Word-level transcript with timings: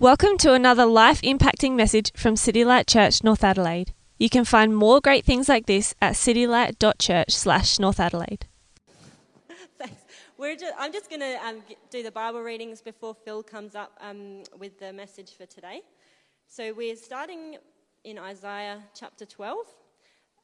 Welcome 0.00 0.36
to 0.38 0.52
another 0.52 0.84
life 0.84 1.22
impacting 1.22 1.74
message 1.74 2.12
from 2.14 2.36
City 2.36 2.66
Light 2.66 2.86
Church, 2.86 3.24
North 3.24 3.42
Adelaide. 3.42 3.94
You 4.18 4.28
can 4.28 4.44
find 4.44 4.76
more 4.76 5.00
great 5.00 5.24
things 5.24 5.48
like 5.48 5.64
this 5.64 5.94
at 6.02 6.12
citylight.church 6.12 7.30
slash 7.30 7.78
North 7.78 7.98
Adelaide. 7.98 8.46
Thanks. 9.78 10.02
Just, 10.60 10.74
I'm 10.78 10.92
just 10.92 11.08
going 11.08 11.20
to 11.20 11.38
um, 11.42 11.62
do 11.88 12.02
the 12.02 12.10
Bible 12.10 12.42
readings 12.42 12.82
before 12.82 13.14
Phil 13.14 13.42
comes 13.42 13.74
up 13.74 13.98
um, 14.02 14.42
with 14.58 14.78
the 14.78 14.92
message 14.92 15.34
for 15.34 15.46
today. 15.46 15.80
So 16.46 16.74
we're 16.74 16.96
starting 16.96 17.56
in 18.04 18.18
Isaiah 18.18 18.82
chapter 18.94 19.24
12. 19.24 19.56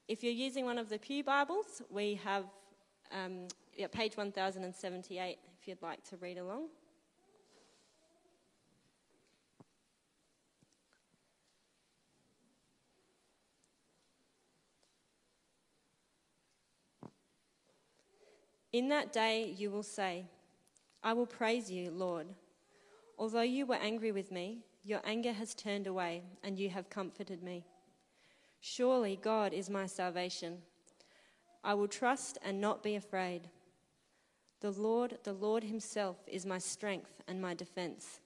If 0.09 0.25
you're 0.25 0.33
using 0.33 0.65
one 0.65 0.79
of 0.79 0.89
the 0.89 0.99
Pew 0.99 1.23
Bibles, 1.23 1.83
we 1.91 2.19
have 2.25 2.45
um, 3.13 3.49
yeah, 3.77 3.89
page 3.89 4.17
1078 4.17 5.39
if 5.61 5.69
you'd 5.69 5.83
like 5.83 6.03
to 6.05 6.17
read 6.17 6.39
along. 6.39 6.69
In 18.73 18.89
that 18.89 19.13
day 19.13 19.55
you 19.57 19.71
will 19.71 19.83
say, 19.83 20.25
I 21.03 21.13
will 21.13 21.27
praise 21.27 21.71
you, 21.71 21.91
Lord. 21.91 22.29
Although 23.19 23.43
you 23.43 23.67
were 23.67 23.75
angry 23.75 24.13
with 24.13 24.33
me, 24.33 24.65
your 24.83 25.01
anger 25.05 25.33
has 25.33 25.55
turned 25.55 25.87
away, 25.87 26.23
and 26.43 26.59
you 26.59 26.71
have 26.71 26.89
comforted 26.89 27.43
me. 27.43 27.65
Surely 28.61 29.19
God 29.21 29.53
is 29.53 29.69
my 29.69 29.87
salvation. 29.87 30.59
I 31.63 31.75
will 31.75 31.87
trust 31.87 32.39
and 32.43 32.61
not 32.61 32.83
be 32.83 32.97
afraid. 32.97 33.43
The 34.61 34.71
Lord, 34.71 35.19
the 35.25 35.33
Lord 35.33 35.65
Himself, 35.65 36.17
is 36.27 36.47
my 36.47 36.59
strength 36.59 37.21
and 37.29 37.41
my 37.41 37.55
defense. 37.55 38.21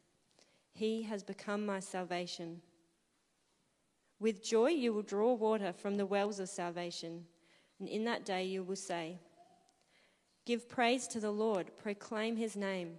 He 0.72 1.02
has 1.02 1.22
become 1.22 1.66
my 1.66 1.80
salvation. 1.80 2.60
With 4.20 4.44
joy 4.44 4.68
you 4.68 4.92
will 4.92 5.02
draw 5.02 5.34
water 5.34 5.72
from 5.72 5.96
the 5.96 6.06
wells 6.06 6.38
of 6.38 6.48
salvation, 6.48 7.24
and 7.80 7.88
in 7.88 8.04
that 8.04 8.24
day 8.24 8.44
you 8.44 8.62
will 8.62 8.76
say, 8.76 9.18
Give 10.46 10.68
praise 10.68 11.08
to 11.08 11.18
the 11.18 11.32
Lord, 11.32 11.72
proclaim 11.76 12.36
his 12.36 12.56
name, 12.56 12.94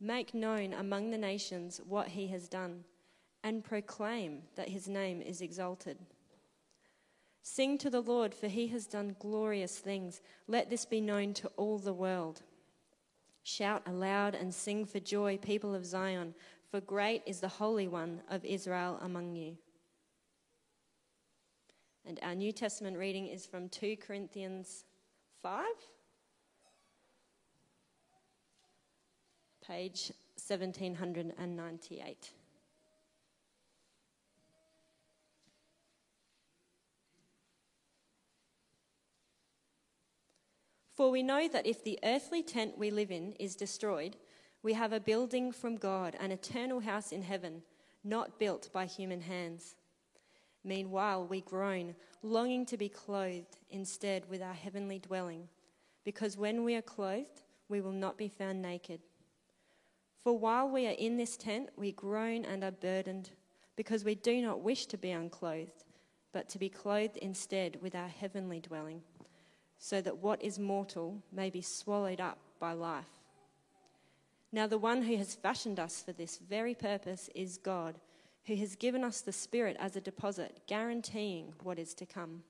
make 0.00 0.32
known 0.32 0.72
among 0.72 1.10
the 1.10 1.18
nations 1.18 1.80
what 1.84 2.06
he 2.08 2.28
has 2.28 2.48
done, 2.48 2.84
and 3.42 3.64
proclaim 3.64 4.42
that 4.54 4.68
his 4.68 4.88
name 4.88 5.20
is 5.20 5.40
exalted. 5.40 5.98
Sing 7.42 7.76
to 7.78 7.90
the 7.90 8.00
Lord, 8.00 8.32
for 8.32 8.46
he 8.46 8.68
has 8.68 8.86
done 8.86 9.16
glorious 9.18 9.78
things. 9.78 10.20
Let 10.46 10.70
this 10.70 10.84
be 10.84 11.00
known 11.00 11.34
to 11.34 11.48
all 11.56 11.78
the 11.78 11.92
world. 11.92 12.42
Shout 13.42 13.82
aloud 13.86 14.36
and 14.36 14.54
sing 14.54 14.84
for 14.84 15.00
joy, 15.00 15.38
people 15.38 15.74
of 15.74 15.84
Zion, 15.84 16.34
for 16.70 16.80
great 16.80 17.22
is 17.26 17.40
the 17.40 17.48
Holy 17.48 17.88
One 17.88 18.20
of 18.30 18.44
Israel 18.44 18.98
among 19.02 19.34
you. 19.34 19.56
And 22.04 22.20
our 22.22 22.34
New 22.36 22.52
Testament 22.52 22.96
reading 22.96 23.26
is 23.26 23.44
from 23.44 23.68
2 23.68 23.96
Corinthians 23.96 24.84
5. 25.42 25.64
Page 29.66 30.12
1798. 30.36 32.30
For 40.94 41.10
we 41.10 41.22
know 41.22 41.46
that 41.48 41.66
if 41.66 41.84
the 41.84 41.98
earthly 42.04 42.42
tent 42.42 42.78
we 42.78 42.90
live 42.90 43.10
in 43.10 43.32
is 43.32 43.54
destroyed, 43.54 44.16
we 44.62 44.72
have 44.72 44.92
a 44.92 45.00
building 45.00 45.52
from 45.52 45.76
God, 45.76 46.16
an 46.18 46.32
eternal 46.32 46.80
house 46.80 47.12
in 47.12 47.22
heaven, 47.22 47.62
not 48.02 48.38
built 48.38 48.70
by 48.72 48.86
human 48.86 49.20
hands. 49.20 49.74
Meanwhile, 50.64 51.26
we 51.26 51.42
groan, 51.42 51.94
longing 52.22 52.64
to 52.66 52.76
be 52.76 52.88
clothed 52.88 53.58
instead 53.70 54.28
with 54.30 54.40
our 54.40 54.54
heavenly 54.54 54.98
dwelling, 54.98 55.48
because 56.04 56.36
when 56.36 56.64
we 56.64 56.74
are 56.76 56.82
clothed, 56.82 57.42
we 57.68 57.80
will 57.80 57.92
not 57.92 58.16
be 58.16 58.28
found 58.28 58.62
naked. 58.62 59.00
For 60.26 60.36
while 60.36 60.68
we 60.68 60.88
are 60.88 60.96
in 60.98 61.16
this 61.16 61.36
tent, 61.36 61.68
we 61.76 61.92
groan 61.92 62.44
and 62.44 62.64
are 62.64 62.72
burdened, 62.72 63.30
because 63.76 64.04
we 64.04 64.16
do 64.16 64.42
not 64.42 64.60
wish 64.60 64.86
to 64.86 64.98
be 64.98 65.12
unclothed, 65.12 65.84
but 66.32 66.48
to 66.48 66.58
be 66.58 66.68
clothed 66.68 67.16
instead 67.18 67.78
with 67.80 67.94
our 67.94 68.08
heavenly 68.08 68.58
dwelling, 68.58 69.02
so 69.78 70.00
that 70.00 70.16
what 70.16 70.42
is 70.42 70.58
mortal 70.58 71.22
may 71.30 71.48
be 71.48 71.62
swallowed 71.62 72.20
up 72.20 72.38
by 72.58 72.72
life. 72.72 73.22
Now, 74.50 74.66
the 74.66 74.78
one 74.78 75.02
who 75.02 75.16
has 75.16 75.36
fashioned 75.36 75.78
us 75.78 76.02
for 76.04 76.12
this 76.12 76.38
very 76.38 76.74
purpose 76.74 77.30
is 77.36 77.56
God, 77.56 78.00
who 78.46 78.56
has 78.56 78.74
given 78.74 79.04
us 79.04 79.20
the 79.20 79.30
Spirit 79.30 79.76
as 79.78 79.94
a 79.94 80.00
deposit, 80.00 80.62
guaranteeing 80.66 81.54
what 81.62 81.78
is 81.78 81.94
to 81.94 82.04
come. 82.04 82.42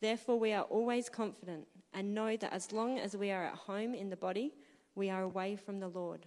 Therefore, 0.00 0.40
we 0.40 0.52
are 0.52 0.64
always 0.64 1.08
confident 1.08 1.68
and 1.94 2.12
know 2.12 2.36
that 2.36 2.52
as 2.52 2.72
long 2.72 2.98
as 2.98 3.16
we 3.16 3.30
are 3.30 3.44
at 3.44 3.54
home 3.54 3.94
in 3.94 4.10
the 4.10 4.16
body, 4.16 4.52
we 4.96 5.10
are 5.10 5.22
away 5.22 5.54
from 5.54 5.78
the 5.78 5.86
Lord. 5.86 6.26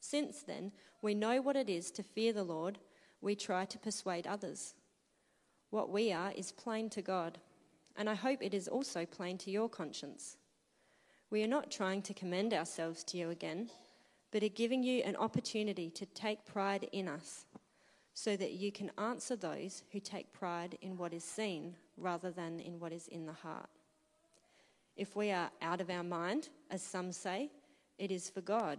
Since 0.00 0.42
then, 0.42 0.72
we 1.02 1.14
know 1.14 1.40
what 1.40 1.56
it 1.56 1.68
is 1.68 1.90
to 1.92 2.02
fear 2.02 2.32
the 2.32 2.44
Lord, 2.44 2.78
we 3.20 3.34
try 3.34 3.64
to 3.64 3.78
persuade 3.78 4.26
others. 4.26 4.74
What 5.70 5.90
we 5.90 6.12
are 6.12 6.32
is 6.36 6.52
plain 6.52 6.90
to 6.90 7.02
God, 7.02 7.38
and 7.96 8.08
I 8.08 8.14
hope 8.14 8.42
it 8.42 8.54
is 8.54 8.68
also 8.68 9.04
plain 9.04 9.38
to 9.38 9.50
your 9.50 9.68
conscience. 9.68 10.36
We 11.30 11.42
are 11.42 11.48
not 11.48 11.70
trying 11.70 12.02
to 12.02 12.14
commend 12.14 12.54
ourselves 12.54 13.02
to 13.04 13.16
you 13.18 13.30
again, 13.30 13.68
but 14.30 14.42
are 14.42 14.48
giving 14.48 14.82
you 14.82 15.02
an 15.02 15.16
opportunity 15.16 15.90
to 15.90 16.06
take 16.06 16.44
pride 16.44 16.88
in 16.92 17.08
us, 17.08 17.46
so 18.14 18.36
that 18.36 18.52
you 18.52 18.72
can 18.72 18.90
answer 18.96 19.36
those 19.36 19.82
who 19.92 20.00
take 20.00 20.32
pride 20.32 20.78
in 20.80 20.96
what 20.96 21.12
is 21.12 21.24
seen 21.24 21.74
rather 21.96 22.30
than 22.30 22.60
in 22.60 22.80
what 22.80 22.92
is 22.92 23.08
in 23.08 23.26
the 23.26 23.32
heart. 23.32 23.68
If 24.96 25.16
we 25.16 25.30
are 25.30 25.50
out 25.60 25.80
of 25.80 25.90
our 25.90 26.02
mind, 26.02 26.48
as 26.70 26.82
some 26.82 27.12
say, 27.12 27.50
it 27.98 28.10
is 28.10 28.30
for 28.30 28.40
God 28.40 28.78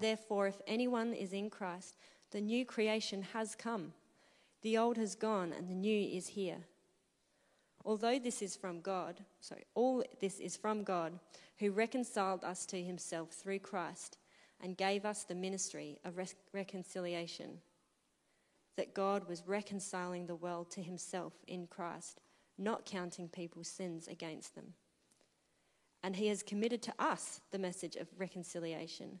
Therefore, 0.00 0.46
if 0.46 0.60
anyone 0.66 1.12
is 1.12 1.32
in 1.32 1.50
Christ, 1.50 1.96
the 2.30 2.40
new 2.40 2.64
creation 2.64 3.22
has 3.34 3.54
come. 3.54 3.92
The 4.62 4.78
old 4.78 4.96
has 4.96 5.14
gone 5.14 5.52
and 5.52 5.68
the 5.68 5.74
new 5.74 6.16
is 6.16 6.28
here. 6.28 6.58
Although 7.84 8.18
this 8.18 8.42
is 8.42 8.56
from 8.56 8.80
God, 8.80 9.20
sorry, 9.40 9.64
all 9.74 10.02
this 10.20 10.38
is 10.38 10.56
from 10.56 10.82
God, 10.82 11.18
who 11.58 11.70
reconciled 11.70 12.44
us 12.44 12.66
to 12.66 12.82
himself 12.82 13.30
through 13.30 13.58
Christ 13.60 14.18
and 14.62 14.76
gave 14.76 15.04
us 15.04 15.24
the 15.24 15.34
ministry 15.34 15.98
of 16.04 16.18
reconciliation. 16.52 17.58
That 18.76 18.94
God 18.94 19.28
was 19.28 19.46
reconciling 19.46 20.26
the 20.26 20.34
world 20.34 20.70
to 20.72 20.82
himself 20.82 21.34
in 21.46 21.66
Christ, 21.66 22.20
not 22.58 22.86
counting 22.86 23.28
people's 23.28 23.68
sins 23.68 24.08
against 24.08 24.54
them. 24.54 24.74
And 26.02 26.16
he 26.16 26.28
has 26.28 26.42
committed 26.42 26.82
to 26.82 26.94
us 26.98 27.40
the 27.50 27.58
message 27.58 27.96
of 27.96 28.08
reconciliation. 28.18 29.20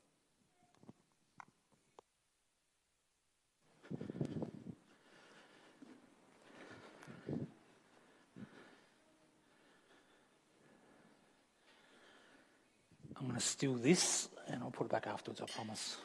To 13.29 13.39
steal 13.39 13.75
this 13.75 14.29
and 14.47 14.63
I'll 14.63 14.71
put 14.71 14.85
it 14.85 14.91
back 14.91 15.07
afterwards, 15.07 15.41
I 15.41 15.45
promise. 15.45 15.97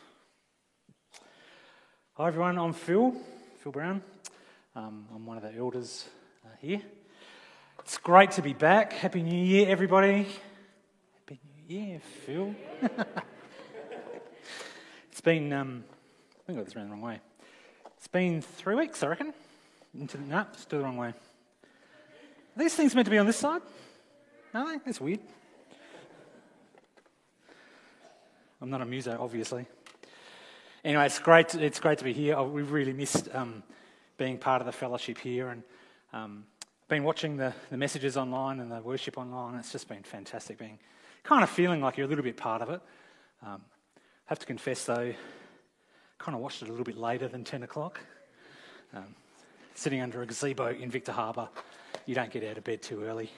Hi 2.14 2.28
everyone, 2.28 2.58
I'm 2.58 2.72
Phil, 2.72 3.14
Phil 3.58 3.72
Brown. 3.72 4.02
Um, 4.74 5.06
I'm 5.14 5.26
one 5.26 5.36
of 5.36 5.42
the 5.42 5.54
elders 5.54 6.06
uh, 6.44 6.48
here. 6.60 6.80
It's 7.80 7.98
great 7.98 8.32
to 8.32 8.42
be 8.42 8.52
back. 8.52 8.92
Happy 8.92 9.22
New 9.22 9.44
Year, 9.44 9.68
everybody. 9.68 10.26
Happy 11.14 11.40
New 11.68 11.76
Year, 11.76 12.00
Phil. 12.24 12.54
it's 15.10 15.20
been, 15.20 15.52
um, 15.52 15.84
I 15.88 16.46
think 16.46 16.58
I 16.58 16.60
got 16.60 16.64
this 16.66 16.76
around 16.76 16.86
the 16.86 16.92
wrong 16.92 17.02
way. 17.02 17.20
It's 17.96 18.08
been 18.08 18.42
three 18.42 18.74
weeks, 18.74 19.02
I 19.02 19.08
reckon. 19.08 19.32
Into, 19.98 20.20
no, 20.20 20.46
still 20.56 20.80
the 20.80 20.84
wrong 20.84 20.96
way. 20.96 21.08
Are 21.08 21.14
these 22.58 22.74
things 22.74 22.94
meant 22.94 23.06
to 23.06 23.10
be 23.10 23.18
on 23.18 23.26
this 23.26 23.38
side? 23.38 23.62
They? 24.52 24.76
That's 24.84 25.00
weird. 25.00 25.20
I'm 28.60 28.70
not 28.70 28.80
a 28.80 28.86
muso, 28.86 29.16
obviously. 29.20 29.66
Anyway, 30.82 31.04
it's 31.04 31.18
great. 31.18 31.50
To, 31.50 31.62
it's 31.62 31.78
great 31.78 31.98
to 31.98 32.04
be 32.04 32.14
here. 32.14 32.40
We've 32.42 32.70
really 32.70 32.94
missed 32.94 33.28
um, 33.34 33.62
being 34.16 34.38
part 34.38 34.62
of 34.62 34.66
the 34.66 34.72
fellowship 34.72 35.18
here, 35.18 35.48
and 35.48 35.62
um, 36.14 36.44
been 36.88 37.04
watching 37.04 37.36
the, 37.36 37.52
the 37.70 37.76
messages 37.76 38.16
online 38.16 38.60
and 38.60 38.72
the 38.72 38.80
worship 38.80 39.18
online. 39.18 39.58
It's 39.58 39.72
just 39.72 39.88
been 39.88 40.02
fantastic. 40.02 40.56
Being 40.56 40.78
kind 41.22 41.42
of 41.42 41.50
feeling 41.50 41.82
like 41.82 41.98
you're 41.98 42.06
a 42.06 42.08
little 42.08 42.24
bit 42.24 42.38
part 42.38 42.62
of 42.62 42.70
it. 42.70 42.80
Um, 43.44 43.60
I 43.96 44.00
have 44.26 44.38
to 44.38 44.46
confess, 44.46 44.86
though, 44.86 45.12
kind 46.18 46.34
of 46.34 46.40
watched 46.40 46.62
it 46.62 46.68
a 46.68 46.70
little 46.70 46.84
bit 46.84 46.96
later 46.96 47.28
than 47.28 47.44
10 47.44 47.62
o'clock. 47.62 48.00
Um, 48.94 49.14
sitting 49.74 50.00
under 50.00 50.22
a 50.22 50.26
gazebo 50.26 50.68
in 50.68 50.90
Victor 50.90 51.12
Harbor, 51.12 51.50
you 52.06 52.14
don't 52.14 52.30
get 52.30 52.42
out 52.44 52.56
of 52.56 52.64
bed 52.64 52.80
too 52.80 53.04
early. 53.04 53.30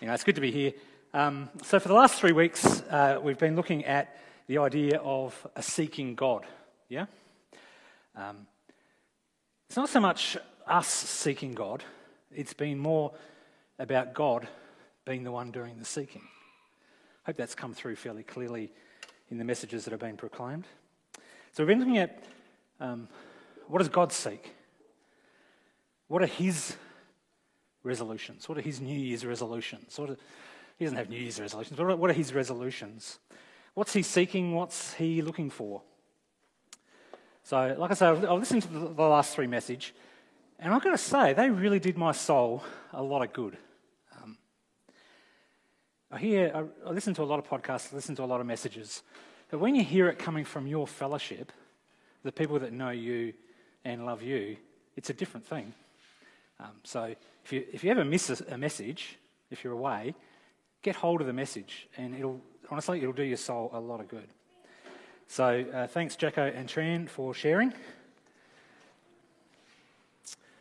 You 0.00 0.06
know, 0.06 0.14
it's 0.14 0.24
good 0.24 0.36
to 0.36 0.40
be 0.40 0.50
here. 0.50 0.72
Um, 1.12 1.50
so, 1.64 1.80
for 1.80 1.88
the 1.88 1.94
last 1.94 2.20
three 2.20 2.30
weeks, 2.30 2.82
uh, 2.82 3.18
we've 3.20 3.38
been 3.38 3.56
looking 3.56 3.84
at 3.84 4.16
the 4.46 4.58
idea 4.58 5.00
of 5.00 5.44
a 5.56 5.62
seeking 5.62 6.14
God. 6.14 6.46
Yeah? 6.88 7.06
Um, 8.14 8.46
it's 9.66 9.76
not 9.76 9.88
so 9.88 9.98
much 9.98 10.36
us 10.68 10.86
seeking 10.86 11.52
God, 11.52 11.82
it's 12.30 12.52
been 12.52 12.78
more 12.78 13.12
about 13.80 14.14
God 14.14 14.46
being 15.04 15.24
the 15.24 15.32
one 15.32 15.50
doing 15.50 15.80
the 15.80 15.84
seeking. 15.84 16.22
I 16.22 17.30
hope 17.30 17.36
that's 17.36 17.56
come 17.56 17.74
through 17.74 17.96
fairly 17.96 18.22
clearly 18.22 18.70
in 19.30 19.38
the 19.38 19.44
messages 19.44 19.84
that 19.84 19.90
have 19.90 19.98
been 19.98 20.16
proclaimed. 20.16 20.66
So, 21.50 21.64
we've 21.64 21.66
been 21.66 21.80
looking 21.80 21.98
at 21.98 22.22
um, 22.78 23.08
what 23.66 23.78
does 23.78 23.88
God 23.88 24.12
seek? 24.12 24.54
What 26.06 26.22
are 26.22 26.26
His 26.26 26.76
resolutions? 27.82 28.48
What 28.48 28.58
are 28.58 28.62
His 28.62 28.80
New 28.80 28.96
Year's 28.96 29.26
resolutions? 29.26 29.98
What 29.98 30.10
are, 30.10 30.16
he 30.80 30.86
doesn't 30.86 30.96
have 30.96 31.10
New 31.10 31.18
Year's 31.18 31.38
resolutions, 31.38 31.76
but 31.76 31.98
what 31.98 32.08
are 32.08 32.14
his 32.14 32.32
resolutions? 32.32 33.18
What's 33.74 33.92
he 33.92 34.00
seeking? 34.00 34.54
What's 34.54 34.94
he 34.94 35.20
looking 35.20 35.50
for? 35.50 35.82
So, 37.42 37.76
like 37.76 37.90
I 37.90 37.94
said, 37.94 38.24
I've 38.24 38.38
listened 38.38 38.62
to 38.62 38.68
the 38.68 39.02
last 39.02 39.34
three 39.34 39.46
message, 39.46 39.94
and 40.58 40.72
I've 40.72 40.82
got 40.82 40.92
to 40.92 40.96
say, 40.96 41.34
they 41.34 41.50
really 41.50 41.80
did 41.80 41.98
my 41.98 42.12
soul 42.12 42.64
a 42.94 43.02
lot 43.02 43.20
of 43.22 43.30
good. 43.34 43.58
Um, 44.22 44.38
I 46.10 46.16
hear, 46.16 46.66
I 46.86 46.90
listen 46.90 47.12
to 47.12 47.22
a 47.22 47.24
lot 47.24 47.38
of 47.38 47.46
podcasts, 47.46 47.92
I 47.92 47.96
listen 47.96 48.16
to 48.16 48.24
a 48.24 48.24
lot 48.24 48.40
of 48.40 48.46
messages, 48.46 49.02
but 49.50 49.60
when 49.60 49.74
you 49.74 49.84
hear 49.84 50.08
it 50.08 50.18
coming 50.18 50.46
from 50.46 50.66
your 50.66 50.86
fellowship, 50.86 51.52
the 52.22 52.32
people 52.32 52.58
that 52.58 52.72
know 52.72 52.88
you 52.88 53.34
and 53.84 54.06
love 54.06 54.22
you, 54.22 54.56
it's 54.96 55.10
a 55.10 55.14
different 55.14 55.46
thing. 55.46 55.74
Um, 56.58 56.72
so, 56.84 57.14
if 57.44 57.52
you, 57.52 57.66
if 57.70 57.84
you 57.84 57.90
ever 57.90 58.06
miss 58.06 58.30
a, 58.30 58.54
a 58.54 58.56
message, 58.56 59.18
if 59.50 59.62
you're 59.62 59.74
away, 59.74 60.14
get 60.82 60.96
hold 60.96 61.20
of 61.20 61.26
the 61.26 61.32
message, 61.32 61.88
and 61.96 62.14
it'll 62.14 62.40
honestly 62.70 63.00
it'll 63.00 63.12
do 63.12 63.22
your 63.22 63.36
soul 63.36 63.70
a 63.72 63.80
lot 63.80 64.00
of 64.00 64.08
good. 64.08 64.28
So 65.26 65.64
uh, 65.72 65.86
thanks, 65.86 66.16
Jacko 66.16 66.50
and 66.54 66.68
Tran, 66.68 67.08
for 67.08 67.32
sharing. 67.34 67.72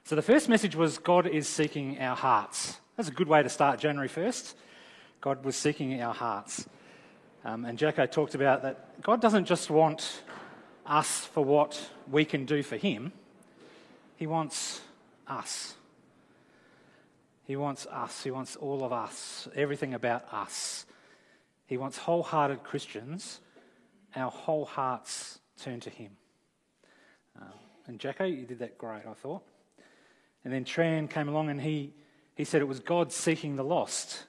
So 0.03 0.15
the 0.15 0.21
first 0.21 0.49
message 0.49 0.75
was 0.75 0.97
God 0.97 1.27
is 1.27 1.47
seeking 1.47 1.99
our 1.99 2.15
hearts. 2.15 2.77
That's 2.95 3.09
a 3.09 3.11
good 3.13 3.27
way 3.27 3.43
to 3.43 3.49
start 3.49 3.79
January 3.79 4.09
1st. 4.09 4.55
God 5.21 5.45
was 5.45 5.55
seeking 5.55 6.01
our 6.01 6.13
hearts. 6.13 6.67
Um, 7.45 7.65
and 7.65 7.77
Jacko 7.77 8.05
talked 8.05 8.35
about 8.35 8.63
that 8.63 9.01
God 9.01 9.21
doesn't 9.21 9.45
just 9.45 9.69
want 9.69 10.23
us 10.85 11.25
for 11.25 11.43
what 11.43 11.81
we 12.09 12.25
can 12.25 12.45
do 12.45 12.63
for 12.63 12.75
Him, 12.75 13.11
He 14.17 14.27
wants 14.27 14.81
us. 15.27 15.75
He 17.49 17.55
wants 17.55 17.87
us. 17.87 18.23
He 18.23 18.29
wants 18.29 18.55
all 18.57 18.83
of 18.83 18.93
us, 18.93 19.47
everything 19.55 19.95
about 19.95 20.31
us. 20.31 20.85
He 21.65 21.77
wants 21.77 21.97
wholehearted 21.97 22.63
Christians, 22.63 23.39
our 24.15 24.29
whole 24.29 24.65
hearts 24.65 25.39
turn 25.59 25.79
to 25.79 25.89
Him. 25.89 26.11
Uh, 27.35 27.45
and 27.87 27.97
Jacko, 27.97 28.25
you 28.25 28.45
did 28.45 28.59
that 28.59 28.77
great, 28.77 29.01
I 29.09 29.13
thought. 29.13 29.41
And 30.45 30.53
then 30.53 30.63
Tran 30.63 31.09
came 31.09 31.27
along 31.27 31.49
and 31.49 31.59
he, 31.59 31.95
he 32.35 32.43
said 32.43 32.61
it 32.61 32.67
was 32.67 32.81
God 32.81 33.11
seeking 33.11 33.55
the 33.55 33.63
lost. 33.63 34.25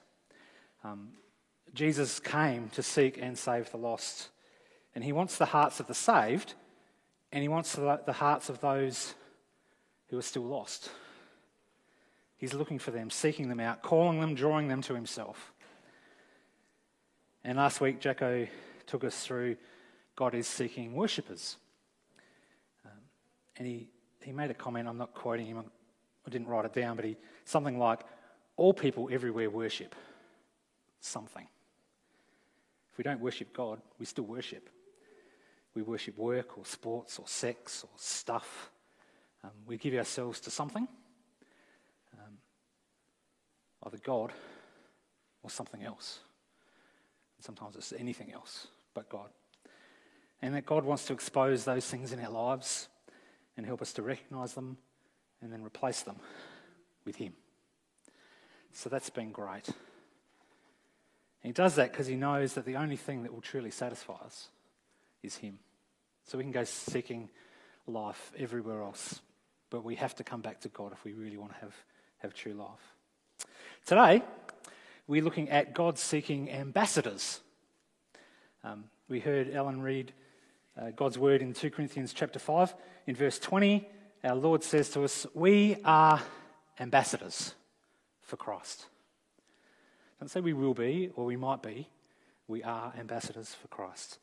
Um, 0.83 1.09
Jesus 1.75 2.19
came 2.19 2.69
to 2.69 2.81
seek 2.81 3.19
and 3.21 3.37
save 3.37 3.69
the 3.69 3.77
lost. 3.77 4.29
And 4.95 5.03
he 5.03 5.11
wants 5.11 5.37
the 5.37 5.45
hearts 5.45 5.79
of 5.79 5.85
the 5.85 5.93
saved, 5.93 6.55
and 7.31 7.43
he 7.43 7.49
wants 7.49 7.75
the, 7.75 8.01
the 8.03 8.13
hearts 8.13 8.49
of 8.49 8.61
those 8.61 9.13
who 10.09 10.17
are 10.17 10.23
still 10.23 10.41
lost. 10.41 10.89
He's 12.41 12.55
looking 12.55 12.79
for 12.79 12.89
them, 12.89 13.11
seeking 13.11 13.49
them 13.49 13.59
out, 13.59 13.83
calling 13.83 14.19
them, 14.19 14.33
drawing 14.33 14.67
them 14.67 14.81
to 14.81 14.95
himself. 14.95 15.53
And 17.43 17.59
last 17.59 17.79
week, 17.79 17.99
Jacko 17.99 18.47
took 18.87 19.03
us 19.03 19.23
through 19.23 19.57
God 20.15 20.33
is 20.33 20.47
seeking 20.47 20.95
worshippers. 20.95 21.57
Um, 22.83 22.97
and 23.57 23.67
he, 23.67 23.89
he 24.23 24.31
made 24.31 24.49
a 24.49 24.55
comment, 24.55 24.89
I'm 24.89 24.97
not 24.97 25.13
quoting 25.13 25.45
him, 25.45 25.59
I 25.59 26.29
didn't 26.31 26.47
write 26.47 26.65
it 26.65 26.73
down, 26.73 26.95
but 26.95 27.05
he 27.05 27.15
something 27.45 27.77
like, 27.77 27.99
All 28.57 28.73
people 28.73 29.07
everywhere 29.11 29.51
worship 29.51 29.93
something. 30.99 31.47
If 32.91 32.97
we 32.97 33.03
don't 33.03 33.21
worship 33.21 33.53
God, 33.53 33.79
we 33.99 34.07
still 34.07 34.25
worship. 34.25 34.67
We 35.75 35.83
worship 35.83 36.17
work 36.17 36.57
or 36.57 36.65
sports 36.65 37.19
or 37.19 37.27
sex 37.27 37.83
or 37.83 37.91
stuff. 37.97 38.71
Um, 39.43 39.51
we 39.67 39.77
give 39.77 39.93
ourselves 39.93 40.39
to 40.41 40.49
something 40.49 40.87
either 43.83 43.97
God 43.97 44.31
or 45.43 45.49
something 45.49 45.83
else. 45.83 46.19
And 47.37 47.45
sometimes 47.45 47.75
it's 47.75 47.93
anything 47.93 48.31
else 48.31 48.67
but 48.93 49.09
God. 49.09 49.29
And 50.41 50.55
that 50.55 50.65
God 50.65 50.83
wants 50.83 51.05
to 51.05 51.13
expose 51.13 51.65
those 51.65 51.87
things 51.87 52.11
in 52.11 52.19
our 52.19 52.31
lives 52.31 52.87
and 53.57 53.65
help 53.65 53.81
us 53.81 53.93
to 53.93 54.01
recognize 54.01 54.53
them 54.53 54.77
and 55.41 55.51
then 55.51 55.63
replace 55.63 56.01
them 56.01 56.17
with 57.05 57.15
Him. 57.15 57.33
So 58.73 58.89
that's 58.89 59.09
been 59.09 59.31
great. 59.31 59.67
And 61.43 61.49
he 61.49 61.51
does 61.51 61.75
that 61.75 61.91
because 61.91 62.07
he 62.07 62.15
knows 62.15 62.53
that 62.53 62.65
the 62.65 62.75
only 62.75 62.95
thing 62.95 63.23
that 63.23 63.33
will 63.33 63.41
truly 63.41 63.71
satisfy 63.71 64.13
us 64.13 64.49
is 65.23 65.37
Him. 65.37 65.59
So 66.25 66.37
we 66.37 66.43
can 66.43 66.51
go 66.51 66.63
seeking 66.63 67.29
life 67.87 68.31
everywhere 68.37 68.81
else, 68.81 69.21
but 69.69 69.83
we 69.83 69.95
have 69.95 70.15
to 70.15 70.23
come 70.23 70.41
back 70.41 70.61
to 70.61 70.69
God 70.69 70.91
if 70.93 71.03
we 71.03 71.13
really 71.13 71.37
want 71.37 71.53
to 71.53 71.59
have, 71.59 71.75
have 72.19 72.33
true 72.33 72.53
life. 72.53 72.95
Today, 73.85 74.23
we're 75.07 75.23
looking 75.23 75.49
at 75.49 75.73
God 75.73 75.97
seeking 75.97 76.49
ambassadors. 76.51 77.41
Um, 78.63 78.85
we 79.09 79.19
heard 79.19 79.53
Ellen 79.53 79.81
read 79.81 80.13
uh, 80.79 80.91
God's 80.91 81.17
word 81.17 81.41
in 81.41 81.53
2 81.53 81.69
Corinthians 81.71 82.13
chapter 82.13 82.39
5. 82.39 82.73
In 83.07 83.15
verse 83.15 83.39
20, 83.39 83.87
our 84.23 84.35
Lord 84.35 84.63
says 84.63 84.89
to 84.91 85.03
us, 85.03 85.25
We 85.33 85.77
are 85.83 86.21
ambassadors 86.79 87.55
for 88.21 88.37
Christ. 88.37 88.85
Don't 90.19 90.29
say 90.29 90.39
we 90.39 90.53
will 90.53 90.73
be 90.73 91.09
or 91.15 91.25
we 91.25 91.35
might 91.35 91.61
be. 91.61 91.89
We 92.47 92.63
are 92.63 92.93
ambassadors 92.97 93.55
for 93.55 93.67
Christ. 93.67 94.19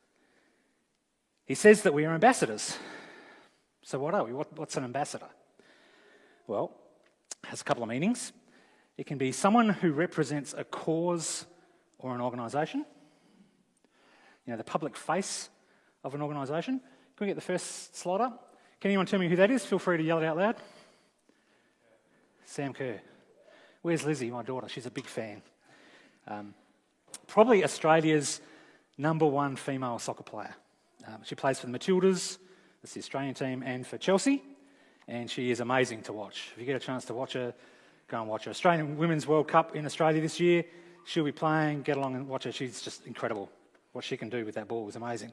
He 1.44 1.54
says 1.54 1.82
that 1.82 1.94
we 1.94 2.04
are 2.04 2.14
ambassadors. 2.14 2.76
So, 3.82 3.98
what 3.98 4.14
are 4.14 4.24
we? 4.24 4.32
What, 4.32 4.56
what's 4.56 4.76
an 4.76 4.84
ambassador? 4.84 5.28
Well, 6.46 6.72
it 7.42 7.48
has 7.48 7.62
a 7.62 7.64
couple 7.64 7.82
of 7.82 7.88
meanings. 7.88 8.32
It 8.98 9.06
can 9.06 9.16
be 9.16 9.30
someone 9.30 9.68
who 9.68 9.92
represents 9.92 10.54
a 10.58 10.64
cause 10.64 11.46
or 11.98 12.14
an 12.14 12.20
organisation. 12.20 12.84
You 14.44 14.52
know, 14.52 14.56
the 14.56 14.64
public 14.64 14.96
face 14.96 15.48
of 16.02 16.14
an 16.14 16.20
organisation. 16.20 16.80
Can 16.80 17.26
we 17.26 17.26
get 17.28 17.36
the 17.36 17.40
first 17.40 17.96
slide 17.96 18.20
up? 18.20 18.56
Can 18.80 18.90
anyone 18.90 19.06
tell 19.06 19.20
me 19.20 19.28
who 19.28 19.36
that 19.36 19.50
is? 19.50 19.64
Feel 19.64 19.78
free 19.78 19.96
to 19.96 20.02
yell 20.02 20.18
it 20.18 20.24
out 20.24 20.36
loud. 20.36 20.56
Sam 22.44 22.72
Kerr. 22.72 23.00
Where's 23.82 24.04
Lizzie, 24.04 24.30
my 24.30 24.42
daughter? 24.42 24.68
She's 24.68 24.86
a 24.86 24.90
big 24.90 25.06
fan. 25.06 25.42
Um, 26.26 26.54
probably 27.26 27.62
Australia's 27.62 28.40
number 28.96 29.26
one 29.26 29.54
female 29.54 29.98
soccer 29.98 30.24
player. 30.24 30.54
Um, 31.06 31.18
she 31.24 31.34
plays 31.36 31.60
for 31.60 31.66
the 31.66 31.78
Matildas, 31.78 32.38
that's 32.82 32.94
the 32.94 33.00
Australian 33.00 33.34
team, 33.34 33.62
and 33.64 33.86
for 33.86 33.96
Chelsea, 33.96 34.42
and 35.06 35.30
she 35.30 35.50
is 35.50 35.60
amazing 35.60 36.02
to 36.02 36.12
watch. 36.12 36.50
If 36.52 36.60
you 36.60 36.66
get 36.66 36.76
a 36.76 36.84
chance 36.84 37.04
to 37.06 37.14
watch 37.14 37.34
her, 37.34 37.54
go 38.08 38.20
and 38.20 38.28
watch 38.28 38.44
her. 38.44 38.50
Australian 38.50 38.96
Women's 38.96 39.26
World 39.26 39.48
Cup 39.48 39.76
in 39.76 39.84
Australia 39.86 40.20
this 40.20 40.40
year. 40.40 40.64
She'll 41.04 41.24
be 41.24 41.32
playing. 41.32 41.82
Get 41.82 41.96
along 41.96 42.14
and 42.16 42.28
watch 42.28 42.44
her. 42.44 42.52
She's 42.52 42.80
just 42.80 43.06
incredible. 43.06 43.50
what 43.92 44.04
she 44.04 44.16
can 44.16 44.28
do 44.28 44.44
with 44.44 44.54
that 44.54 44.68
ball 44.68 44.88
is 44.88 44.96
amazing. 44.96 45.32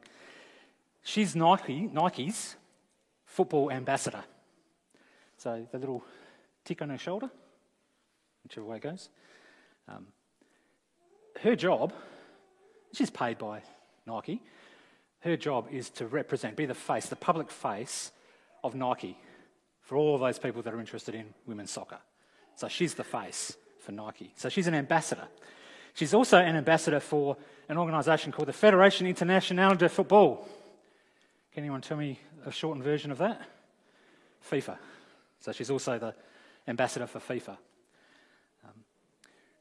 She's 1.04 1.36
Nike, 1.36 1.90
Nike's 1.92 2.56
football 3.26 3.72
ambassador. 3.72 4.24
So 5.38 5.68
the 5.72 5.78
little 5.78 6.04
tick 6.64 6.82
on 6.82 6.90
her 6.90 6.98
shoulder, 6.98 7.30
whichever 8.44 8.66
way 8.66 8.78
it 8.78 8.82
goes. 8.82 9.10
Um, 9.88 10.08
her 11.42 11.56
job, 11.56 11.94
she's 12.94 13.10
paid 13.10 13.38
by 13.38 13.62
Nike, 14.08 14.42
her 15.20 15.38
job 15.38 15.68
is 15.72 15.90
to 15.92 16.08
represent, 16.08 16.56
be 16.56 16.66
the 16.66 16.74
face, 16.74 17.08
the 17.08 17.16
public 17.16 17.52
face 17.52 18.12
of 18.64 18.74
Nike 18.74 19.18
for 19.82 19.98
all 19.98 20.16
of 20.16 20.22
those 20.22 20.40
people 20.40 20.62
that 20.64 20.74
are 20.74 20.80
interested 20.80 21.14
in 21.14 21.34
women's 21.46 21.72
soccer. 21.72 22.00
So 22.56 22.68
she's 22.68 22.94
the 22.94 23.04
face 23.04 23.58
for 23.80 23.92
Nike. 23.92 24.32
So 24.36 24.50
she's 24.50 24.68
an 24.68 24.74
ambassador. 24.74 25.28
She's 25.94 26.14
also 26.14 26.40
an 26.40 26.56
ambassador 26.56 27.00
for 27.00 27.38
an 27.70 27.78
organisation 27.78 28.32
called 28.32 28.48
the 28.48 28.54
Federation 28.54 29.08
Internationale 29.08 29.76
de 29.76 29.90
Football. 29.90 30.48
Can 31.54 31.64
anyone 31.64 31.82
tell 31.82 31.98
me 31.98 32.20
a 32.46 32.52
shortened 32.52 32.84
version 32.84 33.12
of 33.12 33.18
that? 33.20 33.42
FIFA. 34.50 34.78
So 35.40 35.52
she's 35.52 35.70
also 35.70 35.98
the 35.98 36.14
ambassador 36.68 37.08
for 37.08 37.20
FIFA. 37.20 37.58
Um, 38.66 38.84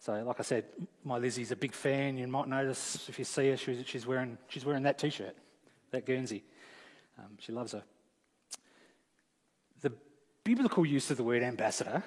so, 0.00 0.22
like 0.22 0.40
I 0.40 0.42
said, 0.42 0.64
my 1.04 1.18
Lizzie's 1.18 1.52
a 1.52 1.56
big 1.56 1.72
fan. 1.72 2.18
You 2.18 2.26
might 2.26 2.48
notice 2.48 3.08
if 3.08 3.18
you 3.18 3.24
see 3.24 3.50
her, 3.50 3.56
she's, 3.56 3.86
she's 3.86 4.06
wearing, 4.06 4.38
she's 4.48 4.64
wearing 4.64 4.82
that 4.84 4.98
t 4.98 5.10
shirt, 5.10 5.36
that 5.90 6.04
Guernsey. 6.04 6.42
Um, 7.18 7.36
she 7.38 7.52
loves 7.52 7.72
her. 7.72 7.84
The 9.82 9.92
biblical 10.42 10.84
use 10.84 11.10
of 11.10 11.16
the 11.16 11.22
word 11.24 11.42
ambassador 11.42 12.02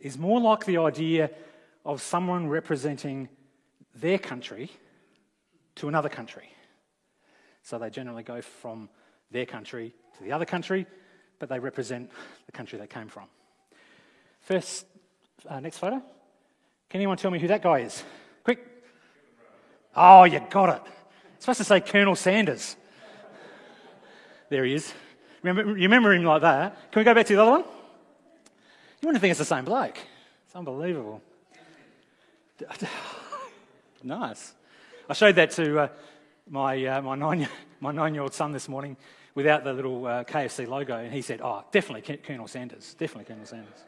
is 0.00 0.18
more 0.18 0.40
like 0.40 0.64
the 0.64 0.78
idea 0.78 1.30
of 1.84 2.02
someone 2.02 2.48
representing 2.48 3.28
their 3.94 4.18
country 4.18 4.70
to 5.76 5.88
another 5.88 6.08
country. 6.08 6.50
So 7.62 7.78
they 7.78 7.90
generally 7.90 8.22
go 8.22 8.40
from 8.40 8.88
their 9.30 9.46
country 9.46 9.94
to 10.16 10.24
the 10.24 10.32
other 10.32 10.44
country, 10.44 10.86
but 11.38 11.48
they 11.48 11.58
represent 11.58 12.10
the 12.46 12.52
country 12.52 12.78
they 12.78 12.86
came 12.86 13.08
from. 13.08 13.24
First, 14.40 14.86
uh, 15.48 15.60
next 15.60 15.78
photo. 15.78 16.02
Can 16.88 17.00
anyone 17.00 17.16
tell 17.16 17.30
me 17.30 17.38
who 17.38 17.48
that 17.48 17.62
guy 17.62 17.80
is? 17.80 18.02
Quick. 18.42 18.66
Oh, 19.94 20.24
you 20.24 20.40
got 20.50 20.76
it. 20.76 20.82
It's 21.36 21.44
supposed 21.44 21.58
to 21.58 21.64
say 21.64 21.80
Colonel 21.80 22.16
Sanders. 22.16 22.76
There 24.48 24.64
he 24.64 24.74
is. 24.74 24.92
Remember, 25.42 25.76
you 25.76 25.84
remember 25.84 26.12
him 26.12 26.24
like 26.24 26.42
that? 26.42 26.90
Can 26.90 27.00
we 27.00 27.04
go 27.04 27.14
back 27.14 27.26
to 27.26 27.36
the 27.36 27.42
other 27.42 27.50
one? 27.50 27.64
You 29.00 29.06
wouldn't 29.06 29.22
think 29.22 29.30
it's 29.30 29.38
the 29.38 29.46
same 29.46 29.64
bloke. 29.64 29.98
It's 30.46 30.54
unbelievable. 30.54 31.22
nice. 34.02 34.52
I 35.08 35.14
showed 35.14 35.36
that 35.36 35.52
to 35.52 35.78
uh, 35.78 35.88
my, 36.48 36.84
uh, 36.84 37.00
my, 37.00 37.14
nine, 37.14 37.48
my 37.80 37.92
nine-year-old 37.92 38.34
son 38.34 38.52
this 38.52 38.68
morning 38.68 38.98
without 39.34 39.64
the 39.64 39.72
little 39.72 40.06
uh, 40.06 40.24
KFC 40.24 40.68
logo, 40.68 40.96
and 40.98 41.14
he 41.14 41.22
said, 41.22 41.40
oh, 41.42 41.64
definitely 41.72 42.18
Colonel 42.18 42.46
Sanders. 42.46 42.94
Definitely 42.94 43.24
Colonel 43.24 43.46
Sanders. 43.46 43.84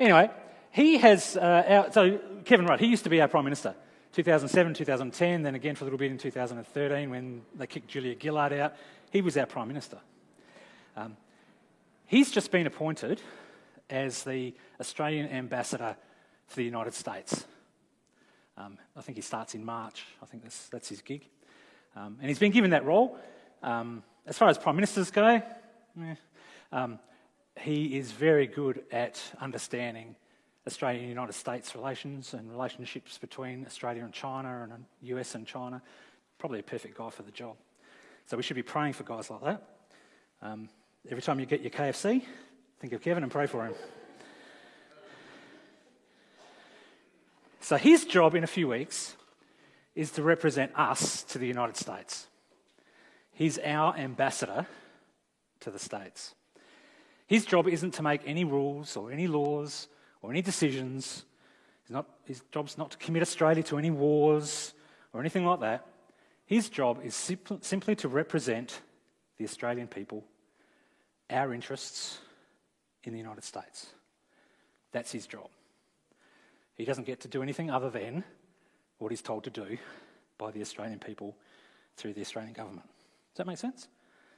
Anyway, 0.00 0.30
he 0.70 0.96
has, 0.96 1.36
uh, 1.36 1.64
our, 1.68 1.92
so 1.92 2.18
Kevin 2.46 2.64
Rudd, 2.64 2.80
he 2.80 2.86
used 2.86 3.04
to 3.04 3.10
be 3.10 3.20
our 3.20 3.28
Prime 3.28 3.44
Minister. 3.44 3.74
2007, 4.12 4.72
2010, 4.72 5.42
then 5.42 5.54
again 5.54 5.74
for 5.74 5.84
a 5.84 5.86
little 5.86 5.98
bit 5.98 6.10
in 6.10 6.16
2013 6.16 7.10
when 7.10 7.42
they 7.54 7.66
kicked 7.66 7.88
Julia 7.88 8.16
Gillard 8.18 8.54
out. 8.54 8.74
He 9.10 9.20
was 9.20 9.36
our 9.36 9.44
Prime 9.44 9.68
Minister. 9.68 9.98
Um, 10.96 11.18
he's 12.06 12.30
just 12.30 12.50
been 12.50 12.66
appointed 12.66 13.20
as 13.90 14.24
the 14.24 14.54
Australian 14.80 15.28
Ambassador 15.28 15.96
for 16.46 16.56
the 16.56 16.64
United 16.64 16.94
States. 16.94 17.46
Um, 18.56 18.78
I 18.96 19.02
think 19.02 19.16
he 19.16 19.22
starts 19.22 19.54
in 19.54 19.64
March. 19.64 20.04
I 20.22 20.26
think 20.26 20.42
that's, 20.42 20.68
that's 20.68 20.88
his 20.88 21.02
gig. 21.02 21.26
Um, 21.94 22.16
and 22.20 22.28
he's 22.28 22.38
been 22.38 22.52
given 22.52 22.70
that 22.70 22.84
role. 22.84 23.18
Um, 23.62 24.02
as 24.26 24.38
far 24.38 24.48
as 24.48 24.58
prime 24.58 24.76
ministers 24.76 25.10
go, 25.10 25.42
um, 26.72 26.98
he 27.58 27.96
is 27.96 28.12
very 28.12 28.46
good 28.46 28.84
at 28.90 29.20
understanding 29.40 30.16
Australia 30.66 31.00
and 31.00 31.08
United 31.08 31.32
States 31.32 31.74
relations 31.74 32.34
and 32.34 32.50
relationships 32.50 33.18
between 33.18 33.64
Australia 33.66 34.04
and 34.04 34.12
China 34.12 34.68
and 34.72 34.84
US 35.02 35.34
and 35.34 35.46
China. 35.46 35.80
Probably 36.38 36.58
a 36.58 36.64
perfect 36.64 36.98
guy 36.98 37.10
for 37.10 37.22
the 37.22 37.30
job. 37.30 37.56
So 38.26 38.36
we 38.36 38.42
should 38.42 38.56
be 38.56 38.62
praying 38.62 38.94
for 38.94 39.04
guys 39.04 39.30
like 39.30 39.42
that. 39.44 39.62
Um, 40.42 40.68
every 41.08 41.22
time 41.22 41.38
you 41.38 41.46
get 41.46 41.60
your 41.60 41.70
KFC, 41.70 42.22
think 42.80 42.92
of 42.92 43.02
Kevin 43.02 43.22
and 43.22 43.32
pray 43.32 43.46
for 43.46 43.64
him. 43.64 43.74
So 47.60 47.76
his 47.76 48.04
job 48.04 48.34
in 48.34 48.44
a 48.44 48.46
few 48.46 48.68
weeks 48.68 49.16
is 49.94 50.12
to 50.12 50.22
represent 50.22 50.72
us 50.78 51.22
to 51.24 51.38
the 51.38 51.46
United 51.46 51.76
States. 51.76 52.28
He's 53.32 53.58
our 53.58 53.96
ambassador 53.96 54.66
to 55.60 55.70
the 55.70 55.78
States. 55.78 56.34
His 57.26 57.44
job 57.44 57.66
isn't 57.66 57.94
to 57.94 58.02
make 58.02 58.20
any 58.24 58.44
rules 58.44 58.96
or 58.96 59.10
any 59.10 59.26
laws 59.26 59.88
or 60.22 60.30
any 60.30 60.42
decisions. 60.42 61.24
Not, 61.88 62.06
his 62.24 62.42
job's 62.52 62.78
not 62.78 62.92
to 62.92 62.98
commit 62.98 63.22
Australia 63.22 63.62
to 63.64 63.78
any 63.78 63.90
wars 63.90 64.74
or 65.12 65.20
anything 65.20 65.44
like 65.44 65.60
that. 65.60 65.86
His 66.44 66.68
job 66.68 67.00
is 67.02 67.14
simply 67.62 67.96
to 67.96 68.08
represent 68.08 68.80
the 69.38 69.44
Australian 69.44 69.88
people, 69.88 70.24
our 71.28 71.52
interests 71.52 72.20
in 73.06 73.12
the 73.12 73.18
United 73.18 73.44
States. 73.44 73.86
That's 74.92 75.12
his 75.12 75.26
job. 75.26 75.48
He 76.74 76.84
doesn't 76.84 77.06
get 77.06 77.20
to 77.20 77.28
do 77.28 77.42
anything 77.42 77.70
other 77.70 77.90
than 77.90 78.24
what 78.98 79.10
he's 79.10 79.22
told 79.22 79.44
to 79.44 79.50
do 79.50 79.78
by 80.38 80.50
the 80.50 80.60
Australian 80.60 80.98
people 80.98 81.36
through 81.96 82.12
the 82.12 82.20
Australian 82.20 82.52
government. 82.52 82.86
Does 83.32 83.38
that 83.38 83.46
make 83.46 83.58
sense? 83.58 83.88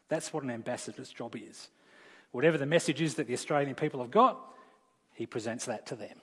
That's 0.08 0.32
what 0.32 0.42
an 0.42 0.50
ambassador's 0.50 1.10
job 1.10 1.36
is. 1.36 1.68
Whatever 2.30 2.58
the 2.58 2.66
message 2.66 3.00
is 3.00 3.14
that 3.14 3.26
the 3.26 3.32
Australian 3.32 3.74
people 3.74 4.00
have 4.00 4.10
got, 4.10 4.38
he 5.14 5.26
presents 5.26 5.66
that 5.66 5.86
to 5.86 5.96
them. 5.96 6.16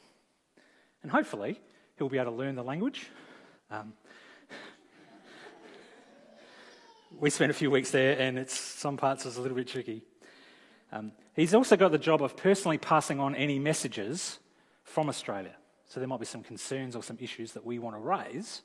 And 1.03 1.11
hopefully, 1.11 1.59
he'll 1.97 2.09
be 2.09 2.17
able 2.17 2.31
to 2.31 2.37
learn 2.37 2.55
the 2.55 2.63
language. 2.63 3.09
Um, 3.69 3.93
we 7.19 7.29
spent 7.29 7.51
a 7.51 7.53
few 7.53 7.69
weeks 7.69 7.91
there, 7.91 8.19
and 8.19 8.37
it's, 8.37 8.57
some 8.57 8.97
parts 8.97 9.25
is 9.25 9.37
a 9.37 9.41
little 9.41 9.57
bit 9.57 9.67
tricky. 9.67 10.03
Um, 10.91 11.11
he's 11.35 11.53
also 11.53 11.75
got 11.75 11.91
the 11.91 11.97
job 11.97 12.21
of 12.21 12.37
personally 12.37 12.77
passing 12.77 13.19
on 13.19 13.35
any 13.35 13.59
messages 13.59 14.39
from 14.83 15.09
Australia. 15.09 15.55
So 15.87 15.99
there 15.99 16.07
might 16.07 16.19
be 16.19 16.25
some 16.25 16.43
concerns 16.43 16.95
or 16.95 17.03
some 17.03 17.17
issues 17.19 17.53
that 17.53 17.65
we 17.65 17.79
want 17.79 17.95
to 17.95 17.99
raise. 17.99 18.61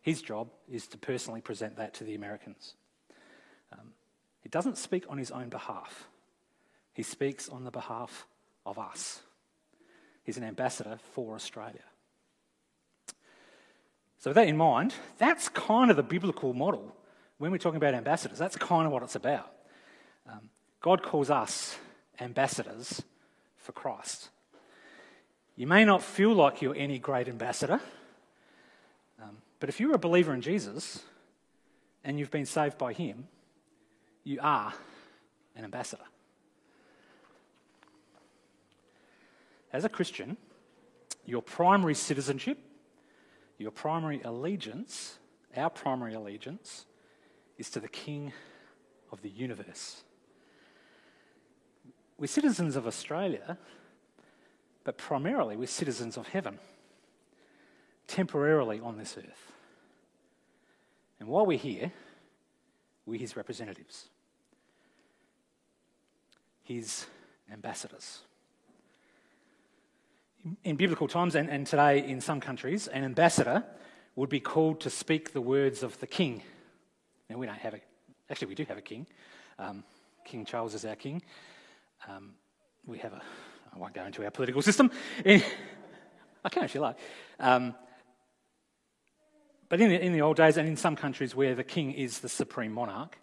His 0.00 0.20
job 0.20 0.48
is 0.70 0.86
to 0.88 0.98
personally 0.98 1.40
present 1.40 1.76
that 1.76 1.94
to 1.94 2.04
the 2.04 2.14
Americans. 2.14 2.74
Um, 3.72 3.92
he 4.42 4.48
doesn't 4.48 4.76
speak 4.76 5.04
on 5.08 5.18
his 5.18 5.30
own 5.30 5.48
behalf, 5.48 6.08
he 6.92 7.02
speaks 7.02 7.48
on 7.48 7.64
the 7.64 7.70
behalf 7.70 8.26
of 8.66 8.78
us. 8.78 9.20
He's 10.22 10.38
an 10.38 10.44
ambassador 10.44 10.98
for 11.12 11.34
Australia. 11.34 11.84
So, 14.18 14.30
with 14.30 14.36
that 14.36 14.48
in 14.48 14.56
mind, 14.56 14.94
that's 15.18 15.50
kind 15.50 15.90
of 15.90 15.98
the 15.98 16.02
biblical 16.02 16.54
model 16.54 16.96
when 17.36 17.50
we're 17.50 17.58
talking 17.58 17.76
about 17.76 17.92
ambassadors. 17.92 18.38
That's 18.38 18.56
kind 18.56 18.86
of 18.86 18.92
what 18.92 19.02
it's 19.02 19.16
about. 19.16 19.52
Um, 20.26 20.48
God 20.84 21.02
calls 21.02 21.30
us 21.30 21.78
ambassadors 22.20 23.00
for 23.56 23.72
Christ. 23.72 24.28
You 25.56 25.66
may 25.66 25.82
not 25.82 26.02
feel 26.02 26.34
like 26.34 26.60
you're 26.60 26.76
any 26.76 26.98
great 26.98 27.26
ambassador, 27.26 27.80
um, 29.18 29.38
but 29.60 29.70
if 29.70 29.80
you're 29.80 29.94
a 29.94 29.98
believer 29.98 30.34
in 30.34 30.42
Jesus 30.42 31.02
and 32.04 32.18
you've 32.18 32.30
been 32.30 32.44
saved 32.44 32.76
by 32.76 32.92
Him, 32.92 33.28
you 34.24 34.40
are 34.42 34.74
an 35.56 35.64
ambassador. 35.64 36.04
As 39.72 39.86
a 39.86 39.88
Christian, 39.88 40.36
your 41.24 41.40
primary 41.40 41.94
citizenship, 41.94 42.58
your 43.56 43.70
primary 43.70 44.20
allegiance, 44.22 45.16
our 45.56 45.70
primary 45.70 46.12
allegiance, 46.12 46.84
is 47.56 47.70
to 47.70 47.80
the 47.80 47.88
King 47.88 48.34
of 49.10 49.22
the 49.22 49.30
universe. 49.30 50.04
We're 52.18 52.26
citizens 52.26 52.76
of 52.76 52.86
Australia 52.86 53.58
but 54.84 54.98
primarily 54.98 55.56
we're 55.56 55.66
citizens 55.66 56.16
of 56.16 56.28
heaven, 56.28 56.58
temporarily 58.06 58.80
on 58.80 58.98
this 58.98 59.16
earth. 59.18 59.52
And 61.18 61.28
while 61.28 61.46
we're 61.46 61.58
here, 61.58 61.90
we're 63.06 63.18
his 63.18 63.36
representatives, 63.36 64.08
his 66.62 67.06
ambassadors. 67.50 68.20
In 70.62 70.76
biblical 70.76 71.08
times 71.08 71.34
and, 71.34 71.48
and 71.48 71.66
today 71.66 72.06
in 72.06 72.20
some 72.20 72.40
countries, 72.40 72.86
an 72.88 73.04
ambassador 73.04 73.64
would 74.16 74.28
be 74.28 74.40
called 74.40 74.80
to 74.82 74.90
speak 74.90 75.32
the 75.32 75.40
words 75.40 75.82
of 75.82 75.98
the 76.00 76.06
king. 76.06 76.42
Now, 77.30 77.38
we 77.38 77.46
don't 77.46 77.58
have 77.58 77.74
a, 77.74 77.80
actually, 78.30 78.48
we 78.48 78.54
do 78.54 78.64
have 78.66 78.76
a 78.76 78.82
king. 78.82 79.06
Um, 79.58 79.82
king 80.26 80.44
Charles 80.44 80.74
is 80.74 80.84
our 80.84 80.94
king. 80.94 81.22
Um, 82.08 82.34
we 82.86 82.98
have 82.98 83.12
a 83.12 83.22
I 83.74 83.78
won't 83.78 83.94
go 83.94 84.04
into 84.04 84.22
our 84.24 84.30
political 84.30 84.62
system. 84.62 84.90
I 85.26 86.48
can 86.48 86.64
if 86.64 86.74
you 86.74 86.80
like. 86.80 86.96
Um, 87.40 87.74
But 89.68 89.80
in 89.80 89.88
the, 89.88 90.00
in 90.00 90.12
the 90.12 90.22
old 90.22 90.36
days, 90.36 90.56
and 90.56 90.68
in 90.68 90.76
some 90.76 90.94
countries 90.94 91.34
where 91.34 91.54
the 91.54 91.64
king 91.64 91.92
is 91.92 92.20
the 92.20 92.28
supreme 92.28 92.72
monarch 92.72 93.18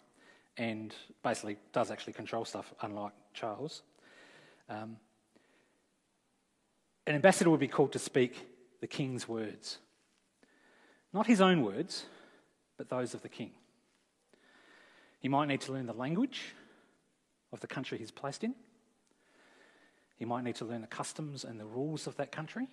and 0.57 0.93
basically 1.23 1.57
does 1.71 1.91
actually 1.91 2.13
control 2.13 2.43
stuff, 2.43 2.73
unlike 2.81 3.13
Charles, 3.33 3.83
um, 4.67 4.97
an 7.07 7.15
ambassador 7.15 7.49
would 7.49 7.59
be 7.59 7.69
called 7.69 7.93
to 7.93 7.99
speak 7.99 8.47
the 8.81 8.87
king's 8.87 9.27
words. 9.27 9.77
Not 11.13 11.27
his 11.27 11.39
own 11.39 11.63
words, 11.63 12.05
but 12.77 12.89
those 12.89 13.13
of 13.13 13.21
the 13.21 13.29
king. 13.29 13.51
He 15.19 15.29
might 15.29 15.47
need 15.47 15.61
to 15.61 15.71
learn 15.71 15.85
the 15.85 15.93
language 15.93 16.41
of 17.51 17.59
the 17.59 17.67
country 17.67 17.97
he's 17.97 18.11
placed 18.11 18.43
in. 18.43 18.55
He 20.17 20.25
might 20.25 20.43
need 20.43 20.55
to 20.55 20.65
learn 20.65 20.81
the 20.81 20.87
customs 20.87 21.43
and 21.43 21.59
the 21.59 21.65
rules 21.65 22.07
of 22.07 22.15
that 22.17 22.31
country. 22.31 22.67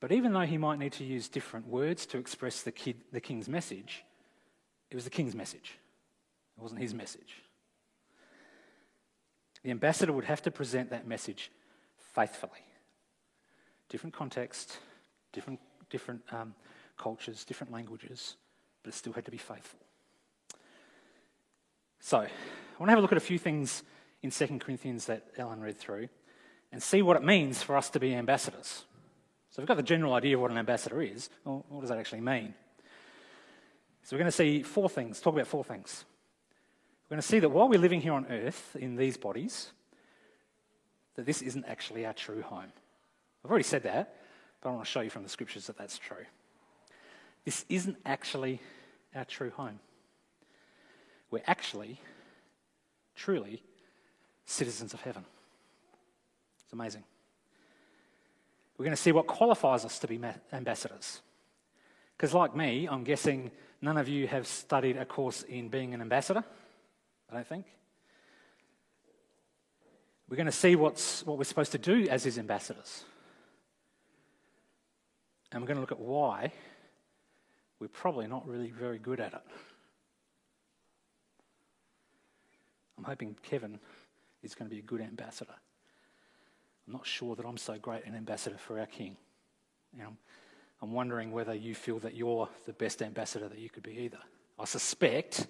But 0.00 0.12
even 0.12 0.32
though 0.32 0.40
he 0.40 0.58
might 0.58 0.78
need 0.78 0.92
to 0.94 1.04
use 1.04 1.28
different 1.28 1.66
words 1.66 2.06
to 2.06 2.18
express 2.18 2.62
the, 2.62 2.72
kid, 2.72 2.96
the 3.12 3.20
king's 3.20 3.48
message, 3.48 4.04
it 4.90 4.94
was 4.94 5.04
the 5.04 5.10
king's 5.10 5.34
message. 5.34 5.78
It 6.56 6.62
wasn't 6.62 6.80
his 6.80 6.94
message. 6.94 7.42
The 9.62 9.70
ambassador 9.70 10.12
would 10.12 10.24
have 10.24 10.42
to 10.42 10.50
present 10.50 10.90
that 10.90 11.06
message 11.06 11.50
faithfully. 12.14 12.64
Different 13.88 14.14
context, 14.14 14.78
different, 15.32 15.60
different 15.88 16.22
um, 16.32 16.54
cultures, 16.98 17.44
different 17.44 17.72
languages, 17.72 18.36
but 18.82 18.92
it 18.92 18.96
still 18.96 19.12
had 19.12 19.24
to 19.24 19.30
be 19.30 19.38
faithful. 19.38 19.78
So, 22.00 22.26
want 22.78 22.88
to 22.88 22.90
have 22.90 22.98
a 22.98 23.02
look 23.02 23.12
at 23.12 23.18
a 23.18 23.20
few 23.20 23.38
things 23.38 23.82
in 24.22 24.30
2 24.30 24.58
Corinthians 24.58 25.06
that 25.06 25.26
Ellen 25.36 25.60
read 25.60 25.78
through 25.78 26.08
and 26.70 26.82
see 26.82 27.02
what 27.02 27.16
it 27.16 27.24
means 27.24 27.62
for 27.62 27.76
us 27.76 27.90
to 27.90 28.00
be 28.00 28.14
ambassadors. 28.14 28.84
So 29.50 29.60
we've 29.60 29.68
got 29.68 29.76
the 29.76 29.82
general 29.82 30.14
idea 30.14 30.36
of 30.36 30.40
what 30.40 30.50
an 30.50 30.58
ambassador 30.58 31.02
is. 31.02 31.28
Well, 31.44 31.64
what 31.68 31.80
does 31.80 31.90
that 31.90 31.98
actually 31.98 32.22
mean? 32.22 32.54
So 34.02 34.16
we're 34.16 34.20
going 34.20 34.30
to 34.30 34.36
see 34.36 34.62
four 34.62 34.88
things, 34.88 35.20
talk 35.20 35.34
about 35.34 35.46
four 35.46 35.62
things. 35.62 36.04
We're 37.04 37.16
going 37.16 37.22
to 37.22 37.28
see 37.28 37.40
that 37.40 37.50
while 37.50 37.68
we're 37.68 37.78
living 37.78 38.00
here 38.00 38.14
on 38.14 38.26
earth 38.26 38.74
in 38.76 38.96
these 38.96 39.16
bodies, 39.16 39.70
that 41.16 41.26
this 41.26 41.42
isn't 41.42 41.66
actually 41.66 42.06
our 42.06 42.14
true 42.14 42.42
home. 42.42 42.72
I've 43.44 43.50
already 43.50 43.64
said 43.64 43.82
that, 43.82 44.16
but 44.60 44.70
I 44.70 44.72
want 44.72 44.84
to 44.84 44.90
show 44.90 45.00
you 45.00 45.10
from 45.10 45.24
the 45.24 45.28
scriptures 45.28 45.66
that 45.66 45.76
that's 45.76 45.98
true. 45.98 46.24
This 47.44 47.64
isn't 47.68 47.98
actually 48.06 48.60
our 49.14 49.24
true 49.24 49.50
home. 49.50 49.80
We're 51.30 51.42
actually, 51.46 52.00
truly, 53.14 53.62
citizens 54.44 54.94
of 54.94 55.00
heaven. 55.00 55.24
It's 56.64 56.72
amazing. 56.72 57.04
We're 58.76 58.84
going 58.84 58.96
to 58.96 59.02
see 59.02 59.12
what 59.12 59.26
qualifies 59.26 59.84
us 59.84 59.98
to 60.00 60.08
be 60.08 60.20
ambassadors. 60.52 61.20
Because, 62.16 62.34
like 62.34 62.56
me, 62.56 62.88
I'm 62.88 63.04
guessing 63.04 63.50
none 63.80 63.96
of 63.96 64.08
you 64.08 64.26
have 64.26 64.46
studied 64.46 64.96
a 64.96 65.04
course 65.04 65.42
in 65.42 65.68
being 65.68 65.94
an 65.94 66.00
ambassador. 66.00 66.44
I 67.30 67.34
don't 67.34 67.46
think. 67.46 67.66
We're 70.28 70.36
going 70.36 70.46
to 70.46 70.52
see 70.52 70.76
what's, 70.76 71.26
what 71.26 71.36
we're 71.36 71.44
supposed 71.44 71.72
to 71.72 71.78
do 71.78 72.06
as 72.08 72.24
his 72.24 72.38
ambassadors. 72.38 73.04
And 75.50 75.60
we're 75.60 75.66
going 75.66 75.76
to 75.76 75.82
look 75.82 75.92
at 75.92 76.00
why 76.00 76.52
we're 77.78 77.88
probably 77.88 78.26
not 78.26 78.48
really 78.48 78.70
very 78.70 78.98
good 78.98 79.20
at 79.20 79.34
it. 79.34 79.42
I'm 83.02 83.10
hoping 83.10 83.36
Kevin 83.42 83.80
is 84.44 84.54
going 84.54 84.70
to 84.70 84.72
be 84.72 84.78
a 84.78 84.84
good 84.84 85.00
ambassador. 85.00 85.54
I'm 86.86 86.92
not 86.92 87.04
sure 87.04 87.34
that 87.34 87.44
I'm 87.44 87.56
so 87.56 87.76
great 87.76 88.06
an 88.06 88.14
ambassador 88.14 88.56
for 88.56 88.78
our 88.78 88.86
King. 88.86 89.16
I'm 90.80 90.92
wondering 90.92 91.32
whether 91.32 91.52
you 91.52 91.74
feel 91.74 91.98
that 91.98 92.14
you're 92.14 92.48
the 92.64 92.72
best 92.72 93.02
ambassador 93.02 93.48
that 93.48 93.58
you 93.58 93.68
could 93.68 93.82
be 93.82 93.98
either. 93.98 94.20
I 94.56 94.66
suspect 94.66 95.48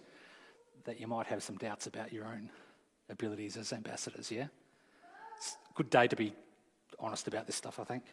that 0.84 0.98
you 0.98 1.06
might 1.06 1.26
have 1.26 1.42
some 1.42 1.58
doubts 1.58 1.86
about 1.86 2.10
your 2.10 2.24
own 2.24 2.48
abilities 3.10 3.58
as 3.58 3.74
ambassadors, 3.74 4.30
yeah? 4.30 4.46
It's 5.36 5.58
a 5.70 5.74
good 5.74 5.90
day 5.90 6.06
to 6.06 6.16
be 6.16 6.32
honest 6.98 7.28
about 7.28 7.46
this 7.46 7.56
stuff, 7.56 7.78
I 7.78 7.84
think. 7.84 8.04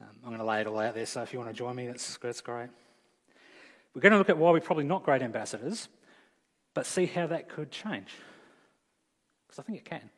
Um, 0.00 0.08
I'm 0.22 0.28
going 0.30 0.38
to 0.38 0.46
lay 0.46 0.62
it 0.62 0.66
all 0.66 0.78
out 0.78 0.94
there, 0.94 1.04
so 1.04 1.20
if 1.20 1.34
you 1.34 1.38
want 1.38 1.50
to 1.50 1.56
join 1.56 1.76
me, 1.76 1.86
that's, 1.86 2.16
that's 2.16 2.40
great. 2.40 2.70
We're 3.94 4.00
going 4.00 4.12
to 4.12 4.18
look 4.18 4.30
at 4.30 4.38
why 4.38 4.52
we're 4.52 4.60
probably 4.60 4.84
not 4.84 5.02
great 5.02 5.20
ambassadors, 5.20 5.88
but 6.72 6.86
see 6.86 7.04
how 7.04 7.26
that 7.26 7.50
could 7.50 7.70
change. 7.70 8.08
Because 9.54 9.64
I 9.64 9.66
think 9.66 9.78
it 9.78 9.84
can. 9.84 10.10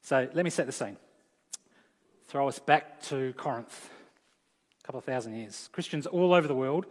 So 0.00 0.28
let 0.32 0.44
me 0.44 0.50
set 0.50 0.66
the 0.66 0.72
scene. 0.72 0.96
Throw 2.28 2.46
us 2.46 2.60
back 2.60 3.02
to 3.04 3.32
Corinth, 3.36 3.90
a 4.80 4.86
couple 4.86 5.00
of 5.00 5.04
thousand 5.04 5.34
years. 5.34 5.68
Christians 5.72 6.06
all 6.06 6.34
over 6.34 6.46
the 6.46 6.54
world 6.54 6.86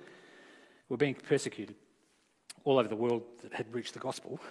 were 0.89 0.97
being 0.97 1.15
persecuted, 1.15 1.75
all 2.65 2.79
over 2.79 2.89
the 2.89 2.97
world 2.97 3.23
that 3.43 3.53
had 3.53 3.73
reached 3.73 3.93
the 3.93 3.99
gospel. 3.99 4.41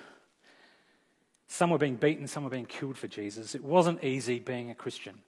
Some 1.49 1.69
were 1.69 1.77
being 1.77 1.97
beaten, 1.97 2.27
some 2.27 2.45
were 2.45 2.51
being 2.51 2.65
killed 2.65 2.97
for 2.97 3.09
Jesus. 3.09 3.55
It 3.55 3.63
wasn't 3.63 4.03
easy 4.03 4.39
being 4.39 4.71
a 4.71 4.75
Christian 4.75 5.19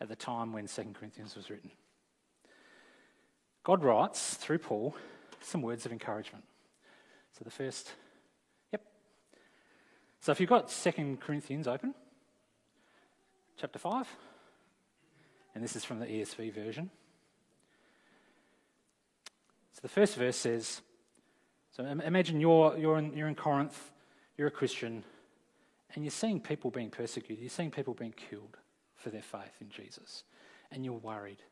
at 0.00 0.08
the 0.08 0.16
time 0.16 0.52
when 0.52 0.68
2 0.68 0.84
Corinthians 0.94 1.34
was 1.34 1.50
written. 1.50 1.72
God 3.64 3.82
writes 3.82 4.34
through 4.34 4.58
Paul 4.58 4.94
some 5.40 5.62
words 5.62 5.84
of 5.84 5.90
encouragement. 5.90 6.44
So 7.36 7.44
the 7.44 7.50
first. 7.50 7.90
So 10.24 10.32
if 10.32 10.40
you've 10.40 10.48
got 10.48 10.70
2 10.70 11.18
Corinthians 11.20 11.68
open, 11.68 11.92
chapter 13.58 13.78
5. 13.78 14.08
And 15.54 15.62
this 15.62 15.76
is 15.76 15.84
from 15.84 16.00
the 16.00 16.06
ESV 16.06 16.50
version. 16.54 16.88
So 19.72 19.80
the 19.82 19.88
first 19.90 20.16
verse 20.16 20.38
says 20.38 20.80
So 21.72 21.84
imagine 21.84 22.40
you're, 22.40 22.74
you're, 22.78 22.96
in, 22.96 23.12
you're 23.12 23.28
in 23.28 23.34
Corinth, 23.34 23.90
you're 24.38 24.48
a 24.48 24.50
Christian, 24.50 25.04
and 25.94 26.02
you're 26.02 26.10
seeing 26.10 26.40
people 26.40 26.70
being 26.70 26.88
persecuted, 26.88 27.42
you're 27.42 27.50
seeing 27.50 27.70
people 27.70 27.92
being 27.92 28.14
killed 28.30 28.56
for 28.96 29.10
their 29.10 29.20
faith 29.20 29.52
in 29.60 29.68
Jesus, 29.68 30.24
and 30.72 30.86
you're 30.86 30.94
worried. 30.94 31.42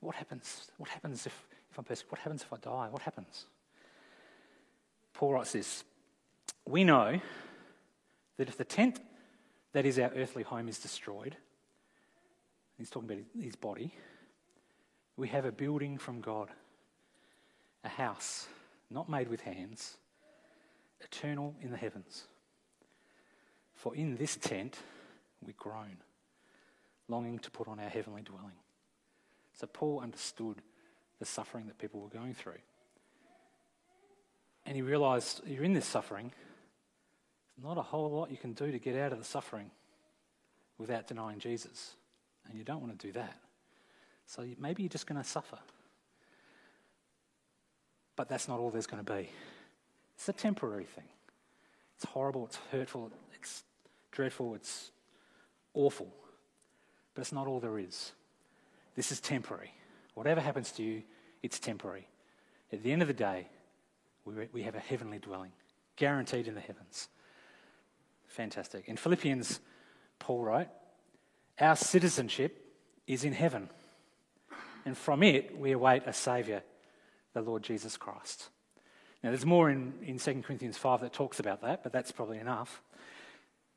What 0.00 0.14
happens? 0.14 0.70
What 0.78 0.88
happens 0.88 1.26
if, 1.26 1.46
if 1.70 1.78
I'm 1.78 1.84
persecuted? 1.84 2.12
What 2.12 2.20
happens 2.20 2.44
if 2.44 2.50
I 2.50 2.56
die? 2.56 2.88
What 2.90 3.02
happens? 3.02 3.44
Paul 5.12 5.34
writes 5.34 5.52
this 5.52 5.84
We 6.64 6.82
know 6.82 7.20
that 8.36 8.48
if 8.48 8.56
the 8.56 8.64
tent 8.64 9.00
that 9.72 9.86
is, 9.86 9.98
our 9.98 10.10
earthly 10.14 10.42
home 10.42 10.68
is 10.68 10.78
destroyed. 10.78 11.36
He's 12.78 12.90
talking 12.90 13.10
about 13.10 13.24
his 13.42 13.56
body. 13.56 13.92
We 15.16 15.28
have 15.28 15.44
a 15.44 15.52
building 15.52 15.98
from 15.98 16.20
God, 16.20 16.50
a 17.84 17.88
house 17.88 18.48
not 18.90 19.08
made 19.08 19.28
with 19.28 19.40
hands, 19.40 19.96
eternal 21.00 21.54
in 21.60 21.70
the 21.70 21.76
heavens. 21.76 22.24
For 23.74 23.94
in 23.94 24.16
this 24.16 24.36
tent 24.36 24.78
we 25.44 25.52
groan, 25.54 25.98
longing 27.08 27.38
to 27.40 27.50
put 27.50 27.68
on 27.68 27.80
our 27.80 27.88
heavenly 27.88 28.22
dwelling. 28.22 28.56
So 29.54 29.66
Paul 29.66 30.00
understood 30.00 30.62
the 31.18 31.24
suffering 31.24 31.66
that 31.66 31.78
people 31.78 32.00
were 32.00 32.08
going 32.08 32.34
through. 32.34 32.60
And 34.66 34.74
he 34.74 34.82
realized 34.82 35.42
you're 35.46 35.64
in 35.64 35.72
this 35.72 35.86
suffering, 35.86 36.32
not 37.62 37.78
a 37.78 37.82
whole 37.82 38.10
lot 38.10 38.30
you 38.30 38.36
can 38.36 38.52
do 38.52 38.70
to 38.70 38.78
get 38.78 38.96
out 38.96 39.12
of 39.12 39.18
the 39.18 39.24
suffering 39.24 39.70
without 40.78 41.06
denying 41.06 41.38
Jesus. 41.38 41.94
And 42.48 42.56
you 42.56 42.64
don't 42.64 42.80
want 42.80 42.98
to 42.98 43.06
do 43.06 43.12
that. 43.12 43.36
So 44.26 44.46
maybe 44.58 44.82
you're 44.82 44.90
just 44.90 45.06
going 45.06 45.20
to 45.20 45.28
suffer. 45.28 45.58
But 48.14 48.28
that's 48.28 48.48
not 48.48 48.58
all 48.58 48.70
there's 48.70 48.86
going 48.86 49.04
to 49.04 49.12
be. 49.12 49.28
It's 50.16 50.28
a 50.28 50.32
temporary 50.32 50.84
thing. 50.84 51.04
It's 51.96 52.04
horrible, 52.04 52.44
it's 52.46 52.58
hurtful, 52.70 53.10
it's 53.34 53.64
dreadful, 54.12 54.54
it's 54.54 54.90
awful. 55.74 56.12
But 57.14 57.22
it's 57.22 57.32
not 57.32 57.46
all 57.46 57.60
there 57.60 57.78
is. 57.78 58.12
This 58.94 59.10
is 59.12 59.20
temporary. 59.20 59.72
Whatever 60.14 60.40
happens 60.40 60.72
to 60.72 60.82
you, 60.82 61.02
it's 61.42 61.58
temporary. 61.58 62.06
At 62.72 62.82
the 62.82 62.92
end 62.92 63.02
of 63.02 63.08
the 63.08 63.14
day, 63.14 63.48
we 64.24 64.62
have 64.62 64.74
a 64.74 64.80
heavenly 64.80 65.18
dwelling, 65.18 65.52
guaranteed 65.96 66.48
in 66.48 66.54
the 66.54 66.60
heavens. 66.60 67.08
Fantastic. 68.28 68.88
In 68.88 68.96
Philippians, 68.96 69.60
Paul 70.18 70.42
wrote, 70.42 70.68
Our 71.58 71.76
citizenship 71.76 72.62
is 73.06 73.24
in 73.24 73.32
heaven, 73.32 73.70
and 74.84 74.96
from 74.96 75.22
it 75.22 75.56
we 75.58 75.72
await 75.72 76.02
a 76.06 76.12
Saviour, 76.12 76.62
the 77.32 77.40
Lord 77.40 77.62
Jesus 77.62 77.96
Christ. 77.96 78.48
Now, 79.22 79.30
there's 79.30 79.46
more 79.46 79.70
in, 79.70 79.94
in 80.02 80.18
2 80.18 80.42
Corinthians 80.42 80.76
5 80.76 81.00
that 81.00 81.12
talks 81.12 81.40
about 81.40 81.62
that, 81.62 81.82
but 81.82 81.92
that's 81.92 82.12
probably 82.12 82.38
enough. 82.38 82.82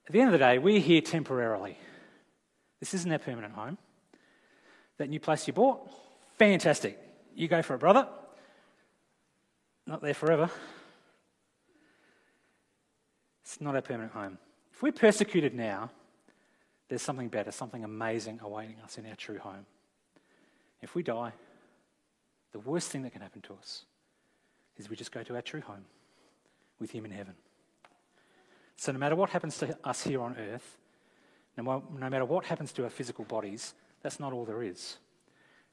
At 0.06 0.14
the 0.14 0.22
end 0.22 0.28
of 0.28 0.34
the 0.34 0.46
day, 0.46 0.58
we're 0.58 0.80
here 0.80 1.02
temporarily. 1.02 1.78
This 2.80 2.94
isn't 2.94 3.12
our 3.12 3.20
permanent 3.20 3.54
home. 3.54 3.78
That 4.98 5.10
new 5.10 5.20
place 5.20 5.48
you 5.48 5.54
bought, 5.54 5.90
fantastic. 6.38 7.00
You 7.36 7.48
go 7.48 7.62
for 7.62 7.76
it, 7.76 7.80
brother. 7.80 8.08
Not 9.88 10.02
there 10.02 10.14
forever. 10.14 10.50
It's 13.50 13.60
not 13.60 13.74
our 13.74 13.82
permanent 13.82 14.14
home. 14.14 14.38
If 14.72 14.84
we're 14.84 14.92
persecuted 14.92 15.56
now, 15.56 15.90
there's 16.88 17.02
something 17.02 17.30
better, 17.30 17.52
something 17.52 17.84
amazing 17.84 18.40
awaiting 18.44 18.76
us 18.84 19.00
in 19.00 19.08
our 19.08 19.16
true 19.16 19.40
home. 19.40 19.66
If 20.84 20.94
we 20.94 21.02
die, 21.02 21.34
the 22.52 22.60
worst 22.60 22.92
thing 22.92 23.02
that 23.02 23.12
can 23.12 23.24
happen 23.24 23.42
to 23.42 23.54
us 23.54 23.86
is 24.78 24.88
we 24.88 24.96
just 24.96 25.12
go 25.12 25.24
to 25.24 25.36
our 25.36 25.42
true 25.42 25.62
home 25.62 25.86
with 26.80 26.92
Him 26.92 27.06
in 27.06 27.12
heaven. 27.12 27.34
So, 28.76 28.92
no 28.92 29.00
matter 29.00 29.16
what 29.16 29.32
happens 29.32 29.58
to 29.58 29.76
us 29.84 30.04
here 30.04 30.22
on 30.22 30.38
earth, 30.38 30.78
no, 31.58 31.84
matter 31.92 32.26
what 32.26 32.46
happens 32.46 32.72
to 32.74 32.84
our 32.84 32.92
physical 32.92 33.26
bodies, 33.26 33.74
that's 34.04 34.20
not 34.20 34.32
all 34.32 34.46
there 34.46 34.62
is. 34.62 34.98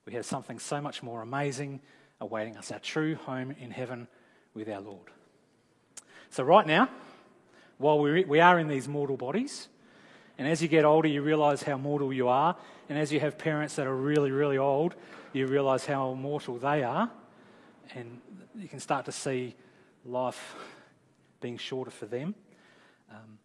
We 0.06 0.14
have 0.14 0.24
something 0.24 0.58
so 0.58 0.80
much 0.80 1.02
more 1.02 1.20
amazing 1.20 1.82
awaiting 2.22 2.56
us 2.56 2.72
our 2.72 2.78
true 2.78 3.16
home 3.16 3.50
in 3.50 3.70
heaven 3.70 4.08
with 4.54 4.66
our 4.66 4.80
Lord. 4.80 5.10
So, 6.30 6.42
right 6.42 6.66
now, 6.66 6.88
while 7.78 7.98
we 7.98 8.24
we 8.24 8.40
are 8.40 8.58
in 8.58 8.68
these 8.68 8.88
mortal 8.88 9.16
bodies, 9.16 9.68
and 10.38 10.46
as 10.46 10.60
you 10.62 10.68
get 10.68 10.84
older, 10.84 11.08
you 11.08 11.22
realize 11.22 11.62
how 11.62 11.76
mortal 11.76 12.12
you 12.12 12.28
are. 12.28 12.56
And 12.88 12.98
as 12.98 13.12
you 13.12 13.20
have 13.20 13.36
parents 13.38 13.76
that 13.76 13.86
are 13.86 13.96
really, 13.96 14.30
really 14.30 14.58
old, 14.58 14.94
you 15.32 15.46
realize 15.46 15.86
how 15.86 16.14
mortal 16.14 16.58
they 16.58 16.82
are. 16.84 17.10
And 17.94 18.20
you 18.56 18.68
can 18.68 18.80
start 18.80 19.06
to 19.06 19.12
see 19.12 19.54
life 20.04 20.54
being 21.40 21.58
shorter 21.58 21.90
for 21.90 22.06
them. 22.06 22.34
Um, 23.10 23.38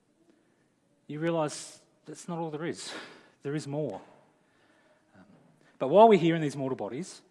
you 1.07 1.19
realize 1.19 1.79
that's 2.05 2.27
not 2.27 2.39
all 2.39 2.51
there 2.51 2.65
is, 2.65 2.91
there 3.43 3.55
is 3.55 3.67
more. 3.67 4.01
Um, 5.15 5.25
but 5.79 5.87
while 5.89 6.07
we're 6.07 6.19
here 6.19 6.35
in 6.35 6.41
these 6.41 6.55
mortal 6.55 6.75
bodies, 6.75 7.21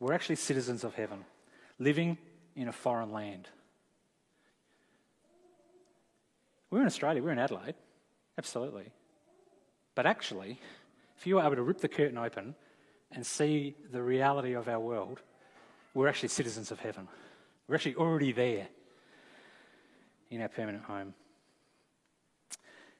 we're 0.00 0.12
actually 0.12 0.36
citizens 0.36 0.84
of 0.84 0.94
heaven, 0.94 1.24
living 1.78 2.18
in 2.56 2.68
a 2.68 2.72
foreign 2.72 3.12
land. 3.12 3.48
We're 6.72 6.80
in 6.80 6.86
Australia, 6.86 7.22
we're 7.22 7.32
in 7.32 7.38
Adelaide, 7.38 7.74
absolutely. 8.38 8.90
But 9.94 10.06
actually, 10.06 10.58
if 11.18 11.26
you 11.26 11.34
were 11.34 11.42
able 11.42 11.56
to 11.56 11.62
rip 11.62 11.82
the 11.82 11.88
curtain 11.88 12.16
open 12.16 12.54
and 13.10 13.26
see 13.26 13.76
the 13.92 14.02
reality 14.02 14.54
of 14.54 14.68
our 14.68 14.80
world, 14.80 15.20
we're 15.92 16.08
actually 16.08 16.30
citizens 16.30 16.70
of 16.70 16.80
heaven. 16.80 17.08
We're 17.68 17.74
actually 17.74 17.96
already 17.96 18.32
there 18.32 18.68
in 20.30 20.40
our 20.40 20.48
permanent 20.48 20.84
home. 20.84 21.12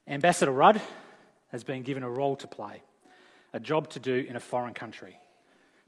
Ambassador 0.07 0.53
Rudd 0.53 0.79
has 1.51 1.65
been 1.65 1.83
given 1.83 2.03
a 2.03 2.11
role 2.11 2.37
to 2.37 2.47
play, 2.47 2.83
a 3.55 3.59
job 3.59 3.89
to 3.91 3.99
do 3.99 4.15
in 4.29 4.37
a 4.37 4.41
foreign 4.41 4.75
country, 4.75 5.17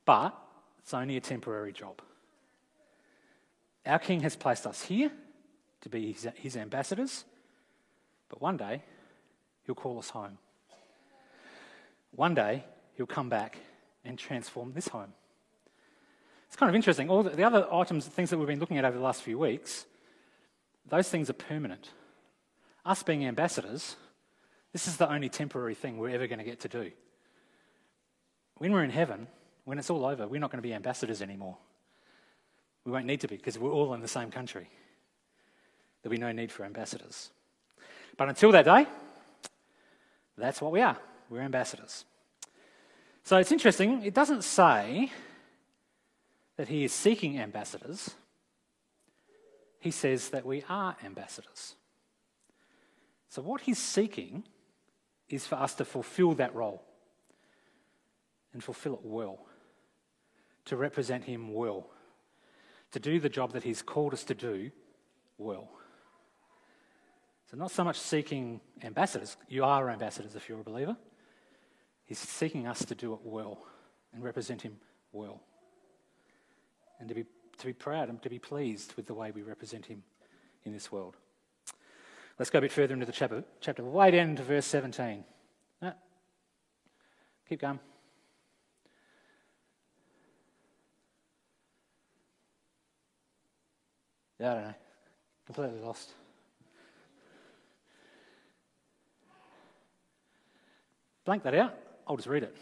but 0.07 0.35
it's 0.79 0.95
only 0.95 1.19
a 1.19 1.21
temporary 1.21 1.75
job. 1.75 2.01
Our 3.85 3.99
King 3.99 4.21
has 4.21 4.37
placed 4.37 4.67
us 4.67 4.81
here 4.81 5.13
to 5.83 5.91
be 5.91 6.13
his, 6.13 6.27
his 6.37 6.57
ambassadors, 6.57 7.27
but 8.35 8.43
one 8.43 8.57
day 8.57 8.83
he'll 9.65 9.77
call 9.77 9.97
us 9.97 10.11
home. 10.11 10.39
One 12.11 12.35
day, 12.35 12.65
he'll 12.97 13.07
come 13.07 13.29
back 13.29 13.59
and 14.05 14.19
transform 14.19 14.73
this 14.73 14.89
home. 14.89 15.13
It's 16.49 16.57
kind 16.57 16.69
of 16.69 16.75
interesting. 16.75 17.09
All 17.09 17.23
the, 17.23 17.31
the 17.31 17.45
other 17.45 17.73
items, 17.73 18.07
things 18.07 18.31
that 18.31 18.39
we've 18.39 18.49
been 18.49 18.59
looking 18.59 18.77
at 18.77 18.85
over 18.85 18.99
the 18.99 19.05
last 19.05 19.23
few 19.23 19.39
weeks, 19.39 19.87
those 20.89 21.09
things 21.09 21.31
are 21.31 21.35
permanent. 21.35 21.91
Us 22.85 23.05
being 23.05 23.25
ambassadors, 23.25 23.95
this 24.73 24.89
is 24.89 24.97
the 24.97 25.09
only 25.09 25.29
temporary 25.29 25.77
thing 25.77 25.97
we're 25.97 26.11
ever 26.11 26.27
going 26.27 26.41
to 26.41 26.45
get 26.45 26.59
to 26.61 26.69
do. 26.69 26.91
When 28.57 28.73
we're 28.73 28.85
in 28.85 28.91
heaven, 28.91 29.29
when 29.65 29.79
it's 29.79 29.91
all 29.91 30.05
over, 30.05 30.27
we're 30.27 30.41
not 30.41 30.51
going 30.51 30.63
to 30.63 30.69
be 30.69 30.75
ambassadors 30.75 31.23
anymore. 31.23 31.57
We 32.85 32.91
won't 32.91 33.07
need 33.07 33.21
to 33.21 33.29
be 33.29 33.37
because 33.37 33.61
we're 33.61 33.73
all 33.73 33.95
in 33.95 34.01
the 34.01 34.09
same 34.09 34.33
country. 34.33 34.69
There'll 36.03 36.13
be 36.13 36.19
no 36.19 36.33
need 36.33 36.51
for 36.51 36.65
ambassadors. 36.65 37.31
But 38.17 38.29
until 38.29 38.53
that 38.53 38.65
day, 38.65 38.87
that's 40.37 40.61
what 40.61 40.73
we 40.73 40.81
are. 40.81 40.97
We're 41.29 41.41
ambassadors. 41.41 42.05
So 43.25 43.39
it's 43.39 43.53
interesting, 43.53 44.03
it 44.03 44.15
doesn't 44.15 44.45
say 44.45 45.11
that 46.57 46.69
he 46.69 46.85
is 46.85 46.93
seeking 46.93 47.39
ambassadors, 47.39 48.11
he 49.81 49.91
says 49.91 50.31
that 50.31 50.47
we 50.47 50.63
are 50.69 50.97
ambassadors. 51.05 51.75
So 53.29 53.43
what 53.43 53.63
he's 53.63 53.79
seeking 53.79 54.45
is 55.29 55.47
for 55.47 55.57
us 55.57 55.75
to 55.75 55.85
fulfill 55.85 56.35
that 56.35 56.55
role 56.55 56.83
and 58.53 58.63
fulfill 58.63 58.95
it 58.95 59.01
well, 59.03 59.39
to 60.67 60.77
represent 60.77 61.25
him 61.25 61.53
well, 61.53 61.89
to 62.93 63.01
do 63.01 63.19
the 63.19 63.29
job 63.29 63.53
that 63.53 63.65
he's 63.65 63.83
called 63.83 64.13
us 64.13 64.23
to 64.25 64.35
do 64.35 64.71
well. 65.39 65.69
So, 67.55 67.59
not 67.59 67.71
so 67.71 67.85
much 67.85 68.01
seeking 68.01 68.61
ambassadors, 68.83 69.37
you 69.49 69.63
are 69.63 69.89
ambassadors 69.89 70.35
if 70.35 70.49
you're 70.49 70.59
a 70.59 70.65
believer. 70.65 70.97
He's 72.05 72.19
seeking 72.19 72.67
us 72.67 72.85
to 72.85 72.97
do 72.97 73.13
it 73.13 73.21
well 73.23 73.65
and 74.13 74.25
represent 74.25 74.63
Him 74.63 74.77
well. 75.13 75.41
And 76.99 77.09
to 77.09 77.15
be, 77.15 77.25
to 77.59 77.67
be 77.67 77.73
proud 77.73 78.09
and 78.09 78.21
to 78.23 78.29
be 78.29 78.41
pleased 78.41 78.95
with 78.95 79.07
the 79.07 79.15
way 79.15 79.31
we 79.31 79.43
represent 79.43 79.87
Him 79.87 80.03
in 80.65 80.73
this 80.73 80.91
world. 80.91 81.17
Let's 82.41 82.51
go 82.51 82.59
a 82.59 82.63
bit 82.63 82.73
further 82.73 82.93
into 82.93 83.07
the 83.07 83.13
chapter, 83.13 83.45
chapter 83.61 83.85
way 83.85 84.11
down 84.11 84.31
into 84.31 84.43
verse 84.43 84.67
17. 84.67 85.23
No. 85.81 85.93
Keep 87.49 87.61
going. 87.61 87.79
Yeah, 94.41 94.51
I 94.51 94.55
don't 94.55 94.65
know. 94.65 94.75
Completely 95.47 95.79
lost. 95.79 96.15
Blank 101.25 101.43
that 101.45 101.55
out. 101.55 101.75
I'll 102.07 102.17
just 102.17 102.29
read 102.29 102.43
it. 102.43 102.57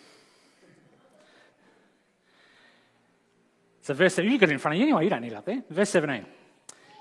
So, 3.83 3.95
verse 3.95 4.15
7, 4.15 4.31
you 4.31 4.39
got 4.39 4.49
it 4.49 4.53
in 4.53 4.59
front 4.59 4.77
of 4.77 4.79
you 4.79 4.87
anyway, 4.87 5.05
you 5.05 5.11
don't 5.11 5.23
need 5.23 5.33
it 5.33 5.37
up 5.37 5.45
there. 5.45 5.63
Verse 5.69 5.91
17. 5.91 6.25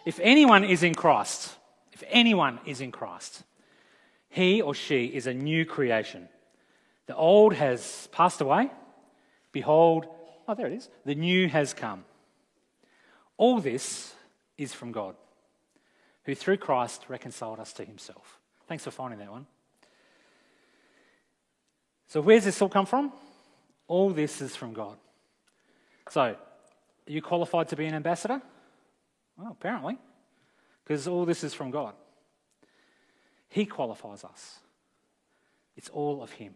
If 0.06 0.20
anyone 0.20 0.64
is 0.64 0.82
in 0.82 0.96
Christ, 0.96 1.56
if 1.92 2.04
anyone 2.10 2.60
is 2.66 2.82
in 2.82 2.92
Christ, 2.92 3.44
he 4.30 4.62
or 4.62 4.74
she 4.74 5.06
is 5.06 5.28
a 5.28 5.34
new 5.34 5.64
creation. 5.64 6.28
The 7.06 7.16
old 7.16 7.54
has 7.54 8.08
passed 8.12 8.42
away. 8.42 8.72
Behold, 9.52 10.08
oh, 10.48 10.56
there 10.56 10.68
it 10.68 10.74
is. 10.74 10.90
The 11.06 11.14
new 11.14 11.48
has 11.50 11.74
come. 11.74 12.04
All 13.38 13.60
this 13.60 14.16
is 14.58 14.74
from 14.74 14.92
God, 14.92 15.16
who 16.26 16.34
through 16.34 16.58
Christ 16.58 17.06
reconciled 17.10 17.60
us 17.60 17.74
to 17.74 17.86
himself. 17.86 18.40
Thanks 18.68 18.84
for 18.84 18.92
finding 18.92 19.20
that 19.20 19.32
one. 19.32 19.46
So, 22.12 22.20
where's 22.20 22.44
this 22.44 22.62
all 22.62 22.68
come 22.68 22.86
from? 22.86 23.14
All 23.88 24.10
this 24.10 24.42
is 24.42 24.54
from 24.54 24.74
God. 24.74 24.98
So, 26.10 26.22
are 26.22 26.38
you 27.08 27.22
qualified 27.22 27.70
to 27.70 27.78
be 27.78 27.86
an 27.86 27.94
ambassador? 27.94 28.42
Well, 29.38 29.56
apparently, 29.58 29.98
because 30.84 31.08
all 31.08 31.24
this 31.24 31.42
is 31.42 31.54
from 31.54 31.72
God. 31.72 31.94
He 33.48 33.66
qualifies 33.66 34.26
us, 34.26 34.60
it's 35.78 35.88
all 35.88 36.22
of 36.22 36.34
Him. 36.34 36.56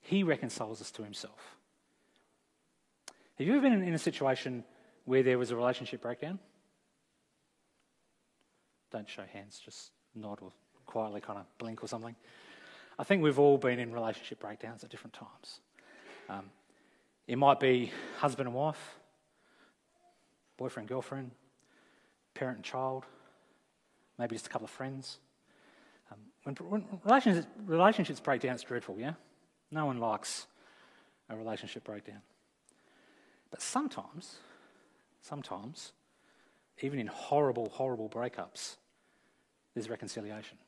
He 0.00 0.22
reconciles 0.22 0.80
us 0.80 0.90
to 0.92 1.02
Himself. 1.02 1.58
Have 3.36 3.46
you 3.46 3.52
ever 3.52 3.68
been 3.68 3.82
in 3.82 3.92
a 3.92 3.98
situation 3.98 4.64
where 5.04 5.22
there 5.22 5.36
was 5.36 5.50
a 5.50 5.56
relationship 5.56 6.00
breakdown? 6.00 6.38
Don't 8.90 9.06
show 9.06 9.24
hands, 9.34 9.60
just 9.62 9.90
nod 10.14 10.38
or 10.40 10.50
quietly 10.86 11.20
kind 11.20 11.38
of 11.38 11.44
blink 11.58 11.84
or 11.84 11.88
something. 11.88 12.16
I 13.00 13.02
think 13.02 13.22
we've 13.22 13.38
all 13.38 13.56
been 13.56 13.78
in 13.78 13.94
relationship 13.94 14.40
breakdowns 14.40 14.84
at 14.84 14.90
different 14.90 15.14
times. 15.14 15.60
Um, 16.28 16.50
it 17.26 17.38
might 17.38 17.58
be 17.58 17.90
husband 18.18 18.46
and 18.46 18.54
wife, 18.54 18.98
boyfriend, 20.58 20.86
girlfriend, 20.86 21.30
parent 22.34 22.58
and 22.58 22.64
child, 22.64 23.06
maybe 24.18 24.34
just 24.34 24.48
a 24.48 24.50
couple 24.50 24.66
of 24.66 24.70
friends. 24.70 25.18
Um, 26.12 26.18
when, 26.42 26.54
when 26.56 26.84
relationships, 27.06 27.46
relationships 27.64 28.20
break 28.20 28.42
down, 28.42 28.52
it's 28.52 28.64
dreadful, 28.64 28.96
yeah? 28.98 29.14
No 29.70 29.86
one 29.86 29.96
likes 29.96 30.46
a 31.30 31.36
relationship 31.36 31.84
breakdown. 31.84 32.20
But 33.50 33.62
sometimes, 33.62 34.36
sometimes, 35.22 35.92
even 36.82 36.98
in 36.98 37.06
horrible, 37.06 37.70
horrible 37.70 38.10
breakups, 38.10 38.76
there's 39.72 39.88
reconciliation. 39.88 40.58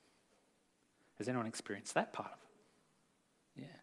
Has 1.22 1.28
anyone 1.28 1.46
experienced 1.46 1.94
that 1.94 2.12
part 2.12 2.32
of 2.32 2.38
it? 3.56 3.62
Yeah. 3.62 3.78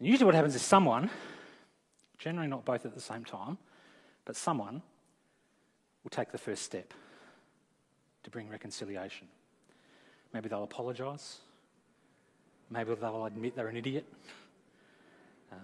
And 0.00 0.08
usually, 0.08 0.24
what 0.24 0.34
happens 0.34 0.56
is 0.56 0.62
someone, 0.62 1.08
generally 2.18 2.48
not 2.48 2.64
both 2.64 2.84
at 2.84 2.92
the 2.92 3.00
same 3.00 3.24
time, 3.24 3.58
but 4.24 4.34
someone 4.34 4.82
will 6.02 6.10
take 6.10 6.32
the 6.32 6.38
first 6.38 6.64
step 6.64 6.92
to 8.24 8.30
bring 8.30 8.48
reconciliation. 8.48 9.28
Maybe 10.32 10.48
they'll 10.48 10.64
apologise. 10.64 11.38
Maybe 12.68 12.92
they'll 12.96 13.26
admit 13.26 13.54
they're 13.54 13.68
an 13.68 13.76
idiot. 13.76 14.04
Um, 15.52 15.60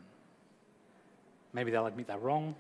maybe 1.53 1.73
they'll 1.73 1.87
admit 1.87 2.07
they're 2.07 2.19
wrong. 2.19 2.55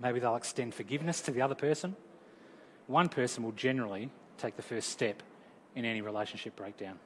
Maybe 0.00 0.18
they'll 0.18 0.34
extend 0.34 0.74
forgiveness 0.74 1.20
to 1.20 1.30
the 1.30 1.40
other 1.40 1.54
person. 1.54 1.94
One 2.88 3.08
person 3.08 3.44
will 3.44 3.52
generally 3.52 4.10
take 4.38 4.56
the 4.56 4.62
first 4.62 4.88
step 4.88 5.22
in 5.74 5.84
any 5.84 6.00
relationship 6.00 6.56
breakdown. 6.56 6.98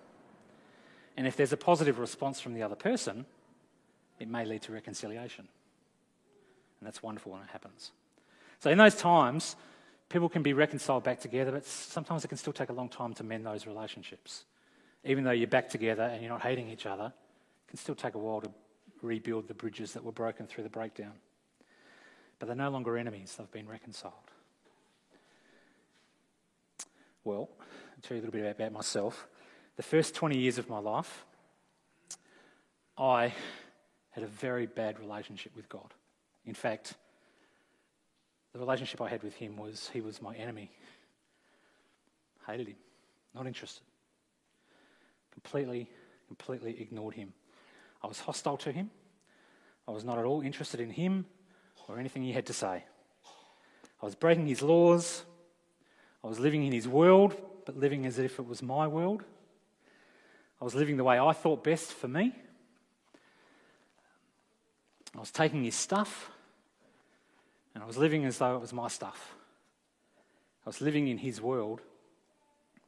And 1.17 1.27
if 1.27 1.37
there's 1.37 1.53
a 1.53 1.57
positive 1.57 1.99
response 1.99 2.41
from 2.41 2.55
the 2.55 2.63
other 2.63 2.75
person, 2.75 3.25
it 4.19 4.29
may 4.29 4.45
lead 4.45 4.63
to 4.63 4.73
reconciliation. 4.73 5.49
And 6.81 6.87
that's 6.87 7.03
wonderful 7.03 7.33
when 7.33 7.43
it 7.43 7.49
happens. 7.49 7.93
So, 8.61 8.71
in 8.71 8.79
those 8.79 8.95
times, 8.95 9.57
people 10.09 10.29
can 10.29 10.43
be 10.43 10.53
reconciled 10.53 11.05
back 11.05 11.21
together, 11.21 11.53
but 11.53 11.65
sometimes 11.65 12.25
it 12.25 12.29
can 12.29 12.39
still 12.39 12.53
take 12.53 12.69
a 12.69 12.73
long 12.75 12.89
time 12.89 13.15
to 13.15 13.25
mend 13.25 13.47
those 13.47 13.67
relationships. 13.67 14.45
Even 15.05 15.25
though 15.25 15.31
you're 15.31 15.47
back 15.47 15.69
together 15.69 16.03
and 16.03 16.23
you're 16.23 16.31
not 16.31 16.43
hating 16.43 16.69
each 16.71 16.87
other, 16.87 17.07
it 17.07 17.71
can 17.71 17.79
still 17.79 17.95
take 17.95 18.15
a 18.15 18.19
while 18.19 18.41
to 18.41 18.51
rebuild 19.03 19.49
the 19.49 19.55
bridges 19.55 19.93
that 19.93 20.05
were 20.05 20.13
broken 20.13 20.47
through 20.47 20.65
the 20.65 20.71
breakdown. 20.71 21.13
But 22.39 22.47
they're 22.47 22.57
no 22.57 22.71
longer 22.71 22.97
enemies, 22.97 23.35
they've 23.39 23.51
been 23.51 23.69
reconciled. 23.69 24.15
Well, 27.25 27.49
I'll 27.97 28.03
tell 28.03 28.17
you 28.17 28.23
a 28.23 28.25
little 28.27 28.39
bit 28.39 28.51
about 28.51 28.73
myself. 28.73 29.27
The 29.77 29.83
first 29.83 30.15
20 30.15 30.37
years 30.39 30.59
of 30.59 30.69
my 30.69 30.79
life, 30.79 31.25
I 32.99 33.33
had 34.11 34.23
a 34.23 34.27
very 34.27 34.67
bad 34.67 34.99
relationship 34.99 35.57
with 35.57 35.69
God. 35.69 35.95
In 36.45 36.55
fact, 36.55 36.95
the 38.53 38.59
relationship 38.59 39.01
I 39.01 39.09
had 39.09 39.23
with 39.23 39.35
him 39.35 39.57
was 39.57 39.91
he 39.93 40.01
was 40.01 40.21
my 40.21 40.35
enemy. 40.35 40.71
Hated 42.47 42.69
him, 42.69 42.77
not 43.35 43.47
interested. 43.47 43.83
Completely, 45.33 45.89
completely 46.27 46.81
ignored 46.81 47.15
him. 47.15 47.33
I 48.03 48.07
was 48.07 48.21
hostile 48.21 48.59
to 48.59 48.73
him. 48.73 48.91
I 49.89 49.91
was 49.91 50.05
not 50.05 50.19
at 50.19 50.25
all 50.25 50.43
interested 50.43 50.81
in 50.81 50.91
him 50.91 51.25
or 51.89 51.99
anything 51.99 52.23
he 52.23 52.33
had 52.33 52.47
to 52.47 52.53
say. 52.53 52.85
I 54.03 54.05
was 54.05 54.15
breaking 54.15 54.47
his 54.47 54.63
laws. 54.63 55.25
I 56.23 56.27
was 56.27 56.39
living 56.39 56.65
in 56.65 56.73
his 56.73 56.89
world, 56.89 57.37
but 57.67 57.77
living 57.77 58.07
as 58.07 58.19
if 58.19 58.39
it 58.39 58.47
was 58.47 58.63
my 58.63 58.87
world. 58.87 59.23
I 60.61 60.65
was 60.65 60.75
living 60.75 60.97
the 60.97 61.05
way 61.05 61.19
I 61.19 61.33
thought 61.33 61.63
best 61.63 61.93
for 61.93 62.09
me. 62.09 62.33
I 65.15 65.21
was 65.21 65.31
taking 65.31 65.65
his 65.65 65.75
stuff 65.75 66.31
and 67.75 67.83
I 67.83 67.87
was 67.87 67.99
living 67.99 68.25
as 68.25 68.39
though 68.39 68.57
it 68.57 68.61
was 68.61 68.73
my 68.73 68.89
stuff. 68.89 69.35
I 70.65 70.69
was 70.69 70.81
living 70.81 71.09
in 71.09 71.19
his 71.19 71.43
world, 71.43 71.83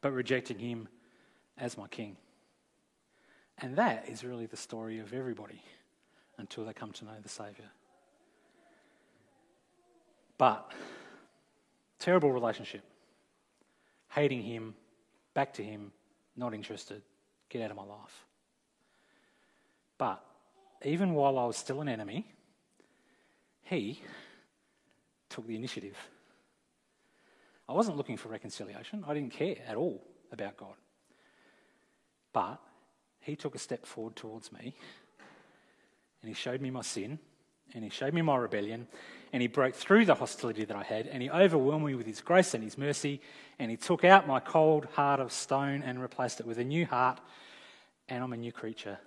but 0.00 0.12
rejecting 0.12 0.58
him 0.58 0.88
as 1.58 1.76
my 1.76 1.88
king. 1.88 2.16
And 3.58 3.76
that 3.76 4.08
is 4.08 4.24
really 4.24 4.46
the 4.46 4.56
story 4.56 5.00
of 5.00 5.12
everybody 5.12 5.60
until 6.38 6.64
they 6.64 6.72
come 6.72 6.92
to 6.92 7.04
know 7.04 7.16
the 7.20 7.28
Saviour. 7.28 7.68
But, 10.38 10.72
terrible 11.98 12.30
relationship. 12.30 12.84
Hating 14.10 14.42
him, 14.42 14.74
back 15.34 15.54
to 15.54 15.62
him, 15.62 15.92
not 16.36 16.54
interested, 16.54 17.02
get 17.48 17.62
out 17.62 17.70
of 17.70 17.76
my 17.76 17.84
life. 17.84 18.24
But, 19.96 20.24
even 20.84 21.14
while 21.14 21.38
I 21.38 21.46
was 21.46 21.56
still 21.56 21.80
an 21.80 21.88
enemy, 21.88 22.26
he 23.62 24.00
took 25.28 25.46
the 25.46 25.56
initiative. 25.56 25.96
I 27.68 27.72
wasn't 27.72 27.96
looking 27.96 28.16
for 28.16 28.28
reconciliation. 28.28 29.04
I 29.06 29.14
didn't 29.14 29.32
care 29.32 29.56
at 29.66 29.76
all 29.76 30.02
about 30.32 30.56
God. 30.56 30.74
But 32.32 32.60
he 33.20 33.36
took 33.36 33.54
a 33.54 33.58
step 33.58 33.84
forward 33.84 34.16
towards 34.16 34.52
me 34.52 34.74
and 36.22 36.28
he 36.28 36.34
showed 36.34 36.60
me 36.60 36.70
my 36.70 36.82
sin 36.82 37.18
and 37.74 37.84
he 37.84 37.90
showed 37.90 38.14
me 38.14 38.22
my 38.22 38.36
rebellion 38.36 38.86
and 39.32 39.42
he 39.42 39.48
broke 39.48 39.74
through 39.74 40.06
the 40.06 40.14
hostility 40.14 40.64
that 40.64 40.76
I 40.76 40.82
had 40.82 41.06
and 41.06 41.22
he 41.22 41.30
overwhelmed 41.30 41.86
me 41.86 41.94
with 41.94 42.06
his 42.06 42.20
grace 42.20 42.54
and 42.54 42.64
his 42.64 42.78
mercy 42.78 43.20
and 43.58 43.70
he 43.70 43.76
took 43.76 44.04
out 44.04 44.26
my 44.26 44.40
cold 44.40 44.86
heart 44.94 45.20
of 45.20 45.32
stone 45.32 45.82
and 45.82 46.00
replaced 46.00 46.40
it 46.40 46.46
with 46.46 46.58
a 46.58 46.64
new 46.64 46.86
heart 46.86 47.20
and 48.08 48.22
I'm 48.22 48.32
a 48.32 48.36
new 48.36 48.52
creature 48.52 48.98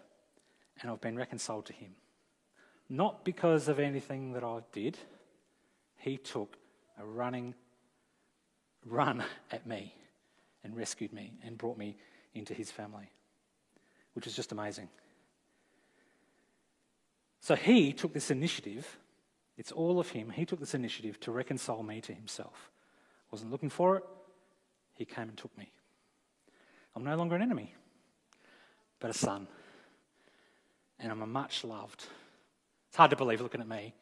and 0.81 0.91
I've 0.91 1.01
been 1.01 1.15
reconciled 1.15 1.65
to 1.67 1.73
him. 1.73 1.91
Not 2.89 3.23
because 3.23 3.67
of 3.67 3.79
anything 3.79 4.33
that 4.33 4.43
I 4.43 4.59
did, 4.73 4.97
he 5.97 6.17
took 6.17 6.57
a 6.99 7.05
running 7.05 7.55
run 8.85 9.23
at 9.51 9.65
me 9.65 9.95
and 10.63 10.75
rescued 10.75 11.13
me 11.13 11.33
and 11.43 11.57
brought 11.57 11.77
me 11.77 11.95
into 12.33 12.53
his 12.53 12.71
family, 12.71 13.09
which 14.13 14.27
is 14.27 14.35
just 14.35 14.51
amazing. 14.51 14.89
So 17.39 17.55
he 17.55 17.93
took 17.93 18.13
this 18.13 18.29
initiative, 18.29 18.97
it's 19.57 19.71
all 19.71 19.99
of 19.99 20.09
him. 20.09 20.29
He 20.29 20.45
took 20.45 20.59
this 20.59 20.73
initiative 20.73 21.19
to 21.21 21.31
reconcile 21.31 21.83
me 21.83 22.01
to 22.01 22.13
himself. 22.13 22.71
Wasn't 23.31 23.51
looking 23.51 23.69
for 23.69 23.97
it, 23.97 24.03
he 25.01 25.05
came 25.05 25.29
and 25.29 25.37
took 25.37 25.57
me. 25.57 25.71
I'm 26.95 27.03
no 27.03 27.15
longer 27.15 27.35
an 27.35 27.41
enemy, 27.41 27.73
but 28.99 29.09
a 29.09 29.13
son. 29.13 29.47
And 30.99 31.11
I'm 31.11 31.23
a 31.23 31.27
much 31.27 31.63
loved. 31.63 32.05
It's 32.89 32.97
hard 32.97 33.09
to 33.09 33.17
believe 33.17 33.41
looking 33.41 33.61
at 33.61 33.67
me, 33.67 33.95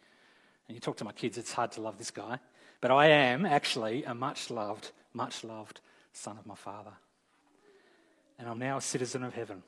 and 0.67 0.75
you 0.75 0.81
talk 0.81 0.97
to 0.97 1.05
my 1.05 1.13
kids, 1.13 1.37
it's 1.37 1.53
hard 1.53 1.71
to 1.73 1.81
love 1.81 1.97
this 1.97 2.11
guy. 2.11 2.39
But 2.81 2.91
I 2.91 3.07
am 3.07 3.45
actually 3.45 4.03
a 4.03 4.13
much 4.13 4.49
loved, 4.49 4.91
much 5.13 5.45
loved 5.45 5.79
son 6.11 6.37
of 6.37 6.45
my 6.45 6.55
father. 6.55 6.91
And 8.37 8.49
I'm 8.49 8.59
now 8.59 8.77
a 8.77 8.81
citizen 8.81 9.23
of 9.23 9.33
heaven. 9.33 9.63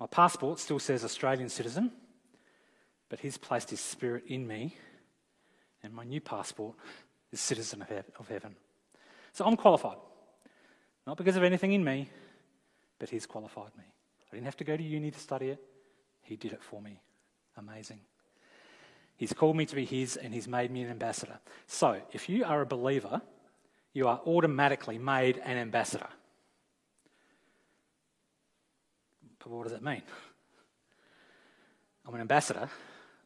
My 0.00 0.06
passport 0.06 0.58
still 0.58 0.80
says 0.80 1.04
Australian 1.04 1.48
citizen, 1.48 1.92
but 3.08 3.20
he's 3.20 3.38
placed 3.38 3.70
his 3.70 3.80
spirit 3.80 4.24
in 4.26 4.44
me, 4.44 4.76
and 5.84 5.94
my 5.94 6.02
new 6.02 6.20
passport 6.20 6.74
is 7.30 7.40
citizen 7.40 7.82
of 8.18 8.28
heaven. 8.28 8.56
So 9.32 9.44
I'm 9.44 9.56
qualified. 9.56 9.96
Not 11.06 11.16
because 11.16 11.36
of 11.36 11.42
anything 11.42 11.72
in 11.72 11.82
me, 11.82 12.08
but 12.98 13.10
he's 13.10 13.26
qualified 13.26 13.76
me. 13.76 13.84
I 14.30 14.36
didn't 14.36 14.46
have 14.46 14.56
to 14.58 14.64
go 14.64 14.76
to 14.76 14.82
uni 14.82 15.10
to 15.10 15.18
study 15.18 15.48
it, 15.48 15.62
he 16.22 16.36
did 16.36 16.52
it 16.52 16.62
for 16.62 16.80
me. 16.80 17.00
Amazing. 17.56 18.00
He's 19.16 19.32
called 19.32 19.56
me 19.56 19.66
to 19.66 19.74
be 19.74 19.84
His 19.84 20.16
and 20.16 20.32
He's 20.32 20.48
made 20.48 20.70
me 20.70 20.82
an 20.82 20.90
ambassador. 20.90 21.38
So, 21.66 22.00
if 22.12 22.28
you 22.28 22.44
are 22.44 22.62
a 22.62 22.66
believer, 22.66 23.20
you 23.92 24.08
are 24.08 24.20
automatically 24.26 24.98
made 24.98 25.38
an 25.44 25.58
ambassador. 25.58 26.08
But 29.38 29.50
what 29.50 29.64
does 29.64 29.72
that 29.72 29.82
mean? 29.82 30.02
I'm 32.06 32.14
an 32.14 32.20
ambassador. 32.20 32.68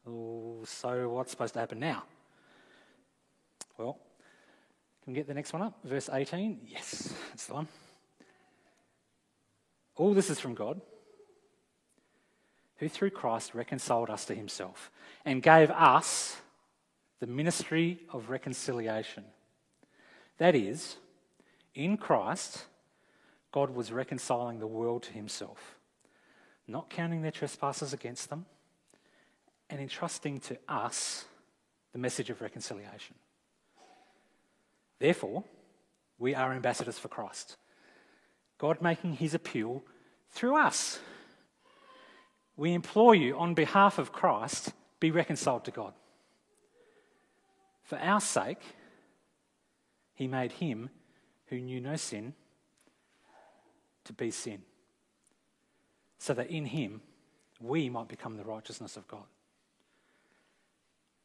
so, 0.04 1.08
what's 1.08 1.30
supposed 1.30 1.54
to 1.54 1.60
happen 1.60 1.78
now? 1.78 2.02
Well, 3.78 3.98
can 5.06 5.12
we 5.12 5.20
get 5.20 5.28
the 5.28 5.34
next 5.34 5.52
one 5.52 5.62
up? 5.62 5.78
Verse 5.84 6.10
18. 6.12 6.62
Yes, 6.66 7.14
that's 7.28 7.46
the 7.46 7.54
one. 7.54 7.68
All 9.94 10.12
this 10.12 10.30
is 10.30 10.40
from 10.40 10.54
God 10.54 10.80
who 12.78 12.88
through 12.88 13.10
Christ 13.10 13.54
reconciled 13.54 14.10
us 14.10 14.24
to 14.24 14.34
himself 14.34 14.90
and 15.24 15.44
gave 15.44 15.70
us 15.70 16.38
the 17.20 17.28
ministry 17.28 18.00
of 18.12 18.30
reconciliation. 18.30 19.22
That 20.38 20.56
is, 20.56 20.96
in 21.72 21.98
Christ, 21.98 22.64
God 23.52 23.70
was 23.70 23.92
reconciling 23.92 24.58
the 24.58 24.66
world 24.66 25.04
to 25.04 25.12
himself, 25.12 25.76
not 26.66 26.90
counting 26.90 27.22
their 27.22 27.30
trespasses 27.30 27.92
against 27.92 28.28
them, 28.28 28.44
and 29.70 29.80
entrusting 29.80 30.40
to 30.40 30.58
us 30.68 31.26
the 31.92 31.98
message 32.00 32.28
of 32.28 32.40
reconciliation. 32.40 33.14
Therefore, 34.98 35.44
we 36.18 36.34
are 36.34 36.52
ambassadors 36.52 36.98
for 36.98 37.08
Christ, 37.08 37.56
God 38.58 38.80
making 38.80 39.14
his 39.14 39.34
appeal 39.34 39.82
through 40.30 40.56
us 40.56 41.00
we 42.56 42.72
implore 42.72 43.14
you 43.14 43.36
on 43.36 43.54
behalf 43.54 43.98
of 43.98 44.12
Christ, 44.12 44.72
be 44.98 45.10
reconciled 45.10 45.64
to 45.66 45.70
God. 45.70 45.92
For 47.82 47.98
our 47.98 48.20
sake, 48.20 48.60
he 50.14 50.26
made 50.26 50.52
him 50.52 50.88
who 51.46 51.60
knew 51.60 51.80
no 51.80 51.96
sin 51.96 52.34
to 54.04 54.12
be 54.12 54.30
sin, 54.30 54.62
so 56.18 56.32
that 56.34 56.50
in 56.50 56.64
him 56.64 57.02
we 57.60 57.90
might 57.90 58.08
become 58.08 58.36
the 58.36 58.44
righteousness 58.44 58.96
of 58.96 59.06
God. 59.06 59.24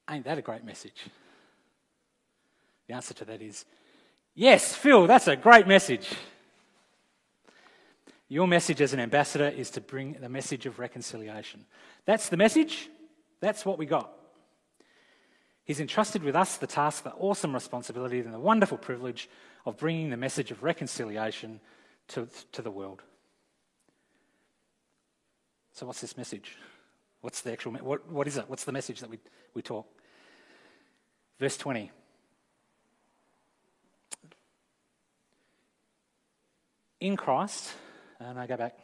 Ain't 0.10 0.26
that 0.26 0.38
a 0.38 0.42
great 0.42 0.66
message? 0.66 1.06
The 2.92 2.98
answer 2.98 3.14
to 3.14 3.26
that 3.26 3.42
is 3.42 3.64
yes, 4.36 4.76
Phil, 4.76 5.08
that's 5.08 5.30
a 5.30 5.38
great 5.38 5.66
message. 5.66 6.10
Your 8.28 8.50
message 8.50 8.82
as 8.82 8.92
an 8.92 9.00
ambassador 9.00 9.48
is 9.48 9.70
to 9.70 9.80
bring 9.80 10.18
the 10.20 10.28
message 10.28 10.66
of 10.66 10.78
reconciliation. 10.78 11.64
That's 12.04 12.28
the 12.28 12.36
message. 12.36 12.90
That's 13.40 13.66
what 13.66 13.78
we 13.78 13.86
got. 13.86 14.12
He's 15.64 15.80
entrusted 15.80 16.22
with 16.22 16.36
us 16.36 16.58
the 16.58 16.68
task, 16.68 17.06
the 17.06 17.14
awesome 17.14 17.54
responsibility, 17.54 18.20
and 18.20 18.34
the 18.34 18.40
wonderful 18.40 18.78
privilege 18.78 19.30
of 19.66 19.78
bringing 19.78 20.10
the 20.10 20.18
message 20.18 20.52
of 20.52 20.62
reconciliation 20.62 21.62
to, 22.10 22.28
to 22.52 22.62
the 22.62 22.72
world. 22.72 23.04
So, 25.72 25.86
what's 25.86 26.02
this 26.02 26.18
message? 26.18 26.58
What's 27.22 27.40
the 27.40 27.54
actual, 27.54 27.72
what, 27.72 28.12
what 28.12 28.28
is 28.28 28.36
it? 28.36 28.50
What's 28.50 28.66
the 28.66 28.74
message 28.74 29.00
that 29.00 29.10
we, 29.10 29.18
we 29.54 29.62
talk? 29.62 29.88
Verse 31.40 31.56
20. 31.56 31.90
In 37.02 37.18
Christ, 37.18 37.74
and 38.20 38.40
I 38.40 38.46
go 38.46 38.56
back. 38.56 38.78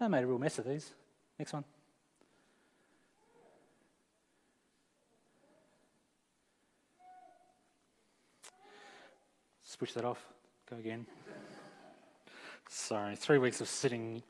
I 0.00 0.08
made 0.08 0.24
a 0.24 0.26
real 0.26 0.38
mess 0.38 0.58
of 0.58 0.66
these. 0.66 0.90
Next 1.38 1.52
one. 1.52 1.64
Switch 9.62 9.94
that 9.94 10.04
off. 10.04 10.24
Go 10.68 10.76
again. 10.76 11.06
Sorry, 12.68 13.14
three 13.14 13.38
weeks 13.38 13.60
of 13.60 13.68
sitting 13.68 14.20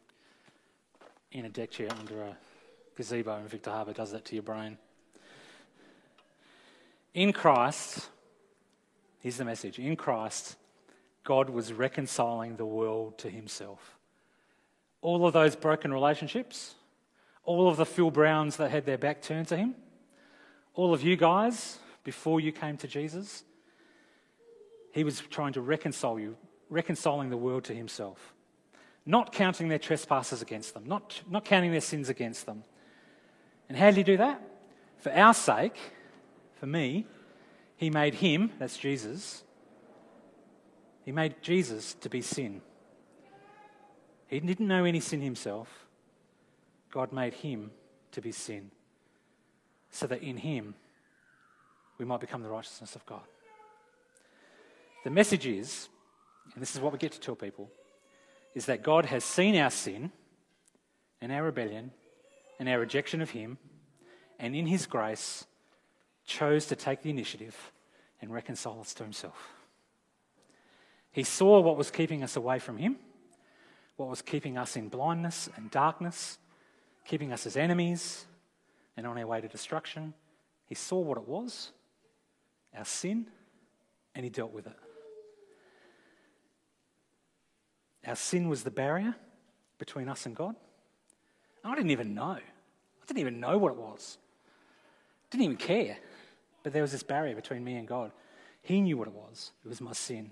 in 1.32 1.46
a 1.46 1.48
deck 1.48 1.70
chair 1.70 1.88
under 1.98 2.24
a 2.24 2.36
gazebo 2.94 3.38
in 3.38 3.48
Victor 3.48 3.70
Harbor 3.70 3.94
does 3.94 4.12
that 4.12 4.26
to 4.26 4.34
your 4.34 4.42
brain. 4.42 4.76
In 7.14 7.32
Christ, 7.32 8.10
here's 9.20 9.36
the 9.36 9.44
message 9.44 9.78
in 9.78 9.96
Christ, 9.96 10.56
God 11.24 11.50
was 11.50 11.72
reconciling 11.72 12.56
the 12.56 12.66
world 12.66 13.18
to 13.18 13.30
himself. 13.30 13.98
All 15.00 15.26
of 15.26 15.32
those 15.32 15.56
broken 15.56 15.92
relationships, 15.92 16.74
all 17.44 17.68
of 17.68 17.76
the 17.76 17.86
Phil 17.86 18.10
Browns 18.10 18.56
that 18.56 18.70
had 18.70 18.86
their 18.86 18.98
back 18.98 19.22
turned 19.22 19.48
to 19.48 19.56
him, 19.56 19.74
all 20.74 20.94
of 20.94 21.02
you 21.02 21.16
guys 21.16 21.78
before 22.04 22.40
you 22.40 22.52
came 22.52 22.76
to 22.78 22.88
Jesus, 22.88 23.44
he 24.92 25.04
was 25.04 25.20
trying 25.20 25.52
to 25.52 25.60
reconcile 25.60 26.18
you, 26.18 26.36
reconciling 26.70 27.30
the 27.30 27.36
world 27.36 27.64
to 27.64 27.74
himself. 27.74 28.34
Not 29.04 29.32
counting 29.32 29.68
their 29.68 29.78
trespasses 29.78 30.42
against 30.42 30.74
them, 30.74 30.84
not, 30.86 31.20
not 31.28 31.44
counting 31.44 31.72
their 31.72 31.80
sins 31.80 32.08
against 32.08 32.46
them. 32.46 32.64
And 33.68 33.76
how 33.76 33.86
did 33.86 33.96
he 33.96 34.02
do 34.02 34.16
that? 34.16 34.40
For 34.98 35.12
our 35.12 35.34
sake, 35.34 35.76
for 36.58 36.66
me, 36.66 37.06
he 37.78 37.90
made 37.90 38.14
him, 38.14 38.50
that's 38.58 38.76
Jesus, 38.76 39.44
he 41.04 41.12
made 41.12 41.36
Jesus 41.40 41.94
to 41.94 42.10
be 42.10 42.20
sin. 42.20 42.60
He 44.26 44.40
didn't 44.40 44.68
know 44.68 44.84
any 44.84 45.00
sin 45.00 45.22
himself. 45.22 45.86
God 46.90 47.12
made 47.12 47.32
him 47.32 47.70
to 48.12 48.20
be 48.20 48.32
sin 48.32 48.70
so 49.90 50.06
that 50.06 50.22
in 50.22 50.36
him 50.36 50.74
we 51.98 52.04
might 52.04 52.20
become 52.20 52.42
the 52.42 52.50
righteousness 52.50 52.94
of 52.94 53.06
God. 53.06 53.22
The 55.04 55.10
message 55.10 55.46
is, 55.46 55.88
and 56.52 56.60
this 56.60 56.74
is 56.74 56.80
what 56.80 56.92
we 56.92 56.98
get 56.98 57.12
to 57.12 57.20
tell 57.20 57.36
people, 57.36 57.70
is 58.54 58.66
that 58.66 58.82
God 58.82 59.06
has 59.06 59.24
seen 59.24 59.56
our 59.56 59.70
sin 59.70 60.10
and 61.20 61.32
our 61.32 61.44
rebellion 61.44 61.92
and 62.58 62.68
our 62.68 62.80
rejection 62.80 63.22
of 63.22 63.30
Him, 63.30 63.56
and 64.38 64.54
in 64.54 64.66
His 64.66 64.86
grace 64.86 65.46
chose 66.28 66.66
to 66.66 66.76
take 66.76 67.02
the 67.02 67.10
initiative 67.10 67.56
and 68.20 68.32
reconcile 68.32 68.78
us 68.80 68.94
to 68.94 69.02
Himself. 69.02 69.48
He 71.10 71.24
saw 71.24 71.60
what 71.60 71.76
was 71.76 71.90
keeping 71.90 72.22
us 72.22 72.36
away 72.36 72.58
from 72.60 72.76
Him, 72.76 72.96
what 73.96 74.08
was 74.10 74.22
keeping 74.22 74.56
us 74.56 74.76
in 74.76 74.88
blindness 74.88 75.48
and 75.56 75.70
darkness, 75.70 76.38
keeping 77.04 77.32
us 77.32 77.46
as 77.46 77.56
enemies 77.56 78.26
and 78.96 79.06
on 79.06 79.18
our 79.18 79.26
way 79.26 79.40
to 79.40 79.48
destruction. 79.48 80.12
He 80.66 80.74
saw 80.74 81.00
what 81.00 81.16
it 81.16 81.26
was, 81.26 81.72
our 82.76 82.84
sin, 82.84 83.26
and 84.14 84.22
He 84.22 84.30
dealt 84.30 84.52
with 84.52 84.66
it. 84.66 84.76
Our 88.06 88.16
sin 88.16 88.48
was 88.48 88.62
the 88.62 88.70
barrier 88.70 89.14
between 89.78 90.08
us 90.08 90.26
and 90.26 90.36
God. 90.36 90.54
I 91.64 91.74
didn't 91.74 91.90
even 91.90 92.14
know. 92.14 92.36
I 92.36 93.06
didn't 93.06 93.18
even 93.18 93.40
know 93.40 93.58
what 93.58 93.72
it 93.72 93.78
was. 93.78 94.18
Didn't 95.30 95.44
even 95.44 95.56
care. 95.56 95.96
But 96.62 96.72
there 96.72 96.82
was 96.82 96.92
this 96.92 97.02
barrier 97.02 97.34
between 97.34 97.64
me 97.64 97.76
and 97.76 97.86
God. 97.86 98.12
He 98.62 98.80
knew 98.80 98.96
what 98.96 99.08
it 99.08 99.14
was. 99.14 99.52
It 99.64 99.68
was 99.68 99.80
my 99.80 99.92
sin. 99.92 100.30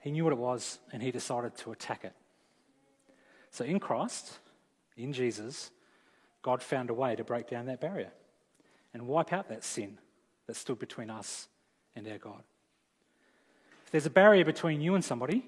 He 0.00 0.10
knew 0.10 0.24
what 0.24 0.32
it 0.32 0.38
was 0.38 0.78
and 0.92 1.02
he 1.02 1.10
decided 1.10 1.56
to 1.58 1.72
attack 1.72 2.04
it. 2.04 2.12
So 3.50 3.64
in 3.64 3.80
Christ, 3.80 4.38
in 4.96 5.12
Jesus, 5.12 5.70
God 6.42 6.62
found 6.62 6.90
a 6.90 6.94
way 6.94 7.16
to 7.16 7.24
break 7.24 7.48
down 7.48 7.66
that 7.66 7.80
barrier 7.80 8.12
and 8.94 9.06
wipe 9.06 9.32
out 9.32 9.48
that 9.48 9.64
sin 9.64 9.98
that 10.46 10.56
stood 10.56 10.78
between 10.78 11.10
us 11.10 11.48
and 11.96 12.06
our 12.06 12.18
God. 12.18 12.42
If 13.86 13.90
there's 13.90 14.06
a 14.06 14.10
barrier 14.10 14.44
between 14.44 14.80
you 14.80 14.94
and 14.94 15.04
somebody, 15.04 15.44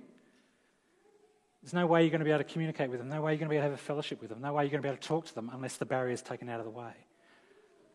there's 1.62 1.74
no 1.74 1.86
way 1.86 2.02
you're 2.02 2.10
going 2.10 2.20
to 2.20 2.24
be 2.24 2.30
able 2.30 2.44
to 2.44 2.50
communicate 2.50 2.90
with 2.90 2.98
them, 2.98 3.08
no 3.08 3.20
way 3.20 3.32
you're 3.32 3.38
going 3.38 3.48
to 3.48 3.52
be 3.52 3.56
able 3.56 3.66
to 3.66 3.70
have 3.70 3.78
a 3.78 3.82
fellowship 3.82 4.20
with 4.20 4.30
them, 4.30 4.40
no 4.40 4.52
way 4.52 4.64
you're 4.64 4.70
going 4.70 4.82
to 4.82 4.86
be 4.86 4.88
able 4.88 5.00
to 5.00 5.08
talk 5.08 5.26
to 5.26 5.34
them 5.34 5.50
unless 5.52 5.76
the 5.76 5.86
barrier 5.86 6.12
is 6.12 6.22
taken 6.22 6.48
out 6.48 6.60
of 6.60 6.64
the 6.64 6.70
way. 6.70 6.92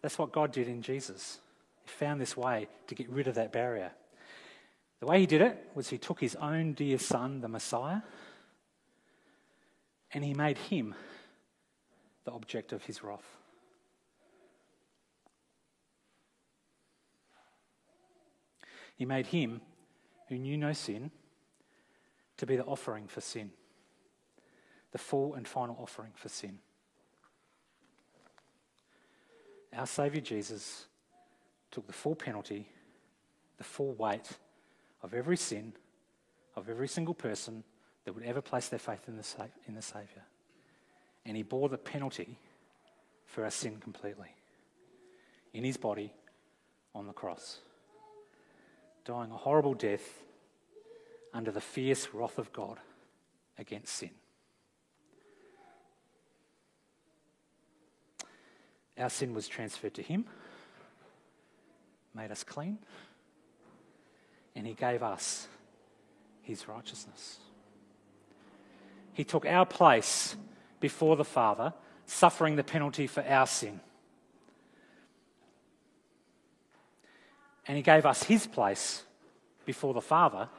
That's 0.04 0.20
what 0.20 0.34
God 0.34 0.52
did 0.52 0.68
in 0.68 0.82
Jesus. 0.82 1.40
He 1.86 1.90
found 1.90 2.22
this 2.22 2.38
way 2.38 2.68
to 2.88 2.94
get 2.94 3.10
rid 3.10 3.28
of 3.28 3.36
that 3.36 3.54
barrier. 3.54 3.92
The 5.00 5.08
way 5.08 5.22
he 5.22 5.26
did 5.26 5.42
it 5.42 5.72
was 5.74 5.90
he 5.90 5.98
took 5.98 6.20
his 6.20 6.36
own 6.36 6.74
dear 6.74 7.00
son, 7.00 7.42
the 7.42 7.48
Messiah, 7.48 8.02
and 10.14 10.24
he 10.24 10.34
made 10.34 10.58
him 10.58 10.94
the 12.26 12.32
object 12.32 12.74
of 12.74 12.84
his 12.84 13.02
wrath. 13.02 13.38
He 18.96 19.06
made 19.06 19.28
him, 19.28 19.62
who 20.28 20.38
knew 20.38 20.58
no 20.58 20.74
sin, 20.74 21.12
to 22.38 22.46
be 22.46 22.58
the 22.58 22.66
offering 22.66 23.08
for 23.08 23.22
sin, 23.22 23.52
the 24.92 24.98
full 24.98 25.34
and 25.34 25.48
final 25.48 25.78
offering 25.82 26.12
for 26.14 26.30
sin. 26.30 26.60
Our 29.76 29.88
Saviour 29.88 30.22
Jesus 30.22 30.86
took 31.72 31.88
the 31.88 31.94
full 31.94 32.16
penalty, 32.16 32.68
the 33.58 33.64
full 33.64 33.94
weight 33.94 34.30
of 35.02 35.14
every 35.14 35.38
sin 35.38 35.74
of 36.56 36.70
every 36.70 36.88
single 36.88 37.14
person 37.14 37.64
that 38.06 38.14
would 38.14 38.24
ever 38.24 38.42
place 38.42 38.68
their 38.70 38.80
faith 38.80 39.08
in 39.08 39.18
the, 39.18 39.24
sa- 39.24 39.48
in 39.68 39.76
the 39.76 39.82
Saviour. 39.82 40.24
And 41.26 41.38
he 41.38 41.44
bore 41.44 41.70
the 41.70 41.78
penalty 41.78 42.38
for 43.26 43.44
our 43.44 43.52
sin 43.52 43.78
completely 43.78 44.36
in 45.54 45.64
his 45.64 45.78
body 45.78 46.12
on 46.94 47.08
the 47.08 47.14
cross, 47.14 47.60
dying 49.06 49.32
a 49.32 49.38
horrible 49.38 49.74
death 49.74 50.22
under 51.34 51.52
the 51.52 51.62
fierce 51.62 52.10
wrath 52.14 52.38
of 52.38 52.52
God 52.52 52.80
against 53.58 53.94
sin. 53.94 54.12
Our 58.98 59.10
sin 59.10 59.34
was 59.34 59.48
transferred 59.48 59.94
to 59.96 60.02
him, 60.02 60.26
made 62.14 62.32
us 62.32 62.44
clean, 62.44 62.78
and 64.56 64.68
he 64.68 64.74
gave 64.74 65.02
us 65.02 65.48
his 66.42 66.68
righteousness. 66.68 67.40
He 69.14 69.24
took 69.24 69.46
our 69.46 69.66
place 69.66 70.36
before 70.80 71.16
the 71.16 71.26
Father, 71.26 71.74
suffering 72.06 72.56
the 72.56 72.64
penalty 72.64 73.08
for 73.08 73.24
our 73.24 73.48
sin. 73.48 73.80
And 77.68 77.78
he 77.78 77.84
gave 77.84 78.06
us 78.06 78.24
his 78.24 78.46
place 78.46 79.04
before 79.66 79.94
the 79.94 80.02
Father 80.02 80.50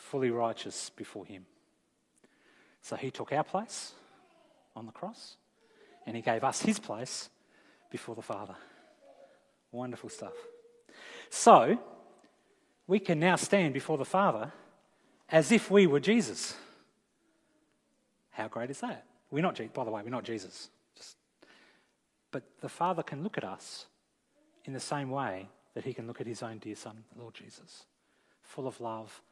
fully 0.00 0.30
righteous 0.30 0.90
before 0.90 1.24
Him. 1.24 1.46
So 2.82 2.96
He 2.96 3.10
took 3.10 3.32
our 3.32 3.44
place 3.44 3.92
on 4.74 4.86
the 4.86 4.92
cross 4.92 5.36
and 6.06 6.16
He 6.16 6.22
gave 6.22 6.42
us 6.42 6.62
His 6.62 6.78
place 6.78 7.28
before 7.90 8.14
the 8.14 8.22
Father. 8.22 8.54
Wonderful 9.72 10.08
stuff. 10.08 10.34
So, 11.28 11.78
we 12.86 12.98
can 12.98 13.20
now 13.20 13.36
stand 13.36 13.74
before 13.74 13.98
the 13.98 14.04
Father 14.04 14.52
as 15.28 15.52
if 15.52 15.70
we 15.70 15.86
were 15.86 16.00
Jesus. 16.00 16.54
How 18.30 18.48
great 18.48 18.70
is 18.70 18.80
that? 18.80 19.04
We're 19.30 19.42
not, 19.42 19.60
by 19.72 19.84
the 19.84 19.90
way, 19.90 20.02
we're 20.02 20.10
not 20.10 20.24
Jesus. 20.24 20.70
Just, 20.96 21.16
but 22.32 22.42
the 22.60 22.68
Father 22.68 23.02
can 23.02 23.22
look 23.22 23.38
at 23.38 23.44
us 23.44 23.86
in 24.64 24.72
the 24.72 24.80
same 24.80 25.10
way 25.10 25.48
that 25.74 25.84
He 25.84 25.94
can 25.94 26.06
look 26.06 26.20
at 26.20 26.26
His 26.26 26.42
own 26.42 26.58
dear 26.58 26.74
Son, 26.74 27.04
the 27.14 27.22
Lord 27.22 27.34
Jesus, 27.34 27.84
full 28.42 28.66
of 28.66 28.80
love 28.80 29.22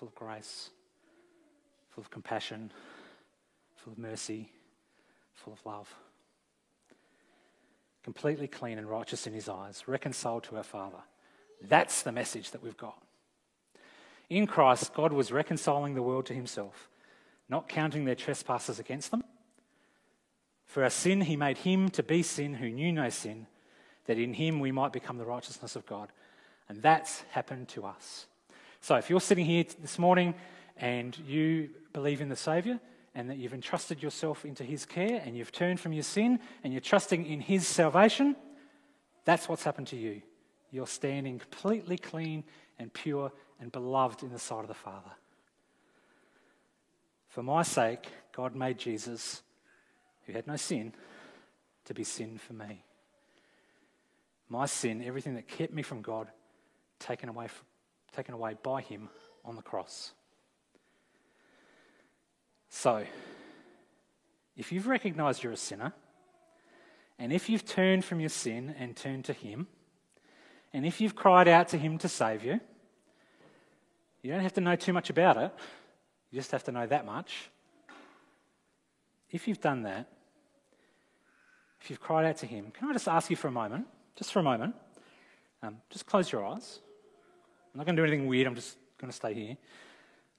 full 0.00 0.08
of 0.08 0.14
grace, 0.14 0.70
full 1.90 2.00
of 2.00 2.10
compassion, 2.10 2.72
full 3.76 3.92
of 3.92 3.98
mercy, 3.98 4.50
full 5.34 5.52
of 5.52 5.66
love. 5.66 5.94
Completely 8.02 8.48
clean 8.48 8.78
and 8.78 8.88
righteous 8.88 9.26
in 9.26 9.32
his 9.32 9.48
eyes, 9.48 9.84
reconciled 9.86 10.44
to 10.44 10.56
our 10.56 10.62
Father. 10.62 10.98
That's 11.62 12.02
the 12.02 12.12
message 12.12 12.50
that 12.52 12.62
we've 12.62 12.76
got. 12.76 13.02
In 14.30 14.46
Christ, 14.46 14.94
God 14.94 15.12
was 15.12 15.32
reconciling 15.32 15.94
the 15.94 16.02
world 16.02 16.26
to 16.26 16.34
himself, 16.34 16.88
not 17.48 17.68
counting 17.68 18.04
their 18.04 18.14
trespasses 18.14 18.78
against 18.78 19.10
them. 19.10 19.24
For 20.66 20.84
our 20.84 20.90
sin, 20.90 21.22
he 21.22 21.36
made 21.36 21.58
him 21.58 21.88
to 21.90 22.02
be 22.02 22.22
sin 22.22 22.54
who 22.54 22.70
knew 22.70 22.92
no 22.92 23.08
sin, 23.08 23.48
that 24.06 24.18
in 24.18 24.34
him 24.34 24.60
we 24.60 24.70
might 24.70 24.92
become 24.92 25.18
the 25.18 25.26
righteousness 25.26 25.74
of 25.76 25.84
God. 25.84 26.10
And 26.68 26.80
that's 26.80 27.22
happened 27.32 27.68
to 27.70 27.84
us. 27.84 28.26
So 28.80 28.94
if 28.94 29.10
you're 29.10 29.20
sitting 29.20 29.44
here 29.44 29.64
this 29.80 29.98
morning 29.98 30.34
and 30.76 31.18
you 31.26 31.70
believe 31.92 32.20
in 32.20 32.28
the 32.28 32.36
Saviour 32.36 32.78
and 33.14 33.28
that 33.28 33.38
you've 33.38 33.54
entrusted 33.54 34.02
yourself 34.02 34.44
into 34.44 34.64
His 34.64 34.86
care 34.86 35.20
and 35.24 35.36
you've 35.36 35.52
turned 35.52 35.80
from 35.80 35.92
your 35.92 36.02
sin 36.02 36.38
and 36.62 36.72
you're 36.72 36.80
trusting 36.80 37.26
in 37.26 37.40
His 37.40 37.66
salvation, 37.66 38.36
that's 39.24 39.48
what's 39.48 39.64
happened 39.64 39.88
to 39.88 39.96
you. 39.96 40.22
You're 40.70 40.86
standing 40.86 41.38
completely 41.38 41.98
clean 41.98 42.44
and 42.78 42.92
pure 42.92 43.32
and 43.60 43.72
beloved 43.72 44.22
in 44.22 44.30
the 44.30 44.38
sight 44.38 44.60
of 44.60 44.68
the 44.68 44.74
Father. 44.74 45.10
For 47.28 47.42
my 47.42 47.62
sake, 47.62 48.06
God 48.32 48.54
made 48.54 48.78
Jesus, 48.78 49.42
who 50.26 50.32
had 50.32 50.46
no 50.46 50.56
sin, 50.56 50.92
to 51.84 51.94
be 51.94 52.04
sin 52.04 52.38
for 52.38 52.52
me. 52.52 52.84
My 54.48 54.66
sin, 54.66 55.02
everything 55.04 55.34
that 55.34 55.46
kept 55.46 55.72
me 55.72 55.82
from 55.82 56.02
God, 56.02 56.28
taken 56.98 57.28
away, 57.28 57.48
taken 58.12 58.34
away 58.34 58.56
by 58.62 58.80
Him 58.80 59.08
on 59.44 59.56
the 59.56 59.62
cross. 59.62 60.12
So, 62.70 63.04
if 64.56 64.70
you've 64.70 64.86
recognized 64.86 65.42
you're 65.42 65.52
a 65.52 65.56
sinner, 65.56 65.92
and 67.18 67.32
if 67.32 67.50
you've 67.50 67.66
turned 67.66 68.04
from 68.04 68.20
your 68.20 68.28
sin 68.28 68.74
and 68.78 68.96
turned 68.96 69.24
to 69.26 69.32
Him, 69.32 69.66
and 70.72 70.86
if 70.86 71.00
you've 71.00 71.16
cried 71.16 71.48
out 71.48 71.68
to 71.68 71.76
Him 71.76 71.98
to 71.98 72.08
save 72.08 72.44
you, 72.44 72.60
you 74.22 74.30
don't 74.30 74.40
have 74.40 74.54
to 74.54 74.60
know 74.60 74.76
too 74.76 74.92
much 74.92 75.10
about 75.10 75.36
it. 75.36 75.52
You 76.30 76.38
just 76.38 76.52
have 76.52 76.62
to 76.64 76.72
know 76.72 76.86
that 76.86 77.04
much. 77.04 77.50
If 79.30 79.48
you've 79.48 79.60
done 79.60 79.82
that, 79.82 80.08
if 81.80 81.90
you've 81.90 82.00
cried 82.00 82.24
out 82.24 82.36
to 82.38 82.46
Him, 82.46 82.70
can 82.70 82.88
I 82.88 82.92
just 82.92 83.08
ask 83.08 83.30
you 83.30 83.36
for 83.36 83.48
a 83.48 83.52
moment, 83.52 83.86
just 84.16 84.32
for 84.32 84.38
a 84.38 84.44
moment, 84.44 84.76
um, 85.62 85.78
just 85.90 86.06
close 86.06 86.30
your 86.30 86.46
eyes. 86.46 86.78
I'm 87.74 87.78
not 87.78 87.84
going 87.86 87.96
to 87.96 88.02
do 88.02 88.06
anything 88.06 88.28
weird, 88.28 88.46
I'm 88.46 88.54
just 88.54 88.76
going 88.96 89.10
to 89.10 89.16
stay 89.16 89.34
here. 89.34 89.56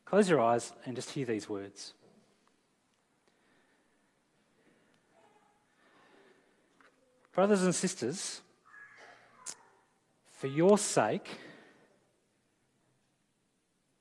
Close 0.06 0.30
your 0.30 0.40
eyes 0.40 0.72
and 0.86 0.96
just 0.96 1.10
hear 1.10 1.26
these 1.26 1.50
words. 1.50 1.94
Brothers 7.34 7.64
and 7.64 7.74
sisters, 7.74 8.42
for 10.32 10.48
your 10.48 10.78
sake, 10.78 11.30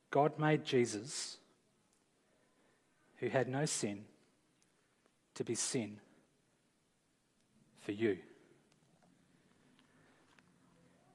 God 0.09 0.37
made 0.37 0.65
Jesus, 0.65 1.37
who 3.17 3.29
had 3.29 3.47
no 3.47 3.65
sin, 3.65 4.03
to 5.35 5.45
be 5.45 5.55
sin 5.55 5.97
for 7.79 7.93
you. 7.93 8.17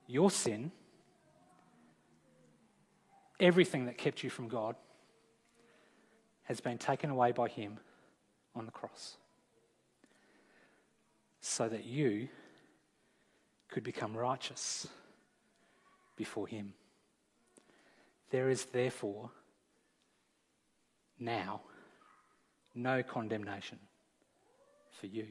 Your 0.07 0.31
sin, 0.31 0.71
everything 3.39 3.87
that 3.87 3.99
kept 3.99 4.23
you 4.25 4.31
from 4.31 4.49
God, 4.49 4.75
has 6.45 6.61
been 6.61 6.79
taken 6.79 7.11
away 7.11 7.33
by 7.33 7.49
Him 7.49 7.79
on 8.55 8.64
the 8.64 8.73
cross 8.73 9.19
so 11.49 11.69
that 11.69 11.85
you 11.85 12.29
could 13.69 13.85
become 13.85 14.17
righteous 14.17 14.89
before 16.17 16.49
Him. 16.49 16.75
There 18.31 18.51
is 18.51 18.65
therefore 18.65 19.31
now 21.21 21.61
no 22.75 23.03
condemnation 23.05 23.79
for 25.01 25.07
you. 25.07 25.29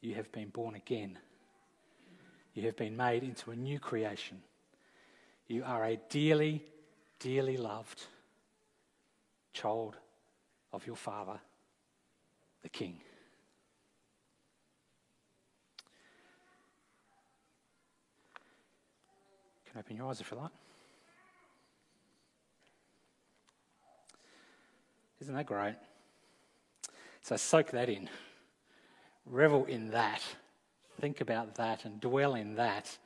You 0.00 0.16
have 0.16 0.30
been 0.32 0.48
born 0.48 0.74
again. 0.74 1.16
You 2.54 2.64
have 2.64 2.76
been 2.76 2.96
made 2.96 3.22
into 3.22 3.52
a 3.52 3.56
new 3.56 3.78
creation. 3.78 4.42
You 5.46 5.62
are 5.64 5.84
a 5.84 5.96
dearly, 6.10 6.64
dearly 7.20 7.56
loved 7.56 8.02
child 9.52 9.96
of 10.72 10.86
your 10.88 10.96
Father, 10.96 11.38
the 12.62 12.68
King. 12.68 13.00
Can 19.74 19.80
open 19.80 19.96
your 19.96 20.08
eyes 20.08 20.20
if 20.20 20.30
you 20.30 20.36
like. 20.36 20.50
Isn't 25.20 25.34
that 25.34 25.46
great? 25.46 25.74
So 27.22 27.36
soak 27.36 27.72
that 27.72 27.88
in. 27.88 28.08
Revel 29.26 29.64
in 29.64 29.90
that. 29.90 30.22
Think 31.00 31.20
about 31.20 31.56
that 31.56 31.84
and 31.84 32.00
dwell 32.00 32.34
in 32.36 32.54
that. 32.54 32.96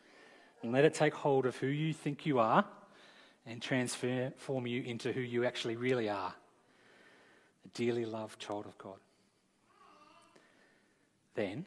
And 0.62 0.72
let 0.72 0.84
it 0.84 0.92
take 0.92 1.14
hold 1.14 1.46
of 1.46 1.56
who 1.56 1.68
you 1.68 1.94
think 1.94 2.26
you 2.26 2.38
are 2.38 2.64
and 3.46 3.62
transform 3.62 4.66
you 4.66 4.82
into 4.82 5.12
who 5.12 5.20
you 5.20 5.46
actually 5.46 5.76
really 5.76 6.10
are 6.10 6.34
a 7.64 7.68
dearly 7.68 8.04
loved 8.04 8.38
child 8.38 8.66
of 8.66 8.76
God. 8.76 8.98
Then, 11.34 11.64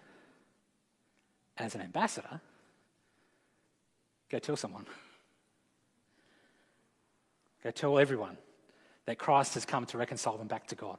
as 1.58 1.74
an 1.74 1.82
ambassador, 1.82 2.42
Go 4.32 4.40
tell 4.40 4.56
someone. 4.56 4.86
Go 7.64 7.72
tell 7.72 8.00
everyone 8.00 8.38
that 9.06 9.20
Christ 9.20 9.56
has 9.56 9.66
come 9.66 9.86
to 9.88 9.98
reconcile 9.98 10.38
them 10.38 10.48
back 10.48 10.68
to 10.68 10.76
God. 10.76 10.98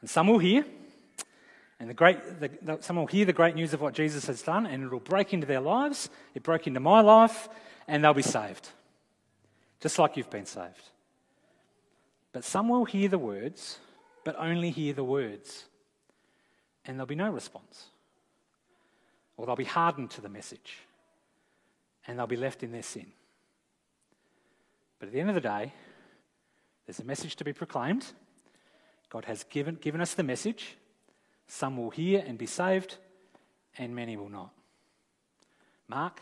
And 0.00 0.08
some 0.08 0.26
will 0.26 0.38
hear, 0.38 0.64
and 1.78 1.90
the 1.90 1.94
great, 1.94 2.40
the, 2.40 2.50
the, 2.62 2.78
some 2.80 2.96
will 2.96 3.06
hear 3.06 3.26
the 3.26 3.34
great 3.34 3.54
news 3.54 3.74
of 3.74 3.82
what 3.82 3.92
Jesus 3.92 4.26
has 4.26 4.40
done, 4.40 4.64
and 4.64 4.84
it 4.84 4.90
will 4.90 5.00
break 5.00 5.34
into 5.34 5.46
their 5.46 5.60
lives. 5.60 6.08
It 6.34 6.42
broke 6.42 6.66
into 6.66 6.80
my 6.80 7.02
life, 7.02 7.48
and 7.86 8.02
they'll 8.02 8.14
be 8.14 8.22
saved, 8.22 8.70
just 9.80 9.98
like 9.98 10.16
you've 10.16 10.30
been 10.30 10.46
saved. 10.46 10.90
But 12.32 12.44
some 12.44 12.70
will 12.70 12.86
hear 12.86 13.08
the 13.08 13.18
words, 13.18 13.78
but 14.24 14.34
only 14.38 14.70
hear 14.70 14.94
the 14.94 15.04
words, 15.04 15.66
and 16.86 16.96
there'll 16.96 17.06
be 17.06 17.14
no 17.14 17.30
response, 17.30 17.86
or 19.36 19.44
they'll 19.44 19.56
be 19.56 19.64
hardened 19.64 20.10
to 20.12 20.22
the 20.22 20.30
message 20.30 20.78
and 22.06 22.18
they'll 22.18 22.26
be 22.26 22.36
left 22.36 22.62
in 22.62 22.72
their 22.72 22.82
sin. 22.82 23.06
But 24.98 25.06
at 25.06 25.12
the 25.12 25.20
end 25.20 25.28
of 25.28 25.34
the 25.34 25.40
day, 25.40 25.72
there's 26.86 27.00
a 27.00 27.04
message 27.04 27.36
to 27.36 27.44
be 27.44 27.52
proclaimed. 27.52 28.06
God 29.10 29.24
has 29.26 29.44
given, 29.44 29.76
given 29.76 30.00
us 30.00 30.14
the 30.14 30.22
message. 30.22 30.76
Some 31.46 31.76
will 31.76 31.90
hear 31.90 32.22
and 32.26 32.38
be 32.38 32.46
saved, 32.46 32.96
and 33.78 33.94
many 33.94 34.16
will 34.16 34.28
not. 34.28 34.50
Mark, 35.88 36.20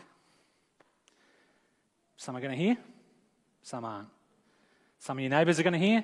some 2.17 2.35
are 2.35 2.41
going 2.41 2.51
to 2.51 2.57
hear, 2.57 2.77
some 3.61 3.85
aren't. 3.85 4.09
Some 4.99 5.17
of 5.17 5.21
your 5.21 5.29
neighbours 5.29 5.59
are 5.59 5.63
going 5.63 5.73
to 5.73 5.79
hear 5.79 6.03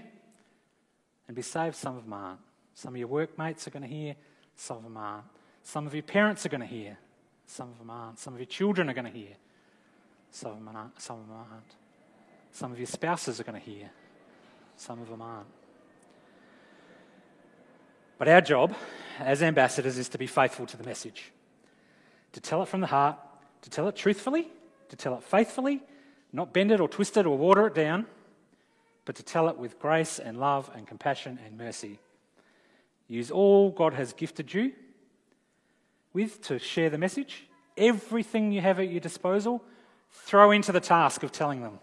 and 1.27 1.35
be 1.35 1.41
saved, 1.41 1.75
some 1.75 1.95
of 1.95 2.03
them 2.03 2.13
aren't. 2.13 2.39
Some 2.73 2.93
of 2.93 2.99
your 2.99 3.07
workmates 3.07 3.67
are 3.67 3.71
going 3.71 3.83
to 3.83 3.89
hear, 3.89 4.15
some 4.55 4.77
of 4.77 4.83
them 4.83 4.97
aren't. 4.97 5.25
Some 5.63 5.85
of 5.85 5.93
your 5.93 6.03
parents 6.03 6.45
are 6.45 6.49
going 6.49 6.61
to 6.61 6.67
hear, 6.67 6.97
some 7.45 7.69
of 7.69 7.77
them 7.77 7.89
aren't. 7.89 8.19
Some 8.19 8.33
of 8.33 8.39
your 8.39 8.47
children 8.47 8.89
are 8.89 8.93
going 8.93 9.05
to 9.05 9.11
hear, 9.11 9.35
some 10.31 10.51
of 10.51 10.57
them 10.57 10.75
aren't. 10.75 11.01
Some 11.01 11.19
of 11.19 11.27
them 11.27 11.37
aren't. 11.37 11.75
Some 12.51 12.71
of 12.71 12.77
your 12.77 12.87
spouses 12.87 13.39
are 13.39 13.43
going 13.43 13.59
to 13.59 13.65
hear. 13.65 13.89
Some 14.75 15.01
of 15.01 15.09
them 15.09 15.21
aren't. 15.21 15.47
But 18.17 18.27
our 18.27 18.41
job 18.41 18.75
as 19.19 19.41
ambassadors 19.41 19.97
is 19.97 20.09
to 20.09 20.17
be 20.17 20.27
faithful 20.27 20.65
to 20.67 20.77
the 20.77 20.83
message, 20.83 21.31
to 22.33 22.41
tell 22.41 22.61
it 22.61 22.67
from 22.67 22.81
the 22.81 22.87
heart, 22.87 23.17
to 23.61 23.69
tell 23.69 23.87
it 23.87 23.95
truthfully, 23.95 24.47
to 24.89 24.95
tell 24.95 25.15
it 25.15 25.23
faithfully, 25.23 25.81
not 26.31 26.53
bend 26.53 26.71
it 26.71 26.79
or 26.79 26.87
twist 26.87 27.17
it 27.17 27.25
or 27.25 27.37
water 27.37 27.67
it 27.67 27.75
down, 27.75 28.05
but 29.05 29.15
to 29.15 29.23
tell 29.23 29.49
it 29.49 29.57
with 29.57 29.79
grace 29.79 30.19
and 30.19 30.39
love 30.39 30.69
and 30.75 30.85
compassion 30.85 31.39
and 31.45 31.57
mercy. 31.57 31.99
Use 33.07 33.31
all 33.31 33.71
God 33.71 33.93
has 33.93 34.13
gifted 34.13 34.53
you 34.53 34.73
with 36.13 36.41
to 36.43 36.59
share 36.59 36.89
the 36.89 36.97
message. 36.97 37.47
Everything 37.77 38.51
you 38.51 38.61
have 38.61 38.79
at 38.79 38.89
your 38.89 38.99
disposal 38.99 39.63
throw 40.11 40.51
into 40.51 40.71
the 40.71 40.79
task 40.79 41.23
of 41.23 41.31
telling 41.31 41.61
them. 41.61 41.79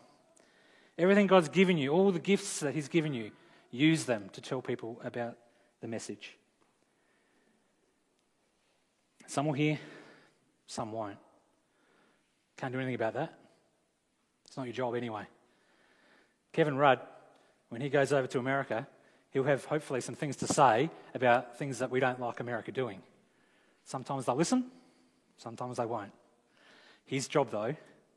Everything 0.99 1.27
God's 1.27 1.49
given 1.49 1.79
you, 1.79 1.91
all 1.91 2.11
the 2.11 2.18
gifts 2.18 2.61
that 2.61 2.74
He's 2.74 2.89
given 2.89 3.12
you, 3.12 3.31
use 3.70 4.05
them 4.05 4.31
to 4.33 4.41
tell 4.41 4.62
people 4.62 5.01
about 5.05 5.37
the 5.81 5.89
message. 5.89 6.37
Some 9.27 9.47
will 9.47 9.53
hear, 9.53 9.79
some 10.66 10.93
won't. 10.93 11.18
Can't 12.57 12.72
do 12.72 12.79
anything 12.79 12.95
about 12.95 13.14
that. 13.14 13.35
It's 14.47 14.57
not 14.57 14.64
your 14.64 14.72
job 14.72 14.95
anyway. 14.95 15.24
Kevin 16.53 16.77
Rudd, 16.77 17.01
when 17.68 17.81
he 17.81 17.91
goes 17.91 18.12
over 18.12 18.27
to 18.29 18.39
America, 18.39 18.87
he'll 19.31 19.45
have 19.45 19.64
hopefully 19.66 20.01
some 20.01 20.14
things 20.14 20.37
to 20.37 20.47
say 20.47 20.89
about 21.14 21.59
things 21.59 21.81
that 21.81 21.91
we 21.91 22.01
don't 22.01 22.20
like 22.20 22.41
America 22.41 22.72
doing. 22.72 23.03
Sometimes 23.85 24.24
they'll 24.24 24.37
listen, 24.37 24.70
sometimes 25.37 25.77
they 25.77 25.85
won't. 25.85 26.12
His 27.05 27.29
job, 27.29 27.51
though, 27.51 27.77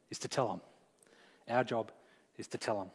is 0.09 0.19
to 0.19 0.27
tell 0.27 0.47
them. 0.47 0.61
Our 1.49 1.63
job 1.63 1.91
is 2.37 2.47
to 2.49 2.57
tell 2.57 2.79
them. 2.79 2.91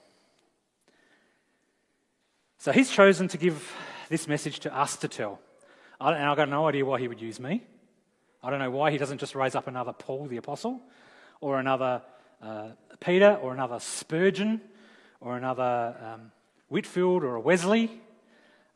So 2.59 2.73
he's 2.73 2.91
chosen 2.91 3.29
to 3.29 3.39
give 3.39 3.73
this 4.09 4.27
message 4.27 4.61
to 4.61 4.77
us 4.77 4.97
to 4.97 5.09
tell. 5.09 5.41
and 6.01 6.17
I've 6.17 6.37
got 6.37 6.49
no 6.49 6.67
idea 6.67 6.85
why 6.85 7.01
he 7.01 7.09
would 7.09 7.21
use 7.21 7.39
me. 7.39 7.62
I 8.43 8.51
don't 8.51 8.59
know 8.59 8.71
why 8.71 8.91
he 8.91 8.99
doesn't 8.99 9.19
just 9.19 9.35
raise 9.35 9.55
up 9.55 9.69
another 9.69 9.93
Paul 9.93 10.27
the 10.27 10.37
Apostle 10.37 10.81
or 11.41 11.59
another 11.59 12.03
uh, 12.43 12.69
Peter 13.01 13.39
or 13.43 13.53
another 13.53 13.81
Spurgeon 13.81 14.61
or 15.21 15.37
another 15.37 15.97
um, 16.01 16.33
Whitefield 16.69 17.25
or 17.25 17.37
a 17.37 17.41
Wesley. 17.41 17.91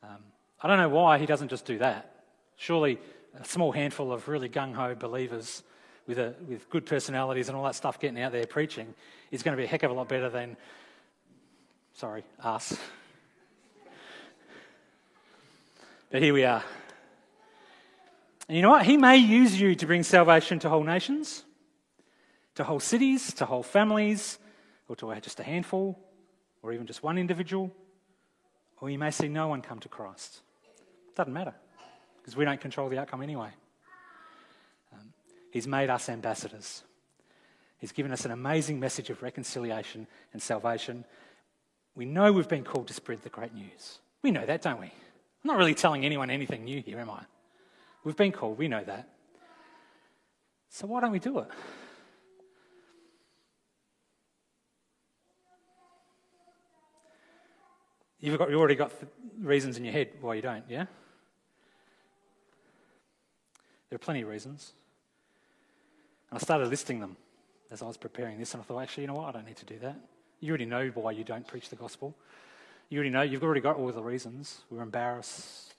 Um, 0.02 0.18
I 0.60 0.68
don't 0.68 0.78
know 0.78 0.88
why 0.88 1.18
he 1.18 1.26
doesn't 1.26 1.48
just 1.48 1.66
do 1.66 1.78
that. 1.78 2.24
Surely 2.56 2.98
a 3.38 3.44
small 3.44 3.72
handful 3.72 4.12
of 4.12 4.26
really 4.28 4.48
gung 4.48 4.74
ho 4.74 4.94
believers 4.94 5.62
with, 6.08 6.18
a, 6.18 6.34
with 6.48 6.68
good 6.70 6.86
personalities 6.86 7.48
and 7.48 7.56
all 7.56 7.64
that 7.64 7.74
stuff 7.74 8.00
getting 8.00 8.20
out 8.20 8.32
there 8.32 8.46
preaching 8.46 8.94
is 9.30 9.42
going 9.42 9.56
to 9.56 9.60
be 9.60 9.64
a 9.64 9.68
heck 9.68 9.82
of 9.82 9.90
a 9.90 9.94
lot 9.94 10.08
better 10.08 10.30
than, 10.30 10.56
sorry, 11.92 12.24
us. 12.42 12.76
But 16.10 16.22
here 16.22 16.32
we 16.32 16.44
are. 16.44 16.64
And 18.48 18.56
you 18.56 18.62
know 18.62 18.70
what? 18.70 18.86
He 18.86 18.96
may 18.96 19.18
use 19.18 19.60
you 19.60 19.74
to 19.74 19.86
bring 19.86 20.02
salvation 20.02 20.58
to 20.60 20.70
whole 20.70 20.82
nations, 20.82 21.44
to 22.54 22.64
whole 22.64 22.80
cities, 22.80 23.34
to 23.34 23.44
whole 23.44 23.62
families, 23.62 24.38
or 24.88 24.96
to 24.96 25.14
just 25.20 25.38
a 25.38 25.42
handful, 25.42 25.98
or 26.62 26.72
even 26.72 26.86
just 26.86 27.02
one 27.02 27.18
individual. 27.18 27.70
Or 28.80 28.88
you 28.88 28.98
may 28.98 29.10
see 29.10 29.28
no 29.28 29.48
one 29.48 29.60
come 29.60 29.80
to 29.80 29.88
Christ. 29.90 30.40
Doesn't 31.14 31.32
matter, 31.32 31.52
because 32.16 32.34
we 32.34 32.46
don't 32.46 32.60
control 32.60 32.88
the 32.88 32.98
outcome 32.98 33.20
anyway. 33.20 33.50
He's 35.50 35.66
made 35.66 35.90
us 35.90 36.08
ambassadors. 36.08 36.82
He's 37.78 37.92
given 37.92 38.12
us 38.12 38.24
an 38.24 38.30
amazing 38.30 38.80
message 38.80 39.08
of 39.10 39.22
reconciliation 39.22 40.06
and 40.32 40.42
salvation. 40.42 41.04
We 41.94 42.04
know 42.04 42.32
we've 42.32 42.48
been 42.48 42.64
called 42.64 42.88
to 42.88 42.94
spread 42.94 43.22
the 43.22 43.28
great 43.28 43.54
news. 43.54 43.98
We 44.22 44.30
know 44.30 44.44
that, 44.44 44.62
don't 44.62 44.80
we? 44.80 44.86
I'm 44.86 44.92
not 45.44 45.56
really 45.56 45.74
telling 45.74 46.04
anyone 46.04 46.30
anything 46.30 46.64
new 46.64 46.82
here, 46.82 46.98
am 46.98 47.10
I? 47.10 47.22
We've 48.04 48.16
been 48.16 48.32
called, 48.32 48.58
we 48.58 48.68
know 48.68 48.82
that. 48.84 49.08
So 50.70 50.86
why 50.86 51.00
don't 51.00 51.12
we 51.12 51.18
do 51.18 51.38
it? 51.38 51.48
You've, 58.20 58.38
got, 58.38 58.50
you 58.50 58.58
already 58.58 58.74
got 58.74 58.92
reasons 59.40 59.76
in 59.76 59.84
your 59.84 59.92
head 59.92 60.08
why 60.20 60.34
you 60.34 60.42
don't, 60.42 60.64
yeah? 60.68 60.86
There 63.88 63.94
are 63.94 64.00
plenty 64.00 64.22
of 64.22 64.28
reasons. 64.28 64.72
I 66.30 66.38
started 66.38 66.68
listing 66.68 67.00
them 67.00 67.16
as 67.70 67.82
I 67.82 67.86
was 67.86 67.96
preparing 67.96 68.38
this, 68.38 68.54
and 68.54 68.62
I 68.62 68.64
thought, 68.64 68.80
actually, 68.80 69.04
you 69.04 69.08
know 69.08 69.14
what? 69.14 69.28
I 69.28 69.32
don't 69.32 69.46
need 69.46 69.56
to 69.56 69.66
do 69.66 69.78
that. 69.80 69.96
You 70.40 70.50
already 70.50 70.66
know 70.66 70.90
why 70.94 71.12
you 71.12 71.24
don't 71.24 71.46
preach 71.46 71.68
the 71.68 71.76
gospel. 71.76 72.14
You 72.88 72.98
already 72.98 73.10
know, 73.10 73.22
you've 73.22 73.42
already 73.42 73.60
got 73.60 73.76
all 73.76 73.90
the 73.90 74.02
reasons. 74.02 74.60
We're 74.70 74.82
embarrassed, 74.82 75.74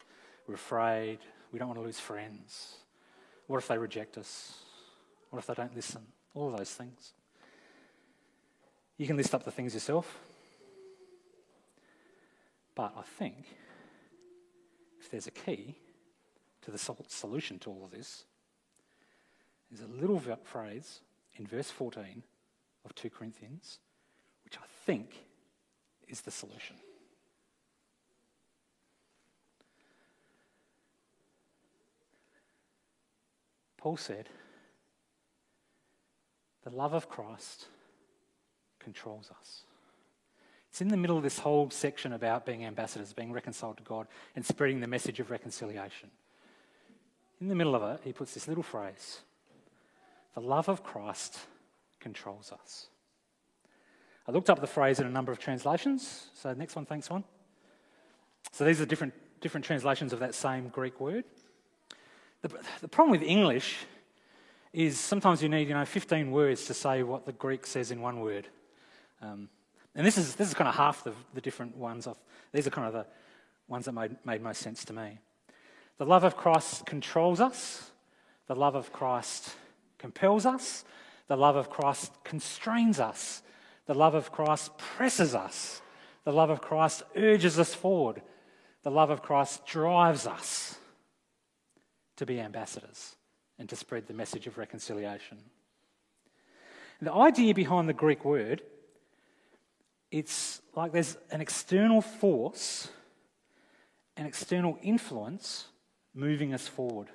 we're 0.47 0.55
afraid, 0.55 1.19
we 1.51 1.59
don't 1.59 1.67
want 1.67 1.79
to 1.79 1.85
lose 1.85 1.99
friends. 1.99 2.75
What 3.47 3.57
if 3.57 3.67
they 3.67 3.77
reject 3.77 4.17
us? 4.17 4.53
What 5.29 5.39
if 5.39 5.47
they 5.47 5.53
don't 5.53 5.75
listen? 5.75 6.01
All 6.33 6.51
of 6.51 6.57
those 6.57 6.71
things. 6.71 7.13
You 8.97 9.07
can 9.07 9.17
list 9.17 9.33
up 9.33 9.43
the 9.43 9.51
things 9.51 9.73
yourself. 9.73 10.19
But 12.75 12.93
I 12.97 13.01
think 13.01 13.45
if 14.99 15.09
there's 15.09 15.27
a 15.27 15.31
key 15.31 15.77
to 16.61 16.71
the 16.71 16.77
solution 16.77 17.59
to 17.59 17.69
all 17.69 17.83
of 17.85 17.91
this, 17.91 18.25
there's 19.71 19.87
a 19.87 20.01
little 20.01 20.19
phrase 20.43 21.01
in 21.35 21.45
verse 21.45 21.69
14 21.69 22.23
of 22.85 22.95
2 22.95 23.09
Corinthians, 23.09 23.79
which 24.43 24.57
I 24.57 24.65
think 24.85 25.25
is 26.07 26.21
the 26.21 26.31
solution. 26.31 26.75
Paul 33.77 33.95
said, 33.95 34.27
The 36.63 36.71
love 36.71 36.93
of 36.93 37.07
Christ 37.07 37.67
controls 38.79 39.31
us. 39.39 39.61
It's 40.69 40.81
in 40.81 40.89
the 40.89 40.97
middle 40.97 41.17
of 41.17 41.23
this 41.23 41.39
whole 41.39 41.69
section 41.69 42.13
about 42.13 42.45
being 42.45 42.65
ambassadors, 42.65 43.13
being 43.13 43.31
reconciled 43.31 43.77
to 43.77 43.83
God, 43.83 44.07
and 44.35 44.45
spreading 44.45 44.81
the 44.81 44.87
message 44.87 45.19
of 45.19 45.31
reconciliation. 45.31 46.11
In 47.39 47.47
the 47.47 47.55
middle 47.55 47.75
of 47.75 47.83
it, 47.83 48.01
he 48.03 48.11
puts 48.11 48.33
this 48.33 48.47
little 48.47 48.63
phrase 48.63 49.21
The 50.35 50.41
love 50.41 50.69
of 50.69 50.83
Christ 50.83 51.39
controls 51.99 52.51
us. 52.51 52.87
I 54.27 54.31
looked 54.31 54.49
up 54.49 54.61
the 54.61 54.67
phrase 54.67 54.99
in 54.99 55.07
a 55.07 55.09
number 55.09 55.31
of 55.31 55.39
translations. 55.39 56.27
So, 56.35 56.53
next 56.53 56.75
one, 56.75 56.85
thanks, 56.85 57.09
one. 57.09 57.23
So, 58.51 58.63
these 58.63 58.79
are 58.79 58.85
different, 58.85 59.13
different 59.41 59.65
translations 59.65 60.13
of 60.13 60.19
that 60.19 60.35
same 60.35 60.69
Greek 60.69 60.99
word. 60.99 61.25
The, 62.41 62.49
the 62.81 62.87
problem 62.87 63.11
with 63.11 63.27
English 63.27 63.77
is 64.71 64.99
sometimes 64.99 65.41
you 65.41 65.49
need, 65.49 65.67
you 65.67 65.73
know, 65.73 65.83
15 65.83 66.31
words 66.31 66.65
to 66.65 66.73
say 66.73 67.03
what 67.03 67.25
the 67.25 67.33
Greek 67.33 67.65
says 67.65 67.91
in 67.91 68.01
one 68.01 68.19
word. 68.19 68.47
Um, 69.21 69.49
and 69.95 70.05
this 70.05 70.17
is, 70.17 70.35
this 70.35 70.47
is 70.47 70.53
kind 70.53 70.67
of 70.67 70.75
half 70.75 71.03
the, 71.03 71.13
the 71.33 71.41
different 71.41 71.75
ones. 71.75 72.07
Of, 72.07 72.17
these 72.53 72.67
are 72.67 72.69
kind 72.69 72.87
of 72.87 72.93
the 72.93 73.05
ones 73.67 73.85
that 73.85 73.93
made, 73.93 74.15
made 74.23 74.41
most 74.41 74.61
sense 74.61 74.85
to 74.85 74.93
me. 74.93 75.17
The 75.97 76.05
love 76.05 76.23
of 76.23 76.37
Christ 76.37 76.85
controls 76.85 77.41
us. 77.41 77.91
The 78.47 78.55
love 78.55 78.75
of 78.75 78.93
Christ 78.93 79.55
compels 79.99 80.45
us. 80.45 80.83
The 81.27 81.37
love 81.37 81.55
of 81.55 81.69
Christ 81.69 82.11
constrains 82.23 82.99
us. 82.99 83.43
The 83.85 83.93
love 83.93 84.15
of 84.15 84.31
Christ 84.31 84.75
presses 84.77 85.35
us. 85.35 85.81
The 86.23 86.31
love 86.31 86.49
of 86.49 86.61
Christ 86.61 87.03
urges 87.15 87.59
us 87.59 87.75
forward. 87.75 88.21
The 88.83 88.91
love 88.91 89.09
of 89.09 89.21
Christ 89.21 89.65
drives 89.65 90.25
us 90.25 90.77
to 92.15 92.25
be 92.25 92.39
ambassadors 92.39 93.15
and 93.57 93.69
to 93.69 93.75
spread 93.75 94.07
the 94.07 94.13
message 94.13 94.47
of 94.47 94.57
reconciliation. 94.57 95.37
The 97.01 97.13
idea 97.13 97.53
behind 97.53 97.87
the 97.87 97.93
Greek 97.93 98.25
word, 98.25 98.61
it's 100.11 100.61
like 100.75 100.91
there's 100.91 101.17
an 101.31 101.39
external 101.39 102.01
force, 102.01 102.89
an 104.17 104.25
external 104.25 104.77
influence 104.81 105.67
moving 106.13 106.53
us 106.53 106.67
forward. 106.67 107.07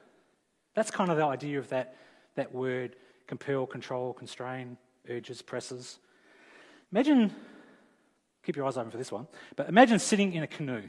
That's 0.74 0.90
kind 0.90 1.10
of 1.10 1.16
the 1.16 1.24
idea 1.24 1.58
of 1.58 1.68
that, 1.68 1.96
that 2.34 2.52
word 2.52 2.96
compel, 3.26 3.66
control, 3.66 4.12
constrain, 4.12 4.76
urges, 5.08 5.42
presses. 5.42 5.98
Imagine, 6.92 7.32
keep 8.44 8.56
your 8.56 8.66
eyes 8.66 8.76
open 8.76 8.90
for 8.90 8.98
this 8.98 9.12
one, 9.12 9.26
but 9.56 9.68
imagine 9.68 9.98
sitting 9.98 10.32
in 10.32 10.42
a 10.42 10.46
canoe 10.46 10.82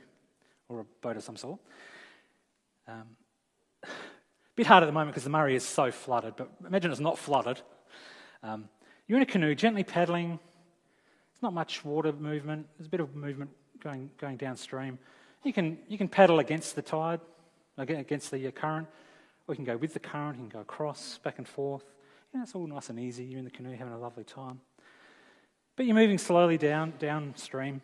or 0.69 0.81
a 0.81 0.83
boat 1.01 1.17
of 1.17 1.23
some 1.23 1.37
sort. 1.37 1.59
Um, 2.87 3.03
bit 4.55 4.67
hard 4.67 4.83
at 4.83 4.87
the 4.87 4.91
moment 4.91 5.11
because 5.11 5.23
the 5.23 5.29
Murray 5.29 5.55
is 5.55 5.65
so 5.65 5.91
flooded, 5.91 6.35
but 6.35 6.49
imagine 6.65 6.91
it's 6.91 6.99
not 6.99 7.17
flooded. 7.17 7.61
Um, 8.43 8.69
you're 9.07 9.17
in 9.17 9.23
a 9.23 9.25
canoe, 9.25 9.55
gently 9.55 9.83
paddling. 9.83 10.29
There's 10.29 11.41
not 11.41 11.53
much 11.53 11.83
water 11.83 12.11
movement. 12.13 12.67
There's 12.77 12.87
a 12.87 12.89
bit 12.89 12.99
of 12.99 13.15
movement 13.15 13.51
going, 13.81 14.09
going 14.17 14.37
downstream. 14.37 14.97
You 15.43 15.53
can, 15.53 15.77
you 15.87 15.97
can 15.97 16.07
paddle 16.07 16.39
against 16.39 16.75
the 16.75 16.81
tide, 16.81 17.19
against 17.77 18.31
the 18.31 18.47
uh, 18.47 18.51
current, 18.51 18.87
you 19.53 19.55
can 19.55 19.65
go 19.65 19.77
with 19.77 19.93
the 19.93 19.99
current, 19.99 20.37
you 20.37 20.43
can 20.43 20.49
go 20.49 20.61
across, 20.61 21.19
back 21.19 21.37
and 21.37 21.47
forth. 21.47 21.83
You 22.33 22.39
know, 22.39 22.43
it's 22.43 22.55
all 22.55 22.67
nice 22.67 22.89
and 22.89 22.99
easy. 22.99 23.23
You're 23.23 23.39
in 23.39 23.45
the 23.45 23.51
canoe 23.51 23.75
having 23.75 23.93
a 23.93 23.99
lovely 23.99 24.23
time. 24.23 24.59
But 25.75 25.85
you're 25.85 25.95
moving 25.95 26.17
slowly 26.17 26.57
down 26.57 26.93
downstream, 26.99 27.81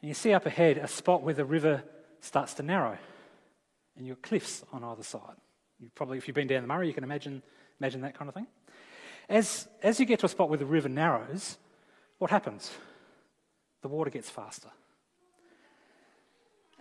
and 0.00 0.08
you 0.08 0.14
see 0.14 0.32
up 0.32 0.46
ahead 0.46 0.78
a 0.78 0.88
spot 0.88 1.22
where 1.22 1.34
the 1.34 1.44
river 1.44 1.82
starts 2.20 2.54
to 2.54 2.62
narrow, 2.62 2.98
and 3.96 4.06
you've 4.06 4.20
got 4.20 4.28
cliffs 4.28 4.64
on 4.72 4.82
either 4.82 5.02
side. 5.02 5.36
You 5.80 5.90
probably, 5.94 6.18
if 6.18 6.26
you've 6.26 6.34
been 6.34 6.48
down 6.48 6.62
the 6.62 6.68
Murray, 6.68 6.88
you 6.88 6.94
can 6.94 7.04
imagine, 7.04 7.42
imagine 7.80 8.00
that 8.00 8.18
kind 8.18 8.28
of 8.28 8.34
thing. 8.34 8.46
As, 9.28 9.68
as 9.82 10.00
you 10.00 10.06
get 10.06 10.20
to 10.20 10.26
a 10.26 10.28
spot 10.28 10.48
where 10.48 10.58
the 10.58 10.66
river 10.66 10.88
narrows, 10.88 11.58
what 12.18 12.30
happens? 12.30 12.70
The 13.82 13.88
water 13.88 14.10
gets 14.10 14.30
faster 14.30 14.68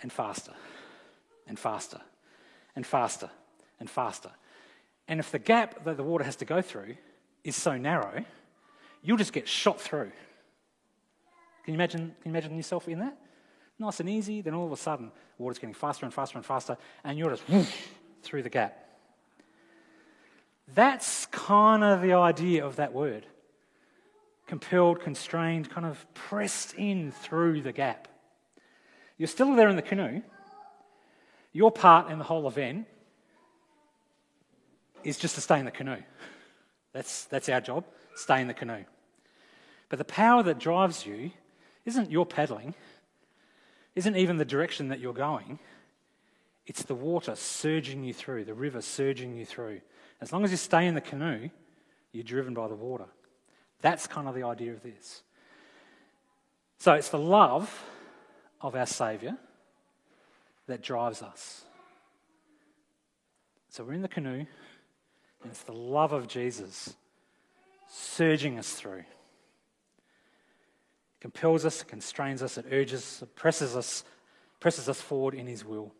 and 0.01 0.11
faster 0.11 0.53
and 1.47 1.59
faster 1.59 1.99
and 2.75 2.85
faster 2.85 3.29
and 3.83 3.89
faster. 3.89 4.31
And 5.09 5.19
if 5.19 5.29
the 5.29 5.39
gap 5.39 5.83
that 5.83 5.97
the 5.97 6.03
water 6.03 6.23
has 6.23 6.37
to 6.37 6.45
go 6.45 6.61
through 6.61 6.95
is 7.43 7.57
so 7.57 7.75
narrow, 7.77 8.23
you'll 9.01 9.17
just 9.17 9.33
get 9.33 9.45
shot 9.45 9.81
through. 9.81 10.11
Can 11.65 11.73
you 11.73 11.75
imagine, 11.75 12.15
can 12.21 12.31
you 12.31 12.31
imagine 12.31 12.55
yourself 12.55 12.87
in 12.87 12.99
that? 12.99 13.17
Nice 13.77 13.99
and 13.99 14.09
easy, 14.09 14.39
then 14.41 14.53
all 14.53 14.65
of 14.65 14.71
a 14.71 14.77
sudden, 14.77 15.11
water's 15.37 15.59
getting 15.59 15.73
faster 15.73 16.05
and 16.05 16.13
faster 16.13 16.37
and 16.37 16.45
faster, 16.45 16.77
and 17.03 17.19
you're 17.19 17.31
just 17.31 17.43
whoosh, 17.49 17.75
through 18.21 18.43
the 18.43 18.49
gap. 18.49 18.79
That's 20.73 21.25
kind 21.25 21.83
of 21.83 22.01
the 22.01 22.13
idea 22.13 22.65
of 22.65 22.77
that 22.77 22.93
word 22.93 23.25
compelled, 24.47 25.01
constrained, 25.01 25.69
kind 25.69 25.85
of 25.85 26.05
pressed 26.13 26.73
in 26.75 27.11
through 27.11 27.61
the 27.61 27.73
gap. 27.73 28.07
You're 29.17 29.27
still 29.27 29.55
there 29.55 29.67
in 29.67 29.75
the 29.75 29.81
canoe. 29.81 30.21
Your 31.51 31.71
part 31.71 32.09
in 32.11 32.17
the 32.17 32.23
whole 32.23 32.47
event 32.47 32.87
is 35.03 35.17
just 35.17 35.35
to 35.35 35.41
stay 35.41 35.59
in 35.59 35.65
the 35.65 35.71
canoe. 35.71 36.01
That's, 36.93 37.25
that's 37.25 37.49
our 37.49 37.61
job, 37.61 37.85
stay 38.15 38.41
in 38.41 38.47
the 38.47 38.53
canoe. 38.53 38.83
But 39.89 39.99
the 39.99 40.05
power 40.05 40.43
that 40.43 40.59
drives 40.59 41.05
you 41.05 41.31
isn't 41.85 42.11
your 42.11 42.25
paddling, 42.25 42.75
isn't 43.95 44.15
even 44.15 44.37
the 44.37 44.45
direction 44.45 44.89
that 44.89 44.99
you're 44.99 45.13
going. 45.13 45.59
It's 46.65 46.83
the 46.83 46.95
water 46.95 47.35
surging 47.35 48.03
you 48.03 48.13
through, 48.13 48.45
the 48.45 48.53
river 48.53 48.81
surging 48.81 49.35
you 49.35 49.45
through. 49.45 49.81
As 50.21 50.31
long 50.31 50.43
as 50.43 50.51
you 50.51 50.57
stay 50.57 50.87
in 50.87 50.95
the 50.95 51.01
canoe, 51.01 51.49
you're 52.11 52.23
driven 52.23 52.53
by 52.53 52.67
the 52.67 52.75
water. 52.75 53.05
That's 53.81 54.07
kind 54.07 54.27
of 54.27 54.35
the 54.35 54.43
idea 54.43 54.71
of 54.71 54.81
this. 54.81 55.23
So 56.77 56.93
it's 56.93 57.09
the 57.09 57.19
love 57.19 57.83
of 58.61 58.75
our 58.75 58.85
Saviour 58.85 59.37
that 60.67 60.81
drives 60.81 61.21
us. 61.21 61.65
So 63.69 63.83
we're 63.83 63.93
in 63.93 64.01
the 64.01 64.07
canoe, 64.07 64.45
and 65.43 65.51
it's 65.51 65.63
the 65.63 65.73
love 65.73 66.13
of 66.13 66.27
Jesus 66.27 66.95
surging 67.89 68.57
us 68.57 68.73
through. 68.73 68.99
It 68.99 69.05
compels 71.21 71.65
us, 71.65 71.81
it 71.81 71.87
constrains 71.87 72.41
us, 72.41 72.57
it 72.57 72.65
urges, 72.71 73.19
it 73.21 73.35
presses 73.35 73.75
us, 73.75 74.03
presses 74.59 74.89
us 74.89 74.99
forward 74.99 75.35
in 75.35 75.45
His 75.47 75.63
will. 75.63 75.93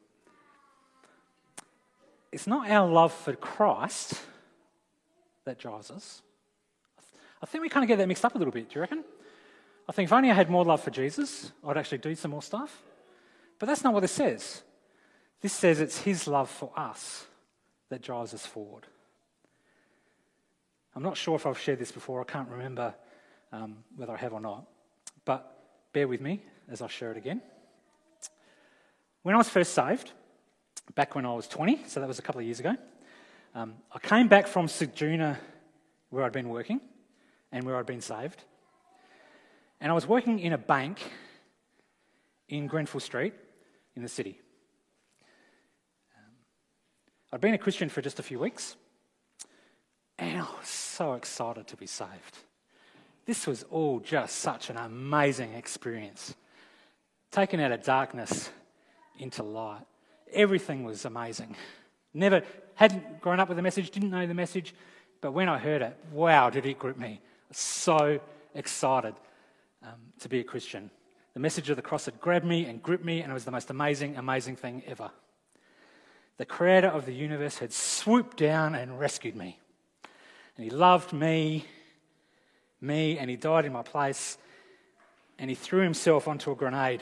it's 2.32 2.48
not 2.48 2.70
our 2.70 2.89
love 2.89 3.14
for 3.14 3.36
Christ 3.36 4.20
that 5.46 5.60
drives 5.60 5.91
us. 5.91 6.22
I 7.41 7.46
think 7.46 7.62
we 7.62 7.70
kind 7.70 7.84
of 7.84 7.89
get 7.89 7.98
that 7.98 8.08
mixed 8.08 8.26
up 8.26 8.36
a 8.36 8.38
little 8.38 8.54
bit, 8.54 8.70
do 8.70 8.76
you 8.76 8.82
reckon? 8.82 9.04
I 9.88 9.91
think 9.91 10.08
if 10.08 10.14
only 10.14 10.32
I 10.32 10.34
had 10.34 10.50
more 10.50 10.64
love 10.64 10.82
for 10.82 10.91
Jesus, 10.91 11.52
I'd 11.68 11.78
actually 11.78 11.98
do 11.98 12.16
some 12.16 12.32
more 12.32 12.41
stuff. 12.41 12.82
But 13.60 13.68
that's 13.68 13.84
not 13.84 13.94
what 13.94 14.00
this 14.00 14.14
says. 14.14 14.64
This 15.41 15.54
says 15.54 15.82
it's 15.82 16.00
His 16.00 16.28
love 16.28 16.50
for 16.50 16.72
us 16.76 17.28
that 17.89 18.02
drives 18.02 18.34
us 18.34 18.46
forward. 18.46 18.88
I'm 20.96 21.04
not 21.04 21.18
sure 21.18 21.36
if 21.36 21.46
I've 21.46 21.60
shared 21.60 21.80
this 21.80 21.91
before, 21.91 22.22
I 22.22 22.24
can't 22.24 22.50
remember 22.50 22.94
um, 23.52 23.78
whether 23.96 24.14
I 24.14 24.18
have 24.18 24.34
or 24.34 24.41
not, 24.41 24.66
but 25.26 25.64
bear 25.91 26.08
with 26.08 26.22
me 26.22 26.44
as 26.70 26.82
I 26.82 26.88
share 26.88 27.12
it 27.12 27.18
again. 27.18 27.41
When 29.24 29.34
I 29.34 29.38
was 29.38 29.50
first 29.50 29.74
saved, 29.74 30.12
back 30.96 31.16
when 31.16 31.26
I 31.26 31.34
was 31.34 31.48
20, 31.48 31.86
so 31.88 32.00
that 32.00 32.08
was 32.08 32.20
a 32.20 32.22
couple 32.22 32.39
of 32.39 32.46
years 32.46 32.60
ago, 32.60 32.76
um, 33.56 33.76
I 33.91 34.00
came 34.00 34.28
back 34.28 34.48
from 34.48 34.68
Ceduna, 34.68 35.38
where 36.10 36.24
I'd 36.24 36.32
been 36.32 36.50
working 36.50 36.82
and 37.52 37.64
where 37.64 37.78
I'd 37.78 37.86
been 37.86 38.02
saved. 38.02 38.44
And 39.80 39.91
I 39.91 39.96
was 39.96 40.08
working 40.08 40.39
in 40.39 40.54
a 40.54 40.58
bank 40.58 41.00
in 42.50 42.68
Grenfell 42.68 43.00
Street 43.00 43.34
in 43.96 44.02
the 44.02 44.10
city. 44.10 44.39
Um, 46.16 46.34
I'd 47.32 47.41
been 47.41 47.54
a 47.54 47.60
Christian 47.60 47.89
for 47.89 48.02
just 48.02 48.20
a 48.20 48.24
few 48.24 48.39
weeks, 48.39 48.76
and 50.30 50.41
I 50.41 50.57
was 50.59 50.67
so 50.67 51.13
excited 51.13 51.67
to 51.67 51.78
be 51.78 51.88
saved. 51.88 52.38
This 53.26 53.47
was 53.47 53.63
all 53.63 53.99
just 53.99 54.38
such 54.38 54.69
an 54.69 54.78
amazing 54.78 55.53
experience. 55.53 56.36
Taken 57.32 57.59
out 57.59 57.71
of 57.71 57.84
darkness 57.84 58.49
into 59.17 59.43
light. 59.43 59.86
Everything 60.34 60.84
was 60.84 61.05
amazing. 61.05 61.55
Never 62.13 62.43
hadn't 62.76 63.21
grown 63.21 63.39
up 63.39 63.47
with 63.47 63.57
the 63.57 63.63
message, 63.63 63.91
didn't 63.91 64.09
know 64.09 64.28
the 64.28 64.34
message, 64.34 64.74
but 65.21 65.32
when 65.32 65.47
I 65.47 65.57
heard 65.57 65.82
it, 65.82 65.97
wow, 66.11 66.49
did 66.49 66.65
it 66.65 66.78
grip 66.78 66.97
me. 66.97 67.21
So 67.51 68.19
excited 68.55 69.15
um, 69.84 69.99
to 70.19 70.30
be 70.30 70.39
a 70.39 70.43
Christian. 70.43 70.89
The 71.34 71.39
message 71.39 71.69
of 71.69 71.76
the 71.76 71.82
cross 71.82 72.05
had 72.05 72.19
grabbed 72.19 72.45
me 72.45 72.65
and 72.65 72.84
gripped 72.84 73.05
me, 73.05 73.21
and 73.21 73.32
it 73.32 73.34
was 73.34 73.45
the 73.45 73.51
most 73.51 73.69
amazing, 73.69 74.17
amazing 74.17 74.55
thing 74.55 74.84
ever. 74.86 75.11
The 76.38 76.45
creator 76.45 76.88
of 76.88 77.05
the 77.05 77.13
universe 77.13 77.59
had 77.59 77.71
swooped 77.71 78.38
down 78.38 78.76
and 78.76 78.99
rescued 78.99 79.36
me. 79.36 79.59
And 80.56 80.64
he 80.64 80.70
loved 80.70 81.14
me, 81.14 81.66
me, 82.80 83.18
and 83.18 83.30
he 83.30 83.36
died 83.36 83.66
in 83.66 83.74
my 83.74 83.82
place, 83.82 84.38
and 85.39 85.49
he 85.49 85.56
threw 85.56 85.82
himself 85.82 86.28
onto 86.28 86.51
a 86.51 86.56
grenade 86.56 87.01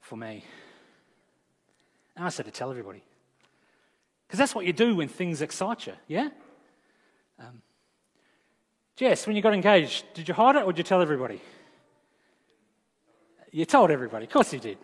for 0.00 0.16
me. 0.16 0.44
And 2.16 2.24
I 2.24 2.28
said 2.28 2.44
to 2.44 2.50
tell 2.50 2.70
everybody. 2.70 3.02
Because 4.26 4.38
that's 4.38 4.54
what 4.54 4.66
you 4.66 4.72
do 4.72 4.94
when 4.94 5.08
things 5.08 5.42
excite 5.42 5.86
you, 5.86 5.94
yeah? 6.06 6.28
Um, 7.38 7.62
Jess, 8.96 9.26
when 9.26 9.34
you 9.34 9.42
got 9.42 9.54
engaged, 9.54 10.04
did 10.12 10.28
you 10.28 10.34
hide 10.34 10.56
it 10.56 10.62
or 10.62 10.72
did 10.72 10.78
you 10.78 10.84
tell 10.84 11.00
everybody? 11.00 11.40
You 13.50 13.64
told 13.64 13.90
everybody. 13.90 14.26
Of 14.26 14.30
course 14.30 14.52
you 14.52 14.60
did. 14.60 14.78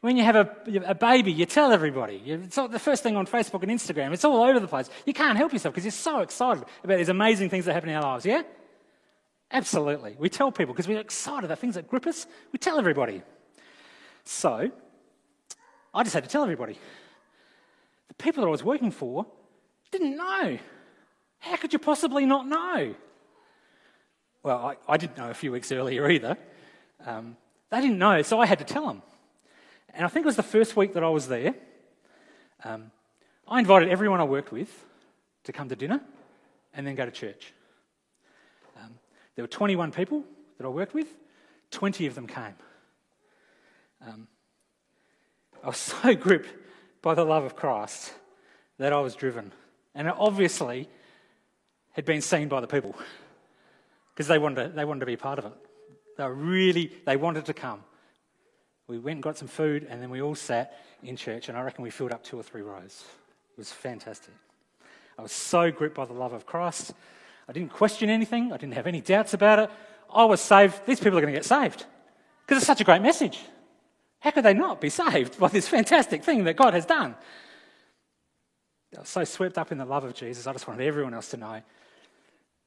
When 0.00 0.16
you 0.16 0.24
have 0.24 0.36
a, 0.36 0.56
a 0.86 0.94
baby, 0.94 1.30
you 1.30 1.44
tell 1.44 1.72
everybody. 1.72 2.22
It's 2.24 2.56
the 2.56 2.78
first 2.78 3.02
thing 3.02 3.16
on 3.16 3.26
Facebook 3.26 3.62
and 3.62 3.70
Instagram. 3.70 4.12
It's 4.12 4.24
all 4.24 4.42
over 4.42 4.58
the 4.58 4.66
place. 4.68 4.88
You 5.04 5.12
can't 5.12 5.36
help 5.36 5.52
yourself 5.52 5.74
because 5.74 5.84
you're 5.84 5.92
so 5.92 6.20
excited 6.20 6.64
about 6.82 6.96
these 6.96 7.10
amazing 7.10 7.50
things 7.50 7.66
that 7.66 7.74
happen 7.74 7.90
in 7.90 7.96
our 7.96 8.02
lives, 8.02 8.24
yeah? 8.24 8.42
Absolutely. 9.50 10.16
We 10.18 10.30
tell 10.30 10.52
people 10.52 10.72
because 10.72 10.88
we're 10.88 11.00
excited 11.00 11.44
about 11.44 11.58
things 11.58 11.74
that 11.74 11.88
grip 11.88 12.06
us. 12.06 12.26
We 12.52 12.58
tell 12.58 12.78
everybody. 12.78 13.20
So, 14.24 14.70
I 15.92 16.02
just 16.02 16.14
had 16.14 16.24
to 16.24 16.30
tell 16.30 16.44
everybody. 16.44 16.78
The 18.08 18.14
people 18.14 18.42
that 18.42 18.48
I 18.48 18.50
was 18.50 18.64
working 18.64 18.92
for 18.92 19.26
didn't 19.90 20.16
know. 20.16 20.58
How 21.40 21.56
could 21.56 21.72
you 21.72 21.78
possibly 21.78 22.24
not 22.24 22.46
know? 22.46 22.94
Well, 24.42 24.58
I, 24.58 24.76
I 24.92 24.96
didn't 24.96 25.18
know 25.18 25.28
a 25.28 25.34
few 25.34 25.52
weeks 25.52 25.70
earlier 25.72 26.08
either. 26.08 26.38
Um, 27.04 27.36
they 27.70 27.82
didn't 27.82 27.98
know, 27.98 28.22
so 28.22 28.40
I 28.40 28.46
had 28.46 28.58
to 28.60 28.64
tell 28.64 28.86
them. 28.86 29.02
And 29.94 30.04
I 30.04 30.08
think 30.08 30.24
it 30.24 30.26
was 30.26 30.36
the 30.36 30.42
first 30.42 30.76
week 30.76 30.94
that 30.94 31.02
I 31.02 31.08
was 31.08 31.28
there. 31.28 31.54
Um, 32.64 32.90
I 33.48 33.58
invited 33.58 33.88
everyone 33.88 34.20
I 34.20 34.24
worked 34.24 34.52
with 34.52 34.84
to 35.44 35.52
come 35.52 35.68
to 35.68 35.76
dinner 35.76 36.00
and 36.74 36.86
then 36.86 36.94
go 36.94 37.04
to 37.04 37.10
church. 37.10 37.52
Um, 38.80 38.94
there 39.34 39.42
were 39.42 39.48
21 39.48 39.90
people 39.92 40.24
that 40.58 40.66
I 40.66 40.68
worked 40.68 40.94
with, 40.94 41.08
20 41.70 42.06
of 42.06 42.14
them 42.14 42.26
came. 42.26 42.54
Um, 44.06 44.28
I 45.62 45.68
was 45.68 45.76
so 46.02 46.14
gripped 46.14 46.54
by 47.02 47.14
the 47.14 47.24
love 47.24 47.44
of 47.44 47.56
Christ 47.56 48.12
that 48.78 48.92
I 48.92 49.00
was 49.00 49.14
driven. 49.14 49.52
And 49.94 50.06
it 50.08 50.14
obviously 50.16 50.88
had 51.92 52.04
been 52.04 52.20
seen 52.20 52.48
by 52.48 52.60
the 52.60 52.66
people 52.66 52.94
because 54.14 54.28
they 54.28 54.38
wanted, 54.38 54.62
to, 54.62 54.68
they 54.70 54.84
wanted 54.84 55.00
to 55.00 55.06
be 55.06 55.16
part 55.16 55.38
of 55.38 55.46
it. 55.46 55.52
They 56.16 56.26
really, 56.26 56.92
they 57.06 57.16
wanted 57.16 57.46
to 57.46 57.54
come. 57.54 57.82
We 58.90 58.98
went 58.98 59.18
and 59.18 59.22
got 59.22 59.38
some 59.38 59.46
food 59.46 59.86
and 59.88 60.02
then 60.02 60.10
we 60.10 60.20
all 60.20 60.34
sat 60.34 60.76
in 61.04 61.14
church 61.14 61.48
and 61.48 61.56
I 61.56 61.62
reckon 61.62 61.84
we 61.84 61.90
filled 61.90 62.10
up 62.10 62.24
two 62.24 62.36
or 62.36 62.42
three 62.42 62.62
rows. 62.62 63.04
It 63.52 63.58
was 63.58 63.70
fantastic. 63.70 64.34
I 65.16 65.22
was 65.22 65.30
so 65.30 65.70
gripped 65.70 65.94
by 65.94 66.06
the 66.06 66.12
love 66.12 66.32
of 66.32 66.44
Christ. 66.44 66.92
I 67.48 67.52
didn't 67.52 67.72
question 67.72 68.10
anything. 68.10 68.52
I 68.52 68.56
didn't 68.56 68.74
have 68.74 68.88
any 68.88 69.00
doubts 69.00 69.32
about 69.32 69.60
it. 69.60 69.70
I 70.12 70.24
was 70.24 70.40
saved. 70.40 70.84
These 70.86 70.98
people 70.98 71.16
are 71.18 71.20
going 71.20 71.32
to 71.32 71.38
get 71.38 71.44
saved 71.44 71.86
because 72.44 72.58
it's 72.58 72.66
such 72.66 72.80
a 72.80 72.84
great 72.84 73.00
message. 73.00 73.38
How 74.18 74.32
could 74.32 74.44
they 74.44 74.54
not 74.54 74.80
be 74.80 74.90
saved 74.90 75.38
by 75.38 75.46
this 75.46 75.68
fantastic 75.68 76.24
thing 76.24 76.42
that 76.44 76.56
God 76.56 76.74
has 76.74 76.84
done? 76.84 77.14
I 78.96 79.00
was 79.00 79.08
so 79.08 79.22
swept 79.22 79.56
up 79.56 79.70
in 79.70 79.78
the 79.78 79.84
love 79.84 80.02
of 80.02 80.14
Jesus, 80.14 80.48
I 80.48 80.52
just 80.52 80.66
wanted 80.66 80.84
everyone 80.84 81.14
else 81.14 81.28
to 81.30 81.36
know. 81.36 81.62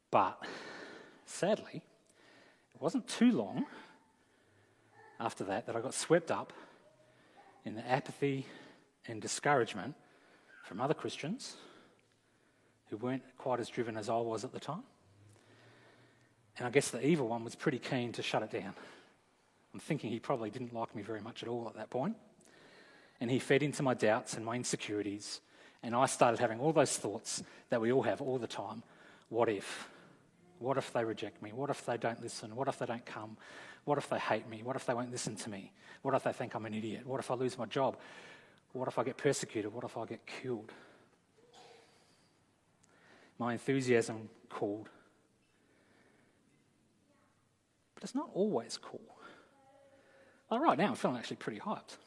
But 0.09 0.41
sadly, 1.25 1.83
it 2.73 2.81
wasn't 2.81 3.09
too 3.09 3.33
long 3.33 3.65
after 5.19 5.43
that 5.45 5.65
that 5.67 5.75
I 5.75 5.81
got 5.81 5.93
swept 5.93 6.31
up 6.31 6.53
in 7.65 7.75
the 7.75 7.89
apathy 7.89 8.45
and 9.07 9.21
discouragement 9.21 9.95
from 10.63 10.81
other 10.81 10.93
Christians 10.93 11.55
who 12.89 12.97
weren't 12.97 13.23
quite 13.37 13.59
as 13.59 13.69
driven 13.69 13.97
as 13.97 14.09
I 14.09 14.17
was 14.17 14.43
at 14.43 14.51
the 14.51 14.59
time. 14.59 14.83
And 16.57 16.67
I 16.67 16.69
guess 16.69 16.89
the 16.89 17.05
evil 17.05 17.27
one 17.27 17.43
was 17.43 17.55
pretty 17.55 17.79
keen 17.79 18.11
to 18.13 18.21
shut 18.21 18.43
it 18.43 18.51
down. 18.51 18.73
I'm 19.73 19.79
thinking 19.79 20.11
he 20.11 20.19
probably 20.19 20.51
didn't 20.51 20.73
like 20.73 20.95
me 20.95 21.01
very 21.01 21.21
much 21.21 21.41
at 21.41 21.49
all 21.49 21.67
at 21.67 21.75
that 21.75 21.89
point. 21.89 22.15
And 23.19 23.31
he 23.31 23.39
fed 23.39 23.63
into 23.63 23.81
my 23.81 23.93
doubts 23.93 24.35
and 24.35 24.45
my 24.45 24.55
insecurities. 24.55 25.41
And 25.81 25.95
I 25.95 26.05
started 26.05 26.39
having 26.39 26.59
all 26.59 26.71
those 26.71 26.95
thoughts 26.95 27.43
that 27.69 27.81
we 27.81 27.91
all 27.91 28.03
have 28.03 28.21
all 28.21 28.37
the 28.37 28.47
time. 28.47 28.83
What 29.29 29.49
if? 29.49 29.89
What 30.59 30.77
if 30.77 30.93
they 30.93 31.03
reject 31.03 31.41
me? 31.41 31.51
What 31.51 31.69
if 31.69 31.85
they 31.85 31.97
don't 31.97 32.21
listen? 32.21 32.55
What 32.55 32.67
if 32.67 32.77
they 32.77 32.85
don't 32.85 33.05
come? 33.05 33.37
What 33.85 33.97
if 33.97 34.09
they 34.09 34.19
hate 34.19 34.47
me? 34.49 34.61
What 34.63 34.75
if 34.75 34.85
they 34.85 34.93
won't 34.93 35.11
listen 35.11 35.35
to 35.37 35.49
me? 35.49 35.71
What 36.01 36.13
if 36.13 36.23
they 36.23 36.33
think 36.33 36.55
I'm 36.55 36.65
an 36.65 36.73
idiot? 36.73 37.05
What 37.05 37.19
if 37.19 37.29
I 37.31 37.35
lose 37.35 37.57
my 37.57 37.65
job? 37.65 37.97
What 38.71 38.87
if 38.87 38.97
I 38.97 39.03
get 39.03 39.17
persecuted? 39.17 39.73
What 39.73 39.83
if 39.83 39.97
I 39.97 40.05
get 40.05 40.25
killed? 40.25 40.71
My 43.39 43.53
enthusiasm 43.53 44.29
cooled. 44.49 44.89
But 47.95 48.03
it's 48.03 48.15
not 48.15 48.29
always 48.33 48.77
cool. 48.77 49.01
Like 50.49 50.61
right 50.61 50.77
now, 50.77 50.87
I'm 50.87 50.95
feeling 50.95 51.17
actually 51.17 51.37
pretty 51.37 51.59
hyped. 51.59 51.97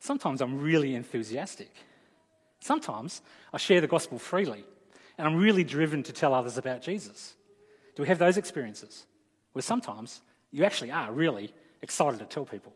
Sometimes 0.00 0.40
I'm 0.40 0.60
really 0.60 0.94
enthusiastic. 0.94 1.74
Sometimes 2.60 3.22
I 3.52 3.58
share 3.58 3.80
the 3.80 3.86
gospel 3.86 4.18
freely 4.18 4.64
and 5.16 5.26
I'm 5.26 5.36
really 5.36 5.64
driven 5.64 6.02
to 6.04 6.12
tell 6.12 6.34
others 6.34 6.58
about 6.58 6.82
Jesus. 6.82 7.34
Do 7.96 8.02
we 8.02 8.08
have 8.08 8.18
those 8.18 8.36
experiences? 8.36 9.06
Where 9.52 9.62
sometimes 9.62 10.20
you 10.50 10.64
actually 10.64 10.90
are 10.90 11.12
really 11.12 11.52
excited 11.82 12.18
to 12.20 12.26
tell 12.26 12.44
people 12.44 12.72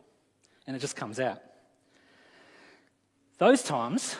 and 0.67 0.75
it 0.75 0.79
just 0.79 0.95
comes 0.95 1.19
out. 1.19 1.41
Those 3.37 3.63
times 3.63 4.15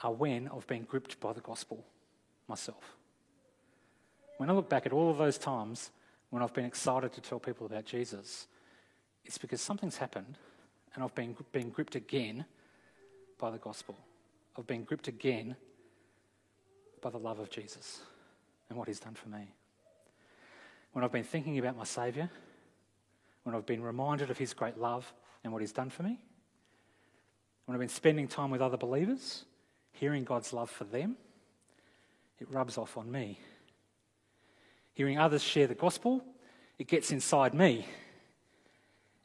are 0.00 0.12
when 0.12 0.48
I've 0.48 0.66
been 0.66 0.84
gripped 0.84 1.20
by 1.20 1.32
the 1.32 1.40
gospel 1.40 1.84
myself. 2.48 2.96
When 4.38 4.50
I 4.50 4.52
look 4.52 4.68
back 4.68 4.86
at 4.86 4.92
all 4.92 5.10
of 5.10 5.18
those 5.18 5.38
times 5.38 5.90
when 6.30 6.42
I've 6.42 6.54
been 6.54 6.64
excited 6.64 7.12
to 7.12 7.20
tell 7.20 7.38
people 7.38 7.66
about 7.66 7.84
Jesus, 7.84 8.46
it's 9.24 9.38
because 9.38 9.60
something's 9.60 9.98
happened 9.98 10.38
and 10.94 11.04
I've 11.04 11.14
been, 11.14 11.36
been 11.52 11.70
gripped 11.70 11.94
again 11.94 12.44
by 13.38 13.50
the 13.50 13.58
gospel. 13.58 13.96
I've 14.58 14.66
been 14.66 14.84
gripped 14.84 15.08
again 15.08 15.56
by 17.00 17.10
the 17.10 17.18
love 17.18 17.38
of 17.38 17.50
Jesus 17.50 18.00
and 18.68 18.78
what 18.78 18.88
he's 18.88 19.00
done 19.00 19.14
for 19.14 19.28
me. 19.28 19.54
When 20.92 21.04
I've 21.04 21.12
been 21.12 21.24
thinking 21.24 21.58
about 21.58 21.76
my 21.76 21.84
Saviour, 21.84 22.30
when 23.44 23.54
I've 23.54 23.66
been 23.66 23.82
reminded 23.82 24.30
of 24.30 24.38
his 24.38 24.54
great 24.54 24.78
love 24.78 25.12
and 25.42 25.52
what 25.52 25.62
he's 25.62 25.72
done 25.72 25.90
for 25.90 26.02
me, 26.02 26.18
when 27.64 27.74
I've 27.74 27.80
been 27.80 27.88
spending 27.88 28.28
time 28.28 28.50
with 28.50 28.60
other 28.60 28.76
believers, 28.76 29.44
hearing 29.92 30.24
God's 30.24 30.52
love 30.52 30.70
for 30.70 30.84
them, 30.84 31.16
it 32.38 32.48
rubs 32.50 32.76
off 32.76 32.96
on 32.96 33.10
me 33.10 33.38
Hearing 34.94 35.18
others 35.18 35.42
share 35.42 35.66
the 35.66 35.74
gospel, 35.74 36.22
it 36.78 36.86
gets 36.86 37.12
inside 37.12 37.54
me. 37.54 37.86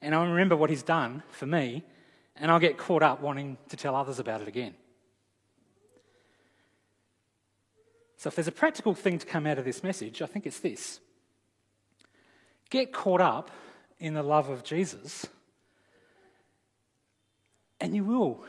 And 0.01 0.15
I 0.15 0.26
remember 0.26 0.55
what 0.55 0.70
he's 0.70 0.84
done 0.84 1.24
for 1.30 1.45
me, 1.45 1.84
and 2.36 2.51
I'll 2.51 2.59
get 2.59 2.78
caught 2.78 3.03
up 3.03 3.22
wanting 3.22 3.57
to 3.70 3.78
tell 3.78 3.95
others 3.95 4.20
about 4.20 4.41
it 4.41 4.47
again. 4.47 4.76
So, 8.15 8.30
if 8.30 8.36
there's 8.36 8.47
a 8.47 8.51
practical 8.53 8.93
thing 8.93 9.20
to 9.20 9.26
come 9.26 9.45
out 9.45 9.59
of 9.59 9.65
this 9.65 9.84
message, 9.84 10.22
I 10.22 10.26
think 10.26 10.45
it's 10.45 10.59
this 10.59 10.99
get 12.70 12.91
caught 12.91 13.22
up 13.22 13.51
in 13.99 14.13
the 14.13 14.24
love 14.24 14.49
of 14.49 14.63
Jesus, 14.63 15.26
and 17.80 17.95
you 17.95 18.03
will 18.03 18.43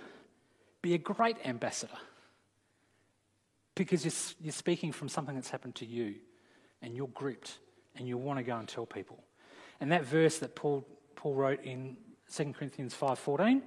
be 0.83 0.95
a 0.95 0.99
great 0.99 1.37
ambassador 1.45 1.99
because 3.75 4.05
you're, 4.05 4.45
you're 4.47 4.53
speaking 4.53 4.93
from 4.93 5.09
something 5.09 5.35
that's 5.35 5.51
happened 5.51 5.75
to 5.77 5.87
you 5.87 6.17
and 6.83 6.95
you're 6.95 7.09
gripped 7.09 7.59
and 7.97 8.09
you 8.09 8.17
want 8.17 8.39
to 8.39 8.43
go 8.43 8.57
and 8.57 8.69
tell 8.69 8.87
people. 8.87 9.23
And 9.81 9.93
that 9.93 10.05
verse 10.05 10.39
that 10.39 10.55
Paul, 10.55 10.87
Paul 11.15 11.35
wrote 11.35 11.63
in 11.63 11.97
2 12.33 12.53
Corinthians 12.53 12.95
5:14, 12.95 13.63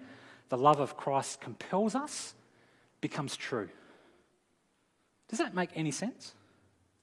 the 0.49 0.57
love 0.57 0.79
of 0.79 0.97
Christ 0.97 1.39
compels 1.41 1.95
us, 1.95 2.33
becomes 2.99 3.37
true. 3.37 3.69
Does 5.29 5.39
that 5.39 5.55
make 5.55 5.69
any 5.75 5.91
sense? 5.91 6.33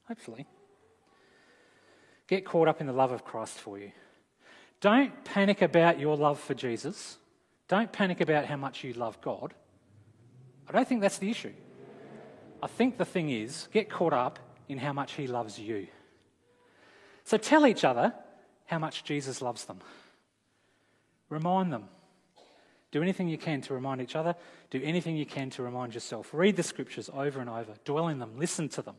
Hopefully. 0.07 0.47
Get 2.29 2.45
caught 2.45 2.67
up 2.67 2.79
in 2.79 2.85
the 2.85 2.93
love 2.93 3.11
of 3.11 3.25
Christ 3.25 3.59
for 3.59 3.79
you. 3.79 3.91
Don't 4.81 5.23
panic 5.23 5.63
about 5.63 5.99
your 5.99 6.15
love 6.15 6.39
for 6.39 6.53
Jesus. 6.53 7.17
Don't 7.67 7.91
panic 7.91 8.21
about 8.21 8.45
how 8.45 8.55
much 8.55 8.83
you 8.83 8.93
love 8.93 9.19
God. 9.19 9.55
I 10.67 10.71
don't 10.71 10.87
think 10.87 11.01
that's 11.01 11.17
the 11.17 11.31
issue. 11.31 11.53
I 12.61 12.67
think 12.67 12.99
the 12.99 13.05
thing 13.05 13.31
is, 13.31 13.67
get 13.73 13.89
caught 13.89 14.13
up 14.13 14.37
in 14.67 14.77
how 14.77 14.93
much 14.93 15.13
He 15.13 15.25
loves 15.25 15.57
you. 15.57 15.87
So 17.23 17.37
tell 17.37 17.65
each 17.65 17.83
other 17.83 18.13
how 18.65 18.77
much 18.77 19.03
Jesus 19.03 19.41
loves 19.41 19.65
them. 19.65 19.79
Remind 21.29 21.73
them. 21.73 21.85
Do 22.91 23.01
anything 23.01 23.27
you 23.27 23.39
can 23.39 23.61
to 23.61 23.73
remind 23.73 24.01
each 24.01 24.15
other. 24.15 24.35
Do 24.69 24.79
anything 24.83 25.17
you 25.17 25.25
can 25.25 25.49
to 25.51 25.63
remind 25.63 25.95
yourself. 25.95 26.29
Read 26.31 26.55
the 26.57 26.63
scriptures 26.63 27.09
over 27.11 27.39
and 27.39 27.49
over. 27.49 27.73
Dwell 27.85 28.07
in 28.09 28.19
them. 28.19 28.33
Listen 28.37 28.69
to 28.69 28.83
them. 28.83 28.97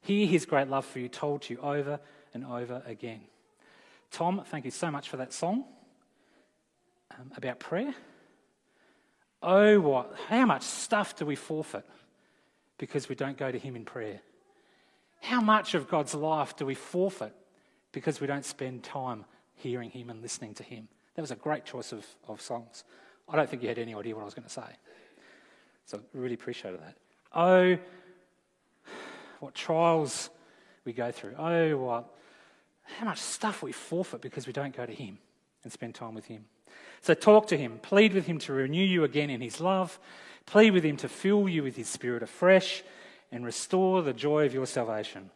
Hear 0.00 0.26
his 0.26 0.46
great 0.46 0.68
love 0.68 0.84
for 0.84 0.98
you 0.98 1.08
told 1.08 1.42
to 1.42 1.54
you 1.54 1.60
over 1.60 2.00
and 2.34 2.44
over 2.44 2.82
again. 2.86 3.20
Tom, 4.10 4.42
thank 4.46 4.64
you 4.64 4.70
so 4.70 4.90
much 4.90 5.08
for 5.08 5.16
that 5.18 5.32
song 5.32 5.64
um, 7.18 7.30
about 7.36 7.60
prayer. 7.60 7.94
Oh, 9.42 9.80
what, 9.80 10.14
how 10.28 10.44
much 10.44 10.62
stuff 10.62 11.16
do 11.16 11.24
we 11.24 11.36
forfeit 11.36 11.86
because 12.78 13.08
we 13.08 13.14
don't 13.14 13.38
go 13.38 13.50
to 13.50 13.58
him 13.58 13.76
in 13.76 13.84
prayer? 13.84 14.20
How 15.22 15.40
much 15.40 15.74
of 15.74 15.88
God's 15.88 16.14
life 16.14 16.56
do 16.56 16.66
we 16.66 16.74
forfeit 16.74 17.34
because 17.92 18.20
we 18.20 18.26
don't 18.26 18.44
spend 18.44 18.82
time 18.82 19.24
hearing 19.54 19.90
him 19.90 20.10
and 20.10 20.20
listening 20.22 20.54
to 20.54 20.62
him? 20.62 20.88
That 21.14 21.22
was 21.22 21.30
a 21.30 21.36
great 21.36 21.64
choice 21.64 21.92
of, 21.92 22.06
of 22.28 22.40
songs. 22.40 22.84
I 23.28 23.36
don't 23.36 23.48
think 23.48 23.62
you 23.62 23.68
had 23.68 23.78
any 23.78 23.94
idea 23.94 24.14
what 24.14 24.22
I 24.22 24.24
was 24.24 24.34
going 24.34 24.46
to 24.46 24.52
say. 24.52 24.76
So 25.86 25.98
I 25.98 26.18
really 26.18 26.34
appreciated 26.34 26.80
that. 26.80 26.96
Oh, 27.34 27.78
what 29.40 29.54
trials 29.54 30.30
we 30.84 30.92
go 30.92 31.10
through. 31.12 31.34
Oh, 31.38 31.76
what, 31.76 32.14
how 32.98 33.06
much 33.06 33.18
stuff 33.18 33.62
we 33.62 33.72
forfeit 33.72 34.20
because 34.20 34.46
we 34.46 34.52
don't 34.52 34.76
go 34.76 34.86
to 34.86 34.92
Him 34.92 35.18
and 35.62 35.72
spend 35.72 35.94
time 35.94 36.14
with 36.14 36.26
Him. 36.26 36.44
So 37.02 37.14
talk 37.14 37.46
to 37.48 37.56
Him, 37.56 37.78
plead 37.82 38.12
with 38.14 38.26
Him 38.26 38.38
to 38.40 38.52
renew 38.52 38.84
you 38.84 39.04
again 39.04 39.30
in 39.30 39.40
His 39.40 39.60
love, 39.60 39.98
plead 40.46 40.72
with 40.72 40.84
Him 40.84 40.96
to 40.98 41.08
fill 41.08 41.48
you 41.48 41.62
with 41.62 41.76
His 41.76 41.88
Spirit 41.88 42.22
afresh 42.22 42.82
and 43.32 43.44
restore 43.44 44.02
the 44.02 44.12
joy 44.12 44.46
of 44.46 44.54
your 44.54 44.66
salvation. 44.66 45.30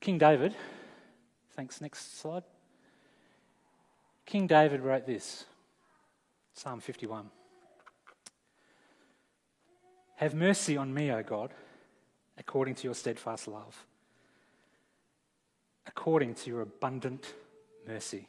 King 0.00 0.18
David 0.18 0.54
Thanks. 1.54 1.80
Next 1.80 2.18
slide. 2.18 2.44
King 4.24 4.46
David 4.46 4.80
wrote 4.80 5.06
this 5.06 5.44
Psalm 6.54 6.80
51. 6.80 7.28
Have 10.16 10.34
mercy 10.34 10.76
on 10.76 10.94
me, 10.94 11.10
O 11.10 11.22
God, 11.22 11.52
according 12.38 12.74
to 12.76 12.84
your 12.84 12.94
steadfast 12.94 13.48
love, 13.48 13.86
according 15.86 16.34
to 16.34 16.50
your 16.50 16.60
abundant 16.60 17.34
mercy. 17.86 18.26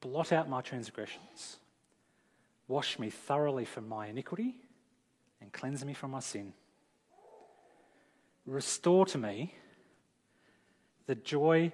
Blot 0.00 0.32
out 0.32 0.48
my 0.48 0.60
transgressions. 0.60 1.58
Wash 2.68 2.98
me 2.98 3.10
thoroughly 3.10 3.64
from 3.64 3.88
my 3.88 4.08
iniquity 4.08 4.54
and 5.40 5.52
cleanse 5.52 5.84
me 5.84 5.92
from 5.92 6.12
my 6.12 6.20
sin. 6.20 6.52
Restore 8.46 9.06
to 9.06 9.18
me 9.18 9.54
the 11.06 11.14
joy 11.14 11.72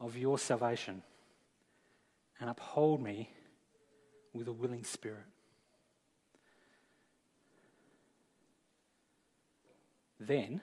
of 0.00 0.16
your 0.16 0.38
salvation 0.38 1.02
and 2.40 2.50
uphold 2.50 3.02
me 3.02 3.30
with 4.32 4.48
a 4.48 4.52
willing 4.52 4.84
spirit. 4.84 5.24
Then 10.20 10.60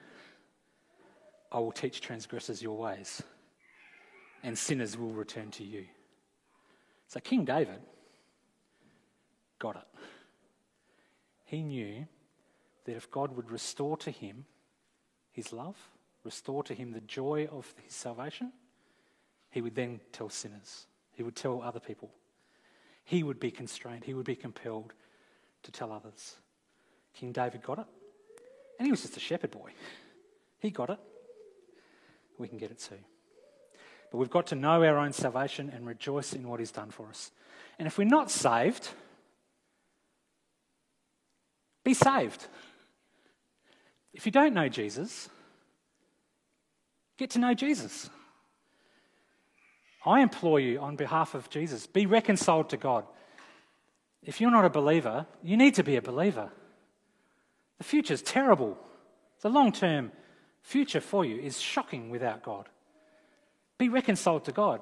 I 1.50 1.58
will 1.58 1.72
teach 1.72 2.00
transgressors 2.00 2.62
your 2.62 2.76
ways, 2.76 3.22
and 4.42 4.56
sinners 4.56 4.96
will 4.96 5.12
return 5.12 5.50
to 5.52 5.64
you. 5.64 5.86
So 7.08 7.20
King 7.20 7.44
David 7.44 7.80
got 9.58 9.76
it. 9.76 9.86
He 11.44 11.62
knew 11.62 12.06
that 12.84 12.96
if 12.96 13.10
God 13.10 13.36
would 13.36 13.50
restore 13.50 13.96
to 13.98 14.10
him 14.10 14.44
his 15.32 15.52
love, 15.52 15.76
restore 16.24 16.62
to 16.64 16.74
him 16.74 16.92
the 16.92 17.00
joy 17.00 17.48
of 17.50 17.72
his 17.82 17.94
salvation, 17.94 18.52
he 19.50 19.62
would 19.62 19.74
then 19.74 20.00
tell 20.12 20.28
sinners. 20.28 20.86
He 21.12 21.22
would 21.22 21.36
tell 21.36 21.62
other 21.62 21.80
people. 21.80 22.10
He 23.04 23.22
would 23.22 23.38
be 23.38 23.50
constrained. 23.50 24.04
He 24.04 24.14
would 24.14 24.26
be 24.26 24.36
compelled 24.36 24.92
to 25.62 25.70
tell 25.70 25.92
others. 25.92 26.36
King 27.14 27.32
David 27.32 27.62
got 27.62 27.78
it. 27.78 27.86
And 28.78 28.86
he 28.86 28.90
was 28.90 29.02
just 29.02 29.16
a 29.16 29.20
shepherd 29.20 29.50
boy. 29.50 29.70
He 30.58 30.70
got 30.70 30.90
it. 30.90 30.98
We 32.38 32.48
can 32.48 32.58
get 32.58 32.70
it 32.70 32.78
too. 32.78 32.98
But 34.10 34.18
we've 34.18 34.30
got 34.30 34.48
to 34.48 34.54
know 34.54 34.82
our 34.82 34.98
own 34.98 35.12
salvation 35.12 35.70
and 35.74 35.86
rejoice 35.86 36.32
in 36.32 36.46
what 36.48 36.60
he's 36.60 36.70
done 36.70 36.90
for 36.90 37.08
us. 37.08 37.30
And 37.78 37.86
if 37.86 37.98
we're 37.98 38.04
not 38.04 38.30
saved, 38.30 38.88
be 41.84 41.94
saved. 41.94 42.46
If 44.12 44.26
you 44.26 44.32
don't 44.32 44.54
know 44.54 44.68
Jesus, 44.68 45.28
Get 47.16 47.30
to 47.30 47.38
know 47.38 47.54
Jesus. 47.54 48.10
I 50.04 50.20
implore 50.20 50.60
you 50.60 50.78
on 50.80 50.96
behalf 50.96 51.34
of 51.34 51.50
Jesus 51.50 51.86
be 51.86 52.06
reconciled 52.06 52.70
to 52.70 52.76
God. 52.76 53.04
If 54.22 54.40
you're 54.40 54.50
not 54.50 54.64
a 54.64 54.70
believer, 54.70 55.26
you 55.42 55.56
need 55.56 55.74
to 55.76 55.82
be 55.82 55.96
a 55.96 56.02
believer. 56.02 56.50
The 57.78 57.84
future 57.84 58.14
is 58.14 58.22
terrible. 58.22 58.78
The 59.42 59.50
long 59.50 59.72
term 59.72 60.12
future 60.62 61.00
for 61.00 61.24
you 61.24 61.36
is 61.36 61.60
shocking 61.60 62.10
without 62.10 62.42
God. 62.42 62.68
Be 63.78 63.88
reconciled 63.88 64.44
to 64.46 64.52
God. 64.52 64.80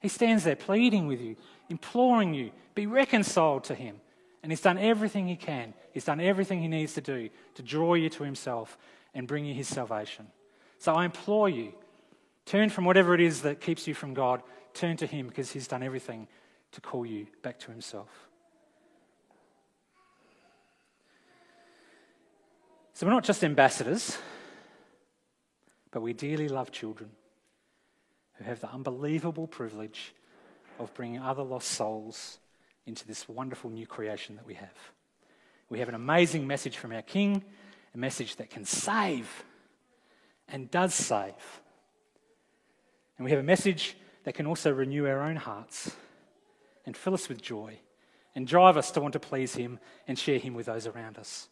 He 0.00 0.08
stands 0.08 0.42
there 0.42 0.56
pleading 0.56 1.06
with 1.06 1.20
you, 1.20 1.36
imploring 1.68 2.34
you, 2.34 2.50
be 2.74 2.86
reconciled 2.86 3.64
to 3.64 3.74
Him. 3.74 4.00
And 4.42 4.50
He's 4.50 4.60
done 4.60 4.78
everything 4.78 5.28
He 5.28 5.36
can. 5.36 5.74
He's 5.92 6.04
done 6.04 6.20
everything 6.20 6.60
He 6.60 6.68
needs 6.68 6.94
to 6.94 7.00
do 7.00 7.28
to 7.54 7.62
draw 7.62 7.94
you 7.94 8.08
to 8.10 8.24
Himself 8.24 8.76
and 9.14 9.28
bring 9.28 9.44
you 9.44 9.54
His 9.54 9.68
salvation. 9.68 10.26
So 10.78 10.94
I 10.94 11.04
implore 11.04 11.48
you, 11.48 11.72
turn 12.46 12.70
from 12.70 12.84
whatever 12.84 13.14
it 13.14 13.20
is 13.20 13.42
that 13.42 13.60
keeps 13.60 13.86
you 13.86 13.94
from 13.94 14.14
God, 14.14 14.42
turn 14.74 14.96
to 14.96 15.06
Him 15.06 15.28
because 15.28 15.52
He's 15.52 15.68
done 15.68 15.82
everything 15.82 16.26
to 16.72 16.80
call 16.80 17.06
you 17.06 17.26
back 17.42 17.60
to 17.60 17.70
Himself. 17.70 18.08
So 23.02 23.08
we're 23.08 23.14
not 23.14 23.24
just 23.24 23.42
ambassadors, 23.42 24.16
but 25.90 26.02
we 26.02 26.12
dearly 26.12 26.46
love 26.48 26.70
children 26.70 27.10
who 28.34 28.44
have 28.44 28.60
the 28.60 28.70
unbelievable 28.70 29.48
privilege 29.48 30.14
of 30.78 30.94
bringing 30.94 31.18
other 31.18 31.42
lost 31.42 31.72
souls 31.72 32.38
into 32.86 33.04
this 33.04 33.28
wonderful 33.28 33.70
new 33.70 33.88
creation 33.88 34.36
that 34.36 34.46
we 34.46 34.54
have. 34.54 34.78
We 35.68 35.80
have 35.80 35.88
an 35.88 35.96
amazing 35.96 36.46
message 36.46 36.76
from 36.76 36.92
our 36.92 37.02
King, 37.02 37.42
a 37.92 37.98
message 37.98 38.36
that 38.36 38.50
can 38.50 38.64
save 38.64 39.28
and 40.46 40.70
does 40.70 40.94
save. 40.94 41.60
And 43.18 43.24
we 43.24 43.32
have 43.32 43.40
a 43.40 43.42
message 43.42 43.96
that 44.22 44.34
can 44.34 44.46
also 44.46 44.70
renew 44.70 45.08
our 45.08 45.22
own 45.22 45.34
hearts 45.34 45.90
and 46.86 46.96
fill 46.96 47.14
us 47.14 47.28
with 47.28 47.42
joy 47.42 47.80
and 48.36 48.46
drive 48.46 48.76
us 48.76 48.92
to 48.92 49.00
want 49.00 49.14
to 49.14 49.18
please 49.18 49.56
Him 49.56 49.80
and 50.06 50.16
share 50.16 50.38
Him 50.38 50.54
with 50.54 50.66
those 50.66 50.86
around 50.86 51.18
us. 51.18 51.48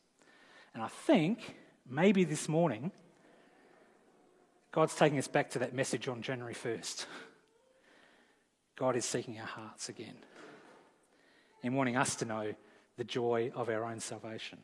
And 0.74 0.82
I 0.82 0.88
think 0.88 1.56
maybe 1.88 2.24
this 2.24 2.48
morning, 2.48 2.92
God's 4.72 4.94
taking 4.94 5.18
us 5.18 5.28
back 5.28 5.50
to 5.50 5.58
that 5.60 5.74
message 5.74 6.08
on 6.08 6.22
January 6.22 6.54
1st. 6.54 7.06
God 8.76 8.96
is 8.96 9.04
seeking 9.04 9.38
our 9.38 9.46
hearts 9.46 9.88
again 9.88 10.16
and 11.62 11.76
wanting 11.76 11.96
us 11.96 12.14
to 12.16 12.24
know 12.24 12.54
the 12.96 13.04
joy 13.04 13.50
of 13.54 13.68
our 13.68 13.84
own 13.84 14.00
salvation. 14.00 14.58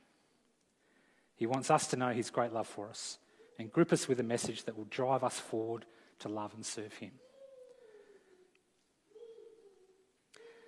He 1.34 1.46
wants 1.46 1.70
us 1.70 1.88
to 1.88 1.96
know 1.96 2.10
His 2.10 2.30
great 2.30 2.52
love 2.52 2.66
for 2.66 2.88
us 2.88 3.18
and 3.58 3.72
grip 3.72 3.92
us 3.92 4.08
with 4.08 4.20
a 4.20 4.22
message 4.22 4.64
that 4.64 4.76
will 4.76 4.86
drive 4.90 5.24
us 5.24 5.38
forward 5.38 5.84
to 6.20 6.28
love 6.28 6.54
and 6.54 6.64
serve 6.64 6.94
Him. 6.94 7.12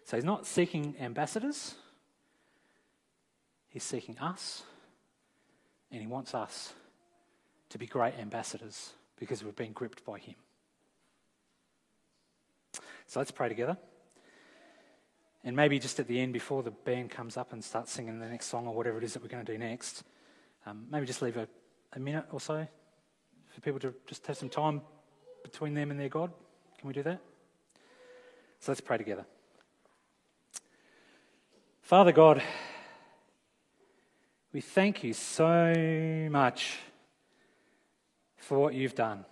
So 0.09 0.17
he's 0.17 0.25
not 0.25 0.47
seeking 0.47 0.95
ambassadors, 0.99 1.75
he's 3.69 3.83
seeking 3.83 4.19
us, 4.19 4.63
and 5.91 6.01
he 6.01 6.07
wants 6.07 6.35
us 6.35 6.73
to 7.71 7.79
be 7.79 7.87
great 7.87 8.15
ambassadors 8.19 8.93
because 9.19 9.43
we've 9.43 9.57
been 9.57 9.73
gripped 9.73 10.05
by 10.05 10.19
him. 10.19 10.35
So 13.07 13.21
let's 13.21 13.31
pray 13.31 13.49
together. 13.49 13.77
And 15.45 15.57
maybe 15.57 15.79
just 15.79 15.99
at 15.99 16.07
the 16.09 16.21
end, 16.21 16.33
before 16.33 16.63
the 16.63 16.71
band 16.71 17.11
comes 17.11 17.37
up 17.37 17.53
and 17.53 17.65
starts 17.65 17.93
singing 17.93 18.19
the 18.19 18.29
next 18.29 18.47
song 18.47 18.67
or 18.67 18.75
whatever 18.75 18.99
it 18.99 19.05
is 19.05 19.15
that 19.15 19.23
we're 19.23 19.29
going 19.29 19.45
to 19.45 19.53
do 19.53 19.59
next, 19.59 20.03
um, 20.67 20.87
maybe 20.91 21.07
just 21.07 21.23
leave 21.23 21.37
a, 21.37 21.49
a 21.95 21.99
minute 21.99 22.27
or 22.31 22.41
so 22.41 22.67
for 23.49 23.61
people 23.61 23.81
to 23.81 23.95
just 24.07 24.27
have 24.27 24.37
some 24.37 24.51
time 24.51 24.83
between 25.43 25.75
them 25.75 25.91
and 25.91 25.99
their 25.99 26.09
God. 26.09 26.31
Can 26.79 26.89
we 26.89 26.93
do 26.93 27.03
that? 27.05 27.21
So 28.61 28.73
let's 28.73 28.81
pray 28.81 28.99
together. 28.99 29.25
Father 31.81 32.13
God, 32.13 32.43
we 34.53 34.61
thank 34.61 35.05
you 35.05 35.13
so 35.13 36.29
much 36.31 36.79
for 38.37 38.59
what 38.59 38.75
you've 38.75 38.95
done. 38.95 39.25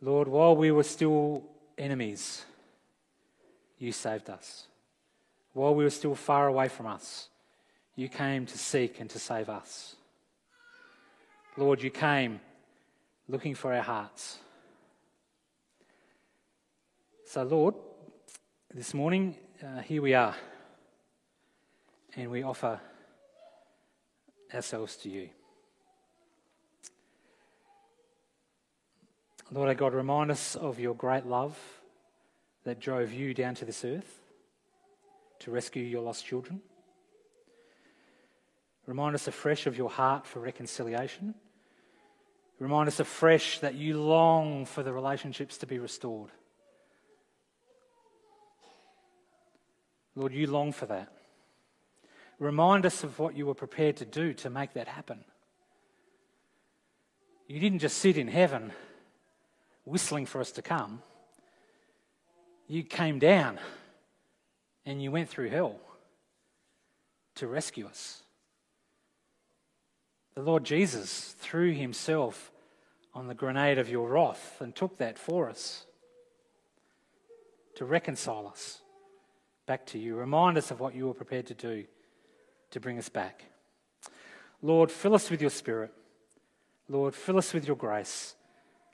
Lord, 0.00 0.28
while 0.28 0.54
we 0.54 0.70
were 0.70 0.84
still 0.84 1.42
enemies, 1.76 2.44
you 3.78 3.92
saved 3.92 4.30
us. 4.30 4.66
While 5.52 5.74
we 5.74 5.84
were 5.84 5.90
still 5.90 6.14
far 6.14 6.46
away 6.46 6.68
from 6.68 6.86
us, 6.86 7.28
you 7.96 8.08
came 8.08 8.46
to 8.46 8.56
seek 8.56 9.00
and 9.00 9.10
to 9.10 9.18
save 9.18 9.48
us. 9.48 9.96
Lord, 11.56 11.82
you 11.82 11.90
came 11.90 12.40
looking 13.28 13.54
for 13.54 13.74
our 13.74 13.82
hearts. 13.82 14.38
So, 17.26 17.42
Lord, 17.42 17.74
this 18.72 18.94
morning, 18.94 19.34
uh, 19.62 19.80
here 19.80 20.02
we 20.02 20.14
are, 20.14 20.36
and 22.16 22.30
we 22.30 22.42
offer 22.42 22.80
ourselves 24.54 24.96
to 24.96 25.08
you. 25.08 25.28
Lord 29.52 29.68
our 29.68 29.74
God, 29.74 29.94
remind 29.94 30.30
us 30.30 30.54
of 30.54 30.78
your 30.78 30.94
great 30.94 31.26
love 31.26 31.58
that 32.64 32.78
drove 32.78 33.12
you 33.12 33.34
down 33.34 33.54
to 33.56 33.64
this 33.64 33.84
earth 33.84 34.20
to 35.40 35.50
rescue 35.50 35.82
your 35.82 36.02
lost 36.02 36.24
children. 36.24 36.60
Remind 38.86 39.14
us 39.14 39.26
afresh 39.26 39.66
of 39.66 39.76
your 39.76 39.90
heart 39.90 40.26
for 40.26 40.40
reconciliation. 40.40 41.34
Remind 42.58 42.88
us 42.88 43.00
afresh 43.00 43.58
that 43.60 43.74
you 43.74 44.00
long 44.00 44.66
for 44.66 44.82
the 44.82 44.92
relationships 44.92 45.58
to 45.58 45.66
be 45.66 45.78
restored. 45.78 46.30
Lord, 50.14 50.32
you 50.32 50.46
long 50.46 50.72
for 50.72 50.86
that. 50.86 51.12
Remind 52.40 52.86
us 52.86 53.04
of 53.04 53.18
what 53.18 53.36
you 53.36 53.44
were 53.44 53.54
prepared 53.54 53.98
to 53.98 54.06
do 54.06 54.32
to 54.32 54.48
make 54.48 54.72
that 54.72 54.88
happen. 54.88 55.20
You 57.46 57.60
didn't 57.60 57.80
just 57.80 57.98
sit 57.98 58.16
in 58.16 58.28
heaven 58.28 58.72
whistling 59.84 60.24
for 60.24 60.40
us 60.40 60.50
to 60.52 60.62
come. 60.62 61.02
You 62.66 62.82
came 62.82 63.18
down 63.18 63.58
and 64.86 65.02
you 65.02 65.10
went 65.10 65.28
through 65.28 65.50
hell 65.50 65.76
to 67.34 67.46
rescue 67.46 67.86
us. 67.86 68.22
The 70.34 70.42
Lord 70.42 70.64
Jesus 70.64 71.34
threw 71.40 71.72
himself 71.72 72.50
on 73.12 73.26
the 73.26 73.34
grenade 73.34 73.78
of 73.78 73.90
your 73.90 74.08
wrath 74.08 74.56
and 74.60 74.74
took 74.74 74.96
that 74.96 75.18
for 75.18 75.50
us 75.50 75.84
to 77.74 77.84
reconcile 77.84 78.48
us 78.48 78.80
back 79.66 79.84
to 79.86 79.98
you. 79.98 80.16
Remind 80.16 80.56
us 80.56 80.70
of 80.70 80.80
what 80.80 80.94
you 80.94 81.06
were 81.06 81.14
prepared 81.14 81.46
to 81.48 81.54
do 81.54 81.84
to 82.70 82.80
bring 82.80 82.98
us 82.98 83.08
back. 83.08 83.44
Lord, 84.62 84.90
fill 84.90 85.14
us 85.14 85.30
with 85.30 85.40
your 85.40 85.50
spirit. 85.50 85.92
Lord, 86.88 87.14
fill 87.14 87.38
us 87.38 87.52
with 87.52 87.66
your 87.66 87.76
grace. 87.76 88.34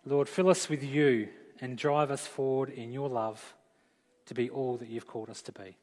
Lord, 0.04 0.28
fill 0.28 0.48
us 0.48 0.68
with 0.68 0.84
you 0.84 1.28
and 1.60 1.76
drive 1.76 2.10
us 2.10 2.26
forward 2.26 2.70
in 2.70 2.92
your 2.92 3.08
love 3.08 3.54
to 4.26 4.34
be 4.34 4.50
all 4.50 4.76
that 4.76 4.88
you've 4.88 5.06
called 5.06 5.30
us 5.30 5.42
to 5.42 5.52
be. 5.52 5.76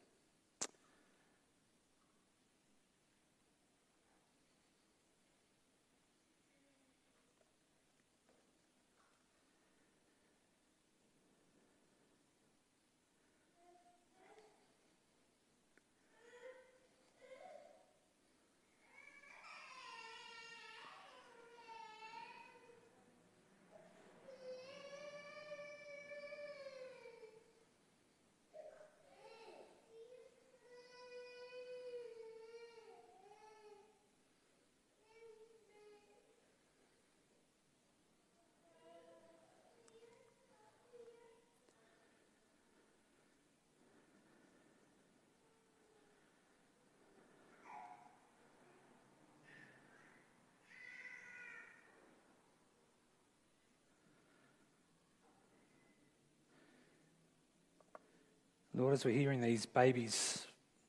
Lord, 58.76 58.92
as 58.92 59.04
we're 59.04 59.16
hearing 59.16 59.40
these 59.40 59.66
babies 59.66 60.44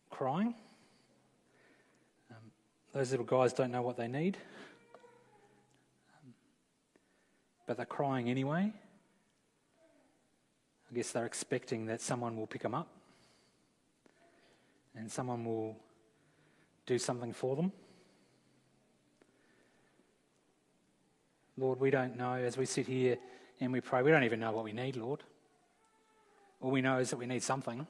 crying, 0.09 0.55
um, 2.31 2.37
those 2.93 3.11
little 3.11 3.25
guys 3.27 3.53
don't 3.53 3.69
know 3.69 3.83
what 3.83 3.95
they 3.95 4.07
need, 4.07 4.37
um, 6.09 6.33
but 7.67 7.77
they're 7.77 7.85
crying 7.85 8.27
anyway. 8.27 8.73
I 10.89 10.95
guess 10.95 11.11
they're 11.11 11.27
expecting 11.27 11.85
that 11.85 12.01
someone 12.01 12.35
will 12.35 12.47
pick 12.47 12.63
them 12.63 12.73
up 12.73 12.87
and 14.95 15.11
someone 15.11 15.45
will 15.45 15.77
do 16.87 16.97
something 16.97 17.33
for 17.33 17.55
them. 17.55 17.71
Lord, 21.55 21.79
we 21.79 21.91
don't 21.91 22.17
know 22.17 22.33
as 22.33 22.57
we 22.57 22.65
sit 22.65 22.87
here 22.87 23.19
and 23.59 23.71
we 23.71 23.79
pray, 23.79 24.01
we 24.01 24.09
don't 24.09 24.23
even 24.23 24.39
know 24.39 24.53
what 24.53 24.63
we 24.63 24.73
need, 24.73 24.95
Lord. 24.95 25.21
All 26.61 26.71
we 26.71 26.81
know 26.81 26.97
is 26.99 27.09
that 27.09 27.17
we 27.17 27.25
need 27.25 27.43
something. 27.43 27.85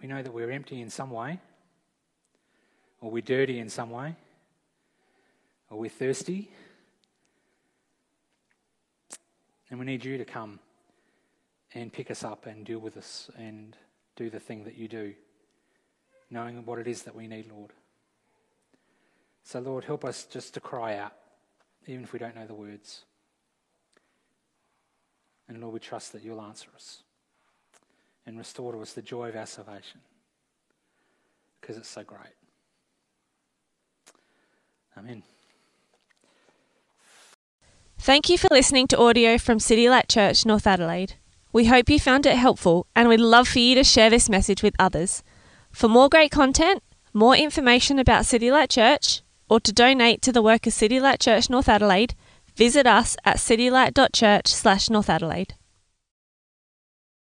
We 0.00 0.06
know 0.06 0.22
that 0.22 0.32
we're 0.32 0.50
empty 0.50 0.80
in 0.80 0.90
some 0.90 1.10
way, 1.10 1.40
or 3.00 3.10
we're 3.10 3.22
dirty 3.22 3.58
in 3.58 3.68
some 3.68 3.90
way, 3.90 4.14
or 5.70 5.78
we're 5.78 5.90
thirsty. 5.90 6.50
And 9.70 9.78
we 9.78 9.84
need 9.84 10.04
you 10.04 10.16
to 10.18 10.24
come 10.24 10.60
and 11.74 11.92
pick 11.92 12.10
us 12.10 12.24
up 12.24 12.46
and 12.46 12.64
deal 12.64 12.78
with 12.78 12.96
us 12.96 13.30
and 13.36 13.76
do 14.16 14.30
the 14.30 14.40
thing 14.40 14.64
that 14.64 14.76
you 14.76 14.88
do, 14.88 15.14
knowing 16.30 16.64
what 16.64 16.78
it 16.78 16.86
is 16.86 17.02
that 17.02 17.14
we 17.14 17.26
need, 17.26 17.50
Lord. 17.50 17.72
So, 19.42 19.60
Lord, 19.60 19.84
help 19.84 20.04
us 20.04 20.24
just 20.24 20.54
to 20.54 20.60
cry 20.60 20.96
out, 20.96 21.14
even 21.86 22.04
if 22.04 22.12
we 22.12 22.18
don't 22.18 22.36
know 22.36 22.46
the 22.46 22.54
words. 22.54 23.04
And 25.48 25.60
Lord, 25.60 25.74
we 25.74 25.80
trust 25.80 26.12
that 26.12 26.22
you'll 26.22 26.42
answer 26.42 26.68
us 26.74 27.02
and 28.26 28.36
restore 28.36 28.72
to 28.72 28.80
us 28.80 28.92
the 28.92 29.02
joy 29.02 29.30
of 29.30 29.36
our 29.36 29.46
salvation 29.46 30.00
because 31.60 31.76
it's 31.76 31.88
so 31.88 32.04
great. 32.04 32.34
Amen. 34.96 35.22
Thank 37.98 38.28
you 38.28 38.38
for 38.38 38.48
listening 38.50 38.86
to 38.88 38.98
audio 38.98 39.38
from 39.38 39.58
City 39.58 39.88
Light 39.88 40.08
Church, 40.08 40.44
North 40.44 40.66
Adelaide. 40.66 41.14
We 41.52 41.66
hope 41.66 41.88
you 41.88 41.98
found 41.98 42.26
it 42.26 42.36
helpful 42.36 42.86
and 42.94 43.08
we'd 43.08 43.20
love 43.20 43.48
for 43.48 43.58
you 43.58 43.74
to 43.74 43.84
share 43.84 44.10
this 44.10 44.28
message 44.28 44.62
with 44.62 44.74
others. 44.78 45.22
For 45.72 45.88
more 45.88 46.08
great 46.08 46.30
content, 46.30 46.82
more 47.12 47.34
information 47.34 47.98
about 47.98 48.26
City 48.26 48.50
Light 48.50 48.70
Church, 48.70 49.22
or 49.48 49.60
to 49.60 49.72
donate 49.72 50.22
to 50.22 50.32
the 50.32 50.42
work 50.42 50.66
of 50.66 50.72
City 50.72 51.00
Light 51.00 51.20
Church 51.20 51.48
North 51.48 51.68
Adelaide, 51.68 52.14
visit 52.58 52.86
us 52.86 53.16
at 53.24 53.36
citylight.church 53.36 54.48
slash 54.48 54.90
North 54.90 55.08
Adelaide. 55.08 55.54